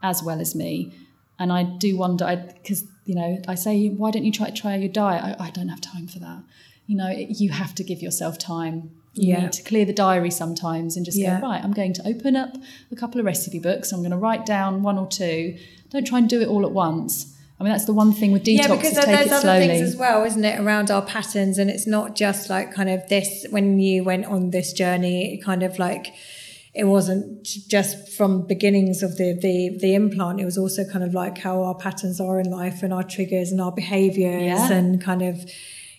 as 0.02 0.22
well 0.22 0.40
as 0.40 0.54
me. 0.54 0.92
And 1.38 1.52
I 1.52 1.62
do 1.64 1.96
wonder, 1.96 2.44
because, 2.54 2.84
you 3.06 3.14
know, 3.14 3.40
I 3.48 3.54
say, 3.54 3.88
why 3.88 4.10
don't 4.10 4.24
you 4.24 4.32
try 4.32 4.50
try 4.50 4.76
your 4.76 4.88
diet? 4.92 5.22
I, 5.40 5.46
I 5.46 5.50
don't 5.50 5.68
have 5.68 5.80
time 5.80 6.06
for 6.06 6.18
that. 6.20 6.42
You 6.86 6.96
know, 6.96 7.08
it, 7.08 7.40
you 7.40 7.50
have 7.50 7.74
to 7.76 7.84
give 7.84 8.02
yourself 8.02 8.38
time. 8.38 8.90
You 9.14 9.32
Yeah. 9.34 9.40
need 9.42 9.52
to 9.52 9.62
clear 9.62 9.84
the 9.84 9.92
diary 9.92 10.30
sometimes 10.30 10.96
and 10.96 11.04
just 11.04 11.18
Yeah. 11.18 11.40
go, 11.40 11.48
right, 11.48 11.62
I'm 11.64 11.72
going 11.72 11.92
to 11.94 12.06
open 12.06 12.36
up 12.36 12.56
a 12.92 12.96
couple 12.96 13.18
of 13.20 13.26
recipe 13.26 13.58
books. 13.58 13.90
I'm 13.92 14.00
going 14.00 14.10
to 14.12 14.16
write 14.16 14.44
down 14.46 14.82
one 14.82 14.98
or 14.98 15.06
two. 15.08 15.56
Don't 15.90 16.06
try 16.06 16.18
and 16.18 16.28
do 16.28 16.40
it 16.40 16.48
all 16.48 16.64
at 16.64 16.72
once. 16.72 17.36
I 17.60 17.62
mean, 17.64 17.72
that's 17.72 17.84
the 17.84 17.92
one 17.92 18.12
thing 18.12 18.32
with 18.32 18.44
detox 18.44 18.56
yeah, 18.56 18.74
because 18.74 18.92
there's 18.94 19.30
other 19.30 19.40
slowly. 19.42 19.66
things 19.66 19.82
as 19.82 19.96
well, 19.96 20.24
isn't 20.24 20.44
it, 20.44 20.58
around 20.58 20.90
our 20.90 21.02
patterns, 21.02 21.58
and 21.58 21.68
it's 21.68 21.86
not 21.86 22.16
just 22.16 22.48
like 22.48 22.72
kind 22.72 22.88
of 22.88 23.06
this. 23.08 23.44
When 23.50 23.78
you 23.78 24.02
went 24.02 24.24
on 24.26 24.50
this 24.50 24.72
journey, 24.72 25.34
it 25.34 25.44
kind 25.44 25.62
of 25.62 25.78
like 25.78 26.06
it 26.72 26.84
wasn't 26.84 27.42
just 27.44 28.08
from 28.12 28.46
beginnings 28.46 29.02
of 29.02 29.18
the 29.18 29.38
the 29.38 29.76
the 29.78 29.94
implant. 29.94 30.40
It 30.40 30.46
was 30.46 30.56
also 30.56 30.84
kind 30.84 31.04
of 31.04 31.12
like 31.12 31.36
how 31.38 31.62
our 31.62 31.74
patterns 31.74 32.18
are 32.20 32.40
in 32.40 32.50
life 32.50 32.82
and 32.82 32.94
our 32.94 33.02
triggers 33.02 33.52
and 33.52 33.60
our 33.60 33.72
behaviors 33.72 34.42
Yeah. 34.42 34.72
and 34.72 34.98
kind 35.02 35.20
of 35.20 35.36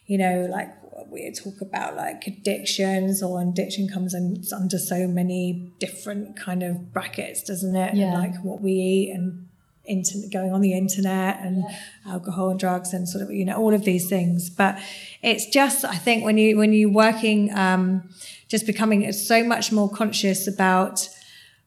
you 0.08 0.18
know 0.18 0.48
like 0.50 0.70
we 1.12 1.30
talk 1.32 1.62
about 1.62 1.96
like 1.98 2.26
addictions 2.26 3.22
or 3.22 3.42
addiction 3.42 3.88
comes 3.90 4.14
in 4.14 4.42
under 4.56 4.78
so 4.80 5.08
many 5.08 5.72
different 5.80 6.38
kind 6.38 6.64
of 6.64 6.94
brackets 6.94 7.44
doesn't 7.44 7.76
it 7.76 7.94
Yeah. 7.96 8.06
and 8.06 8.14
like 8.14 8.44
what 8.44 8.62
we 8.62 8.72
eat 8.72 9.12
and 9.14 9.48
internet 9.86 10.32
going 10.32 10.54
on 10.54 10.62
the 10.62 10.74
internet 10.74 11.40
and 11.42 11.64
alcohol 12.08 12.50
and 12.50 12.60
drugs 12.60 12.94
and 12.94 13.10
sort 13.10 13.24
of 13.24 13.32
you 13.32 13.44
know 13.44 13.58
all 13.58 13.74
of 13.74 13.84
these 13.84 14.08
things 14.08 14.50
but 14.50 14.78
it's 15.24 15.46
just 15.48 15.84
i 15.84 15.96
think 15.96 16.24
when 16.24 16.38
you 16.38 16.56
when 16.58 16.72
you're 16.72 16.90
working 16.90 17.52
um 17.56 18.08
just 18.48 18.66
becoming 18.68 19.12
so 19.12 19.44
much 19.44 19.72
more 19.72 19.90
conscious 19.90 20.48
about 20.48 21.10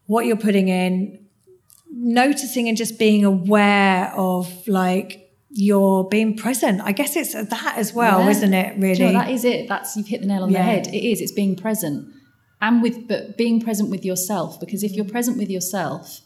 what 0.06 0.26
you're 0.26 0.36
putting 0.36 0.68
in 0.68 1.18
noticing 1.90 2.68
and 2.68 2.76
just 2.76 2.98
being 2.98 3.24
aware 3.24 4.12
of 4.16 4.66
like 4.68 5.30
you're 5.50 6.04
being 6.04 6.36
present 6.36 6.80
i 6.82 6.92
guess 6.92 7.16
it's 7.16 7.32
that 7.34 7.74
as 7.76 7.92
well 7.94 8.20
Yeah. 8.20 8.30
isn't 8.30 8.54
it 8.54 8.76
really 8.78 8.94
Do 8.94 9.04
you 9.06 9.12
know, 9.12 9.18
that 9.20 9.30
is 9.30 9.44
it. 9.44 9.68
That's 9.68 9.96
you've 9.96 10.08
hit 10.08 10.20
the 10.20 10.26
nail 10.26 10.42
on 10.42 10.52
the 10.52 10.58
head. 10.58 10.86
It 10.88 11.04
is. 11.06 11.20
It's 11.20 11.32
being 11.32 11.54
present, 11.56 12.08
and 12.60 12.82
with 12.82 13.06
but 13.06 13.36
being 13.36 13.60
present 13.60 13.88
with 13.90 14.04
yourself. 14.04 14.58
Because 14.58 14.82
if 14.82 14.92
you're 14.92 15.04
present 15.04 15.38
with 15.38 15.50
yourself, 15.50 16.20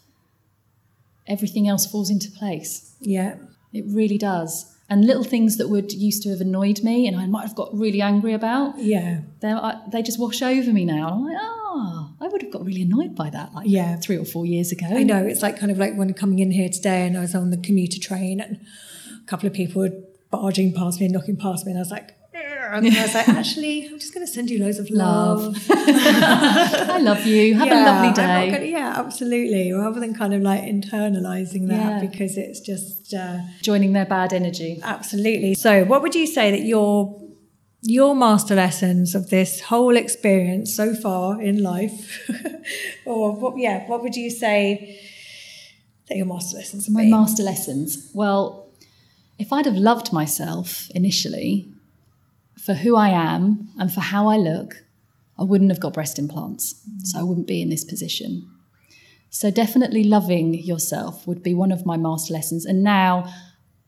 everything 1.29 1.69
else 1.69 1.87
falls 1.87 2.11
into 2.11 2.31
place. 2.31 2.95
yeah 3.01 3.35
It 3.73 3.85
really 3.87 4.19
does. 4.19 4.75
And 4.91 5.05
little 5.07 5.25
things 5.25 5.59
that 5.59 5.69
would 5.69 5.93
used 5.93 6.23
to 6.23 6.31
have 6.31 6.41
annoyed 6.41 6.83
me, 6.83 7.07
and 7.07 7.15
I 7.17 7.27
might 7.27 7.47
have 7.49 7.55
got 7.55 7.69
really 7.85 8.01
angry 8.01 8.33
about, 8.33 8.79
yeah 8.79 9.21
they 9.43 9.53
they 9.93 10.03
just 10.03 10.19
wash 10.19 10.41
over 10.43 10.73
me 10.73 10.85
now. 10.87 11.07
I'm 11.13 11.25
like, 11.29 11.37
oh, 11.39 12.11
I 12.23 12.27
would 12.29 12.43
have 12.43 12.51
got 12.57 12.65
really 12.65 12.83
annoyed 12.83 13.15
by 13.15 13.29
that 13.31 13.53
like 13.55 13.67
Yeah. 13.69 13.97
three 13.97 14.17
or 14.17 14.25
four 14.25 14.47
years 14.47 14.73
ago. 14.73 14.87
I 14.91 15.03
know 15.03 15.23
it's 15.33 15.43
like 15.43 15.59
kind 15.61 15.71
of 15.71 15.79
like 15.79 15.95
when 15.95 16.13
coming 16.15 16.39
in 16.39 16.51
here 16.51 16.71
today 16.79 17.07
and 17.07 17.17
I 17.19 17.21
was 17.21 17.35
on 17.35 17.51
the 17.51 17.59
commuter 17.69 18.01
train 18.01 18.41
and 18.41 18.53
a 19.23 19.27
couple 19.27 19.47
of 19.47 19.53
people 19.53 19.83
were 19.83 19.93
barging 20.31 20.73
past 20.73 20.99
me 21.01 21.07
and 21.07 21.15
knocking 21.15 21.37
past 21.37 21.65
me 21.67 21.73
and 21.73 21.79
I 21.79 21.83
was 21.83 21.91
like 21.91 22.09
And 22.75 22.87
I 22.87 23.03
was 23.03 23.15
like 23.15 23.29
actually 23.29 23.87
I'm 23.87 23.99
just 23.99 24.13
going 24.15 24.27
to 24.27 24.33
send 24.33 24.51
you 24.51 24.59
loads 24.65 24.79
of 24.79 24.89
love, 24.91 25.57
I 25.71 26.99
love 27.01 27.25
you. 27.27 27.55
Have 27.55 27.69
a 27.71 27.75
lovely 27.75 28.13
day. 28.13 28.51
gonna- 28.51 28.65
yeah 28.65 28.95
absolutely 28.97 29.73
rather 29.73 30.01
than 30.01 30.15
kind 30.15 30.35
of 30.35 30.43
like 30.43 30.63
internalizing 30.63 31.69
that 31.69 32.03
Yeah. 32.03 32.07
because 32.09 32.37
it's 32.37 32.61
just 32.61 33.15
uh, 33.15 33.39
Joining 33.63 33.93
their 33.93 34.07
bad 34.07 34.33
energy. 34.33 34.81
absolutely 34.83 35.55
so 35.55 35.85
what 35.85 36.03
would 36.03 36.15
you 36.15 36.27
say 36.27 36.51
that 36.51 36.63
your 36.63 37.21
your 37.83 38.15
master 38.15 38.55
lessons 38.57 39.15
of 39.15 39.31
this 39.31 39.61
whole 39.63 39.97
experience 39.97 40.75
so 40.75 40.95
far 40.95 41.41
in 41.41 41.63
life 41.63 42.29
or 43.07 43.33
what 43.37 43.57
yeah 43.57 43.87
what 43.89 44.03
would 44.03 44.17
you 44.17 44.31
say 44.31 44.99
that 46.09 46.17
your 46.17 46.27
master 46.27 46.57
lessons 46.57 46.89
My 46.89 47.03
been? 47.03 47.11
master 47.11 47.43
lessons. 47.43 48.11
Well, 48.15 48.67
if 49.39 49.53
I'd 49.53 49.67
have 49.67 49.77
loved 49.77 50.13
myself 50.13 50.91
initially 50.95 51.69
for 52.61 52.75
who 52.75 52.97
I 52.97 53.09
am 53.09 53.69
and 53.79 53.93
for 53.93 54.01
how 54.01 54.29
I 54.29 54.37
look, 54.37 54.85
I 55.39 55.45
wouldn't 55.45 55.71
have 55.71 55.81
got 55.81 55.95
breast 55.95 56.19
implants. 56.19 56.83
So 57.05 57.21
I 57.21 57.23
wouldn't 57.23 57.47
be 57.47 57.63
in 57.63 57.71
this 57.71 57.85
position. 57.85 58.51
So 59.31 59.51
definitely 59.51 60.05
loving 60.05 60.55
yourself 60.55 61.27
would 61.27 61.43
be 61.43 61.55
one 61.55 61.71
of 61.71 61.87
my 61.87 61.97
master 61.97 62.33
lessons. 62.33 62.65
And 62.65 62.83
now 62.83 63.33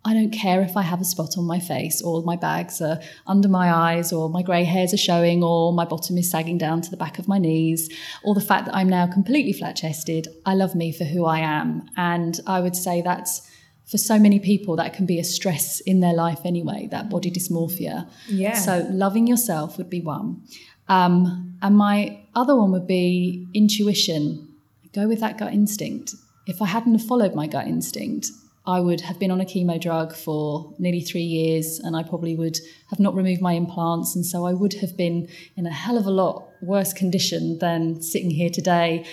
I 0.05 0.15
don't 0.15 0.31
care 0.31 0.63
if 0.63 0.77
I 0.77 0.83
have 0.83 1.01
a 1.01 1.05
spot 1.05 1.37
on 1.37 1.45
my 1.45 1.59
face 1.59 2.01
or 2.01 2.23
my 2.23 2.37
bags 2.37 2.81
are 2.81 3.01
under 3.27 3.49
my 3.49 3.71
eyes 3.73 4.13
or 4.13 4.31
my 4.31 4.43
grey 4.43 4.65
hairs 4.65 4.95
are 4.95 4.99
showing 4.99 5.43
or 5.43 5.73
my 5.73 5.85
bottom 5.85 6.17
is 6.17 6.31
sagging 6.31 6.57
down 6.57 6.81
to 6.83 6.91
the 6.91 6.97
back 6.97 7.19
of 7.19 7.29
my 7.29 7.39
knees 7.39 7.91
or 8.25 8.35
the 8.35 8.41
fact 8.41 8.67
that 8.67 8.75
I'm 8.75 8.89
now 8.89 9.07
completely 9.07 9.53
flat 9.53 9.77
chested. 9.77 10.29
I 10.47 10.55
love 10.55 10.75
me 10.75 10.93
for 10.93 11.05
who 11.05 11.27
I 11.27 11.41
am. 11.41 11.89
And 11.97 12.39
I 12.47 12.61
would 12.61 12.77
say 12.77 13.03
that's 13.03 13.50
for 13.91 13.99
so 13.99 14.19
many 14.19 14.39
people 14.39 14.77
that 14.77 14.95
can 14.95 15.05
be 15.05 15.19
a 15.19 15.25
stress 15.25 15.81
in 15.81 15.99
their 15.99 16.15
life 16.15 16.41
anyway, 16.45 16.89
that 16.93 17.11
body 17.11 17.31
dysmorphia. 17.31 18.09
Yeah. 18.29 18.55
So 18.55 18.87
loving 18.91 19.27
yourself 19.27 19.79
would 19.79 19.91
be 19.91 20.01
one. 20.01 20.43
Um, 20.89 21.59
and 21.61 21.77
my 21.77 22.21
other 22.37 22.55
one 22.55 22.71
would 22.71 22.87
be 22.87 23.49
intuition. 23.53 24.49
Go 24.93 25.09
with 25.09 25.21
that 25.21 25.39
gut 25.39 25.53
instinct. 25.53 26.15
If 26.47 26.63
I 26.63 26.67
hadn't 26.67 26.93
have 26.93 27.07
followed 27.07 27.35
my 27.35 27.49
gut 27.49 27.67
instinct, 27.67 28.29
I 28.65 28.79
would 28.79 29.01
have 29.01 29.19
been 29.19 29.33
on 29.33 29.41
a 29.41 29.45
chemo 29.45 29.81
drug 29.81 30.15
for 30.15 30.73
nearly 30.79 31.01
three 31.01 31.23
years 31.23 31.81
and 31.81 31.97
I 31.97 32.05
probably 32.05 32.37
would 32.37 32.59
have 32.91 33.01
not 33.01 33.17
removed 33.17 33.41
my 33.41 33.55
implants. 33.55 34.15
And 34.15 34.25
so 34.25 34.47
I 34.47 34.53
would 34.53 34.75
have 34.75 34.97
been 34.97 35.29
in 35.57 35.67
a 35.67 35.73
hell 35.73 35.99
of 35.99 36.07
a 36.07 36.11
lot 36.11 36.49
worse 36.63 36.93
condition 36.93 37.59
than 37.59 38.03
sitting 38.03 38.31
here 38.31 38.51
today 38.51 39.05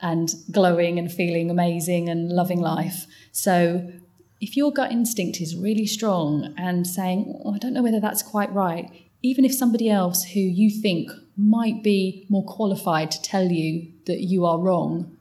and 0.00 0.32
glowing 0.50 0.98
and 0.98 1.10
feeling 1.10 1.50
amazing 1.50 2.08
and 2.08 2.30
loving 2.30 2.60
life. 2.60 3.06
So 3.32 3.90
if 4.40 4.56
your 4.56 4.72
gut 4.72 4.90
instinct 4.90 5.40
is 5.40 5.56
really 5.56 5.86
strong 5.86 6.54
and 6.56 6.86
saying, 6.86 7.40
oh, 7.44 7.54
I 7.54 7.58
don't 7.58 7.74
know 7.74 7.82
whether 7.82 8.00
that's 8.00 8.22
quite 8.22 8.52
right, 8.52 8.90
even 9.22 9.44
if 9.44 9.52
somebody 9.54 9.90
else 9.90 10.24
who 10.24 10.40
you 10.40 10.70
think 10.70 11.10
might 11.36 11.82
be 11.82 12.26
more 12.28 12.44
qualified 12.44 13.10
to 13.10 13.22
tell 13.22 13.44
you 13.44 13.92
that 14.06 14.20
you 14.20 14.46
are 14.46 14.58
wrong, 14.58 15.16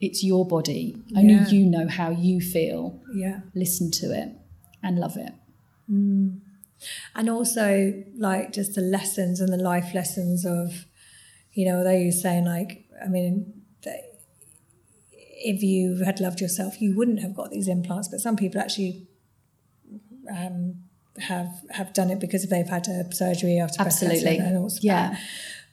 it's 0.00 0.24
your 0.24 0.46
body. 0.46 0.96
Only 1.16 1.34
you 1.50 1.66
know 1.66 1.86
how 1.88 2.10
you 2.10 2.40
feel. 2.40 3.00
yeah 3.14 3.40
Listen 3.54 3.90
to 3.92 4.06
it 4.12 4.28
and 4.82 4.98
love 4.98 5.16
it. 5.16 5.32
Mm. 5.90 6.40
and 7.14 7.30
also 7.30 7.92
like 8.18 8.52
just 8.52 8.74
the 8.74 8.80
lessons 8.80 9.40
and 9.40 9.52
the 9.52 9.56
life 9.56 9.94
lessons 9.94 10.44
of 10.44 10.86
you 11.52 11.64
know 11.64 11.78
although 11.78 11.96
you're 11.96 12.10
saying 12.10 12.44
like 12.44 12.84
i 13.04 13.06
mean 13.08 13.55
if 15.52 15.62
you 15.62 15.82
had 16.08 16.16
loved 16.26 16.40
yourself 16.44 16.72
you 16.84 16.90
wouldn't 16.98 17.20
have 17.24 17.34
got 17.40 17.48
these 17.50 17.68
implants 17.76 18.08
but 18.12 18.18
some 18.26 18.36
people 18.42 18.60
actually 18.60 18.92
um, 20.36 20.74
have 21.30 21.50
have 21.70 21.92
done 21.92 22.10
it 22.10 22.18
because 22.24 22.42
they've 22.52 22.68
had 22.76 22.86
a 22.88 22.98
surgery 23.14 23.58
after 23.58 23.80
Absolutely. 23.82 24.38
and 24.38 24.70
Yeah. 24.82 25.16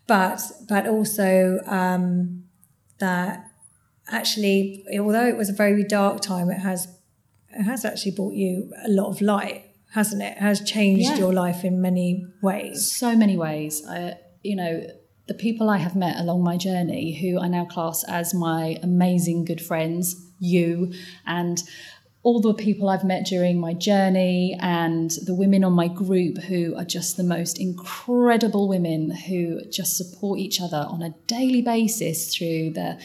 but 0.08 0.40
but 0.70 0.88
also 0.88 1.60
um, 1.66 2.44
that 3.00 3.34
actually 4.20 4.86
although 5.00 5.28
it 5.34 5.38
was 5.38 5.50
a 5.50 5.54
very 5.54 5.84
dark 5.84 6.22
time 6.22 6.50
it 6.50 6.60
has 6.60 6.88
it 7.60 7.64
has 7.64 7.86
actually 7.86 8.12
brought 8.12 8.34
you 8.34 8.72
a 8.86 8.90
lot 8.90 9.08
of 9.14 9.22
light 9.22 9.60
hasn't 9.94 10.22
it? 10.24 10.32
It 10.38 10.44
has 10.50 10.60
changed 10.76 11.10
Yeah. 11.10 11.18
your 11.24 11.34
life 11.34 11.64
in 11.64 11.80
many 11.82 12.26
ways 12.42 12.92
so 13.04 13.16
many 13.16 13.38
ways. 13.38 13.74
I, 13.88 14.16
you 14.50 14.56
know, 14.56 14.74
the 15.28 15.34
people 15.34 15.70
I 15.70 15.78
have 15.78 15.96
met 15.96 16.20
along 16.20 16.44
my 16.44 16.58
journey, 16.58 17.14
who 17.20 17.40
I 17.40 17.48
now 17.48 17.66
class 17.66 18.04
as 18.08 18.34
my 18.34 18.78
amazing 18.84 19.46
good 19.46 19.62
friends, 19.62 20.16
you, 20.40 20.92
and 21.26 21.62
all 22.24 22.40
the 22.40 22.54
people 22.54 22.90
I've 22.90 23.04
met 23.04 23.26
during 23.26 23.60
my 23.60 23.74
journey, 23.74 24.58
and 24.60 25.12
the 25.26 25.34
women 25.34 25.64
on 25.64 25.74
my 25.74 25.88
group 25.88 26.38
who 26.44 26.76
are 26.78 26.86
just 26.86 27.18
the 27.18 27.24
most 27.24 27.60
incredible 27.60 28.68
women 28.68 29.12
who 29.12 29.64
just 29.70 29.98
support 29.98 30.40
each 30.40 30.62
other 30.62 30.86
on 30.90 31.02
a 31.02 31.14
daily 31.28 31.62
basis 31.62 32.34
through 32.36 32.72
the 32.72 33.00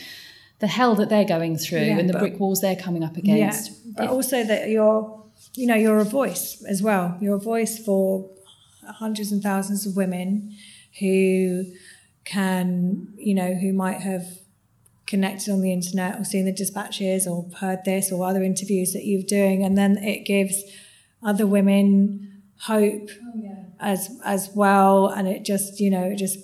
the 0.60 0.66
hell 0.66 0.96
that 0.96 1.08
they're 1.08 1.24
going 1.24 1.56
through 1.56 1.82
Yeah, 1.82 1.98
and 1.98 2.08
the 2.08 2.14
but- 2.14 2.18
brick 2.18 2.40
walls 2.40 2.60
they're 2.60 2.74
coming 2.74 3.04
up 3.04 3.16
against. 3.16 3.70
Yeah, 3.70 3.92
but 3.96 4.08
also 4.08 4.42
that 4.42 4.68
you're, 4.70 5.24
you 5.54 5.68
know, 5.68 5.76
you're 5.76 5.98
a 5.98 6.04
voice 6.04 6.64
as 6.64 6.82
well. 6.82 7.16
You're 7.20 7.36
a 7.36 7.40
voice 7.40 7.78
for 7.78 8.28
hundreds 8.84 9.30
and 9.30 9.40
thousands 9.40 9.86
of 9.86 9.94
women 9.96 10.56
who 10.98 11.64
can, 12.34 13.12
you 13.16 13.34
know, 13.34 13.50
who 13.54 13.72
might 13.72 14.00
have 14.10 14.24
connected 15.06 15.48
on 15.54 15.60
the 15.62 15.72
internet 15.72 16.12
or 16.18 16.24
seen 16.24 16.44
the 16.44 16.52
dispatches 16.52 17.26
or 17.26 17.46
heard 17.62 17.80
this 17.84 18.12
or 18.12 18.26
other 18.30 18.42
interviews 18.42 18.92
that 18.92 19.04
you're 19.08 19.22
doing, 19.38 19.64
and 19.64 19.76
then 19.80 19.92
it 19.98 20.20
gives 20.26 20.56
other 21.22 21.46
women 21.46 22.42
hope 22.62 23.08
oh, 23.24 23.56
as 23.80 24.00
as 24.24 24.50
well, 24.54 25.06
and 25.16 25.26
it 25.34 25.44
just, 25.44 25.80
you 25.80 25.90
know, 25.90 26.14
just. 26.14 26.38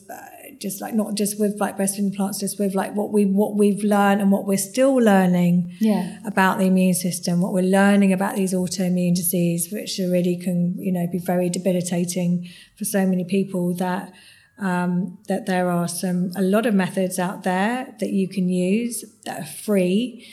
Just 0.60 0.80
like 0.80 0.94
not 0.94 1.14
just 1.14 1.38
with 1.38 1.60
like 1.60 1.76
breastfeeding 1.76 2.14
plants, 2.16 2.38
just 2.38 2.58
with 2.58 2.74
like 2.74 2.92
what 2.94 3.12
we 3.12 3.22
what 3.26 3.52
we've 3.60 3.82
learned 3.82 4.22
and 4.22 4.30
what 4.30 4.46
we're 4.46 4.66
still 4.72 4.94
learning 4.94 5.56
Yeah. 5.80 6.04
about 6.24 6.58
the 6.58 6.66
immune 6.66 6.94
system, 6.94 7.42
what 7.42 7.52
we're 7.52 7.70
learning 7.80 8.12
about 8.14 8.36
these 8.36 8.54
autoimmune 8.54 9.14
disease, 9.14 9.62
which 9.76 9.98
really 9.98 10.36
can 10.36 10.76
you 10.78 10.92
know 10.96 11.06
be 11.16 11.18
very 11.18 11.50
debilitating 11.50 12.48
for 12.78 12.84
so 12.86 13.00
many 13.04 13.24
people 13.24 13.74
that 13.84 14.12
um, 14.58 15.18
that 15.28 15.46
there 15.46 15.68
are 15.70 15.88
some 15.88 16.30
a 16.36 16.42
lot 16.42 16.66
of 16.66 16.74
methods 16.74 17.18
out 17.18 17.42
there 17.42 17.94
that 18.00 18.10
you 18.10 18.28
can 18.28 18.48
use 18.48 19.04
that 19.24 19.40
are 19.40 19.46
free 19.46 20.26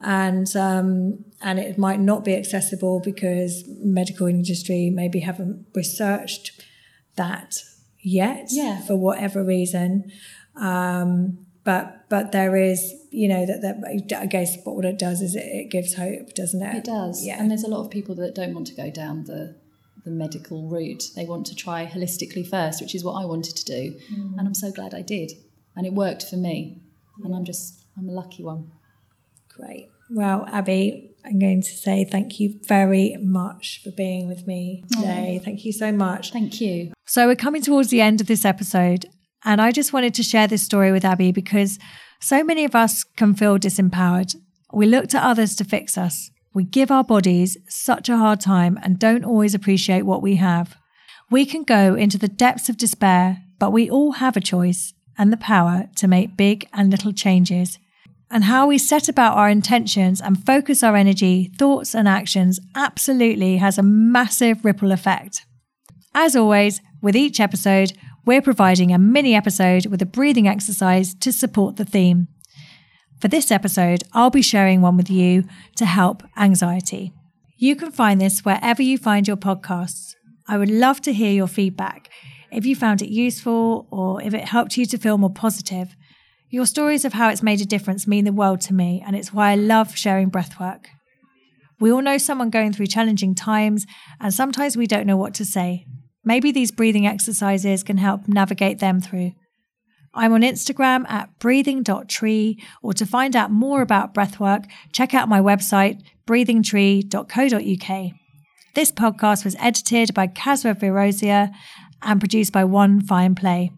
and 0.00 0.54
um, 0.56 1.24
and 1.42 1.58
it 1.58 1.76
might 1.78 2.00
not 2.00 2.24
be 2.24 2.34
accessible 2.36 3.00
because 3.00 3.64
medical 3.80 4.26
industry 4.26 4.90
maybe 4.90 5.20
haven't 5.20 5.66
researched 5.74 6.62
that 7.16 7.56
yet 8.00 8.48
Yeah. 8.50 8.80
for 8.82 8.96
whatever 8.96 9.42
reason 9.44 10.10
um, 10.56 11.38
but 11.64 12.08
but 12.08 12.32
there 12.32 12.54
is 12.56 12.92
you 13.10 13.28
know 13.28 13.46
that, 13.46 13.62
that 13.62 14.18
I 14.20 14.26
guess 14.26 14.56
what 14.64 14.84
it 14.84 14.98
does 14.98 15.20
is 15.20 15.34
it, 15.34 15.40
it 15.44 15.70
gives 15.70 15.94
hope 15.94 16.34
doesn't 16.34 16.62
it 16.62 16.76
It 16.76 16.84
does. 16.84 17.24
yeah 17.26 17.40
And 17.40 17.50
there's 17.50 17.64
a 17.64 17.68
lot 17.68 17.84
of 17.84 17.90
people 17.90 18.14
that 18.16 18.34
don't 18.34 18.54
want 18.54 18.66
to 18.68 18.74
go 18.74 18.90
down 18.90 19.24
the 19.24 19.56
the 20.04 20.10
medical 20.10 20.68
route. 20.68 21.04
They 21.16 21.24
want 21.24 21.46
to 21.46 21.54
try 21.54 21.86
holistically 21.86 22.48
first, 22.48 22.80
which 22.80 22.94
is 22.94 23.04
what 23.04 23.14
I 23.14 23.24
wanted 23.24 23.56
to 23.56 23.64
do. 23.64 23.98
Mm. 24.12 24.38
And 24.38 24.46
I'm 24.46 24.54
so 24.54 24.70
glad 24.70 24.94
I 24.94 25.02
did. 25.02 25.32
And 25.76 25.86
it 25.86 25.92
worked 25.92 26.24
for 26.24 26.36
me. 26.36 26.82
And 27.22 27.34
I'm 27.34 27.44
just 27.44 27.84
I'm 27.96 28.08
a 28.08 28.12
lucky 28.12 28.42
one. 28.42 28.72
Great. 29.48 29.88
Well, 30.10 30.46
Abby, 30.50 31.14
I'm 31.24 31.38
going 31.38 31.62
to 31.62 31.68
say 31.68 32.04
thank 32.04 32.38
you 32.38 32.60
very 32.66 33.16
much 33.20 33.80
for 33.82 33.90
being 33.90 34.28
with 34.28 34.46
me 34.46 34.84
today. 34.92 35.40
Thank 35.42 35.64
you 35.64 35.72
so 35.72 35.92
much. 35.92 36.32
Thank 36.32 36.60
you. 36.60 36.92
So, 37.06 37.26
we're 37.26 37.36
coming 37.36 37.62
towards 37.62 37.88
the 37.88 38.00
end 38.00 38.20
of 38.20 38.26
this 38.26 38.44
episode, 38.44 39.06
and 39.44 39.62
I 39.62 39.70
just 39.70 39.92
wanted 39.92 40.14
to 40.14 40.22
share 40.22 40.46
this 40.46 40.62
story 40.62 40.92
with 40.92 41.04
Abby 41.04 41.32
because 41.32 41.78
so 42.20 42.44
many 42.44 42.64
of 42.64 42.74
us 42.74 43.04
can 43.04 43.34
feel 43.34 43.58
disempowered. 43.58 44.36
We 44.72 44.86
look 44.86 45.08
to 45.08 45.24
others 45.24 45.54
to 45.56 45.64
fix 45.64 45.96
us. 45.96 46.30
We 46.54 46.62
give 46.62 46.92
our 46.92 47.02
bodies 47.02 47.56
such 47.68 48.08
a 48.08 48.16
hard 48.16 48.40
time 48.40 48.78
and 48.82 48.98
don't 48.98 49.24
always 49.24 49.54
appreciate 49.54 50.02
what 50.02 50.22
we 50.22 50.36
have. 50.36 50.76
We 51.28 51.44
can 51.44 51.64
go 51.64 51.96
into 51.96 52.16
the 52.16 52.28
depths 52.28 52.68
of 52.68 52.76
despair, 52.76 53.42
but 53.58 53.72
we 53.72 53.90
all 53.90 54.12
have 54.12 54.36
a 54.36 54.40
choice 54.40 54.94
and 55.18 55.32
the 55.32 55.36
power 55.36 55.88
to 55.96 56.06
make 56.06 56.36
big 56.36 56.68
and 56.72 56.92
little 56.92 57.12
changes. 57.12 57.80
And 58.30 58.44
how 58.44 58.68
we 58.68 58.78
set 58.78 59.08
about 59.08 59.36
our 59.36 59.50
intentions 59.50 60.20
and 60.20 60.46
focus 60.46 60.84
our 60.84 60.94
energy, 60.94 61.50
thoughts, 61.58 61.92
and 61.92 62.08
actions 62.08 62.60
absolutely 62.76 63.56
has 63.56 63.76
a 63.76 63.82
massive 63.82 64.64
ripple 64.64 64.92
effect. 64.92 65.44
As 66.14 66.36
always, 66.36 66.80
with 67.02 67.16
each 67.16 67.40
episode, 67.40 67.92
we're 68.24 68.42
providing 68.42 68.92
a 68.92 68.98
mini 68.98 69.34
episode 69.34 69.86
with 69.86 70.00
a 70.00 70.06
breathing 70.06 70.46
exercise 70.46 71.14
to 71.16 71.32
support 71.32 71.76
the 71.76 71.84
theme. 71.84 72.28
For 73.24 73.28
this 73.28 73.50
episode, 73.50 74.04
I'll 74.12 74.28
be 74.28 74.42
sharing 74.42 74.82
one 74.82 74.98
with 74.98 75.08
you 75.08 75.44
to 75.76 75.86
help 75.86 76.22
anxiety. 76.36 77.14
You 77.56 77.74
can 77.74 77.90
find 77.90 78.20
this 78.20 78.44
wherever 78.44 78.82
you 78.82 78.98
find 78.98 79.26
your 79.26 79.38
podcasts. 79.38 80.14
I 80.46 80.58
would 80.58 80.70
love 80.70 81.00
to 81.00 81.12
hear 81.14 81.32
your 81.32 81.46
feedback. 81.46 82.10
If 82.52 82.66
you 82.66 82.76
found 82.76 83.00
it 83.00 83.08
useful 83.08 83.88
or 83.90 84.20
if 84.20 84.34
it 84.34 84.44
helped 84.44 84.76
you 84.76 84.84
to 84.84 84.98
feel 84.98 85.16
more 85.16 85.32
positive, 85.32 85.96
your 86.50 86.66
stories 86.66 87.06
of 87.06 87.14
how 87.14 87.30
it's 87.30 87.42
made 87.42 87.62
a 87.62 87.64
difference 87.64 88.06
mean 88.06 88.26
the 88.26 88.30
world 88.30 88.60
to 88.60 88.74
me, 88.74 89.02
and 89.06 89.16
it's 89.16 89.32
why 89.32 89.52
I 89.52 89.54
love 89.54 89.96
sharing 89.96 90.30
breathwork. 90.30 90.84
We 91.80 91.90
all 91.90 92.02
know 92.02 92.18
someone 92.18 92.50
going 92.50 92.74
through 92.74 92.88
challenging 92.88 93.34
times, 93.34 93.86
and 94.20 94.34
sometimes 94.34 94.76
we 94.76 94.86
don't 94.86 95.06
know 95.06 95.16
what 95.16 95.32
to 95.36 95.46
say. 95.46 95.86
Maybe 96.26 96.52
these 96.52 96.72
breathing 96.72 97.06
exercises 97.06 97.84
can 97.84 97.96
help 97.96 98.28
navigate 98.28 98.80
them 98.80 99.00
through. 99.00 99.32
I'm 100.14 100.32
on 100.32 100.42
Instagram 100.42 101.08
at 101.10 101.38
breathing.tree, 101.38 102.62
or 102.82 102.92
to 102.92 103.04
find 103.06 103.34
out 103.34 103.50
more 103.50 103.82
about 103.82 104.14
breathwork, 104.14 104.66
check 104.92 105.12
out 105.14 105.28
my 105.28 105.40
website, 105.40 106.00
breathingtree.co.uk. 106.26 108.12
This 108.74 108.92
podcast 108.92 109.44
was 109.44 109.56
edited 109.58 110.14
by 110.14 110.26
Kasra 110.28 110.74
Virosia 110.74 111.52
and 112.02 112.20
produced 112.20 112.52
by 112.52 112.64
One 112.64 113.00
Fine 113.00 113.34
Play. 113.34 113.72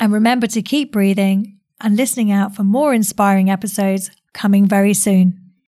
And 0.00 0.12
remember 0.12 0.46
to 0.48 0.62
keep 0.62 0.92
breathing 0.92 1.58
and 1.80 1.96
listening 1.96 2.30
out 2.30 2.54
for 2.54 2.64
more 2.64 2.94
inspiring 2.94 3.50
episodes 3.50 4.10
coming 4.32 4.66
very 4.66 4.94
soon. 4.94 5.47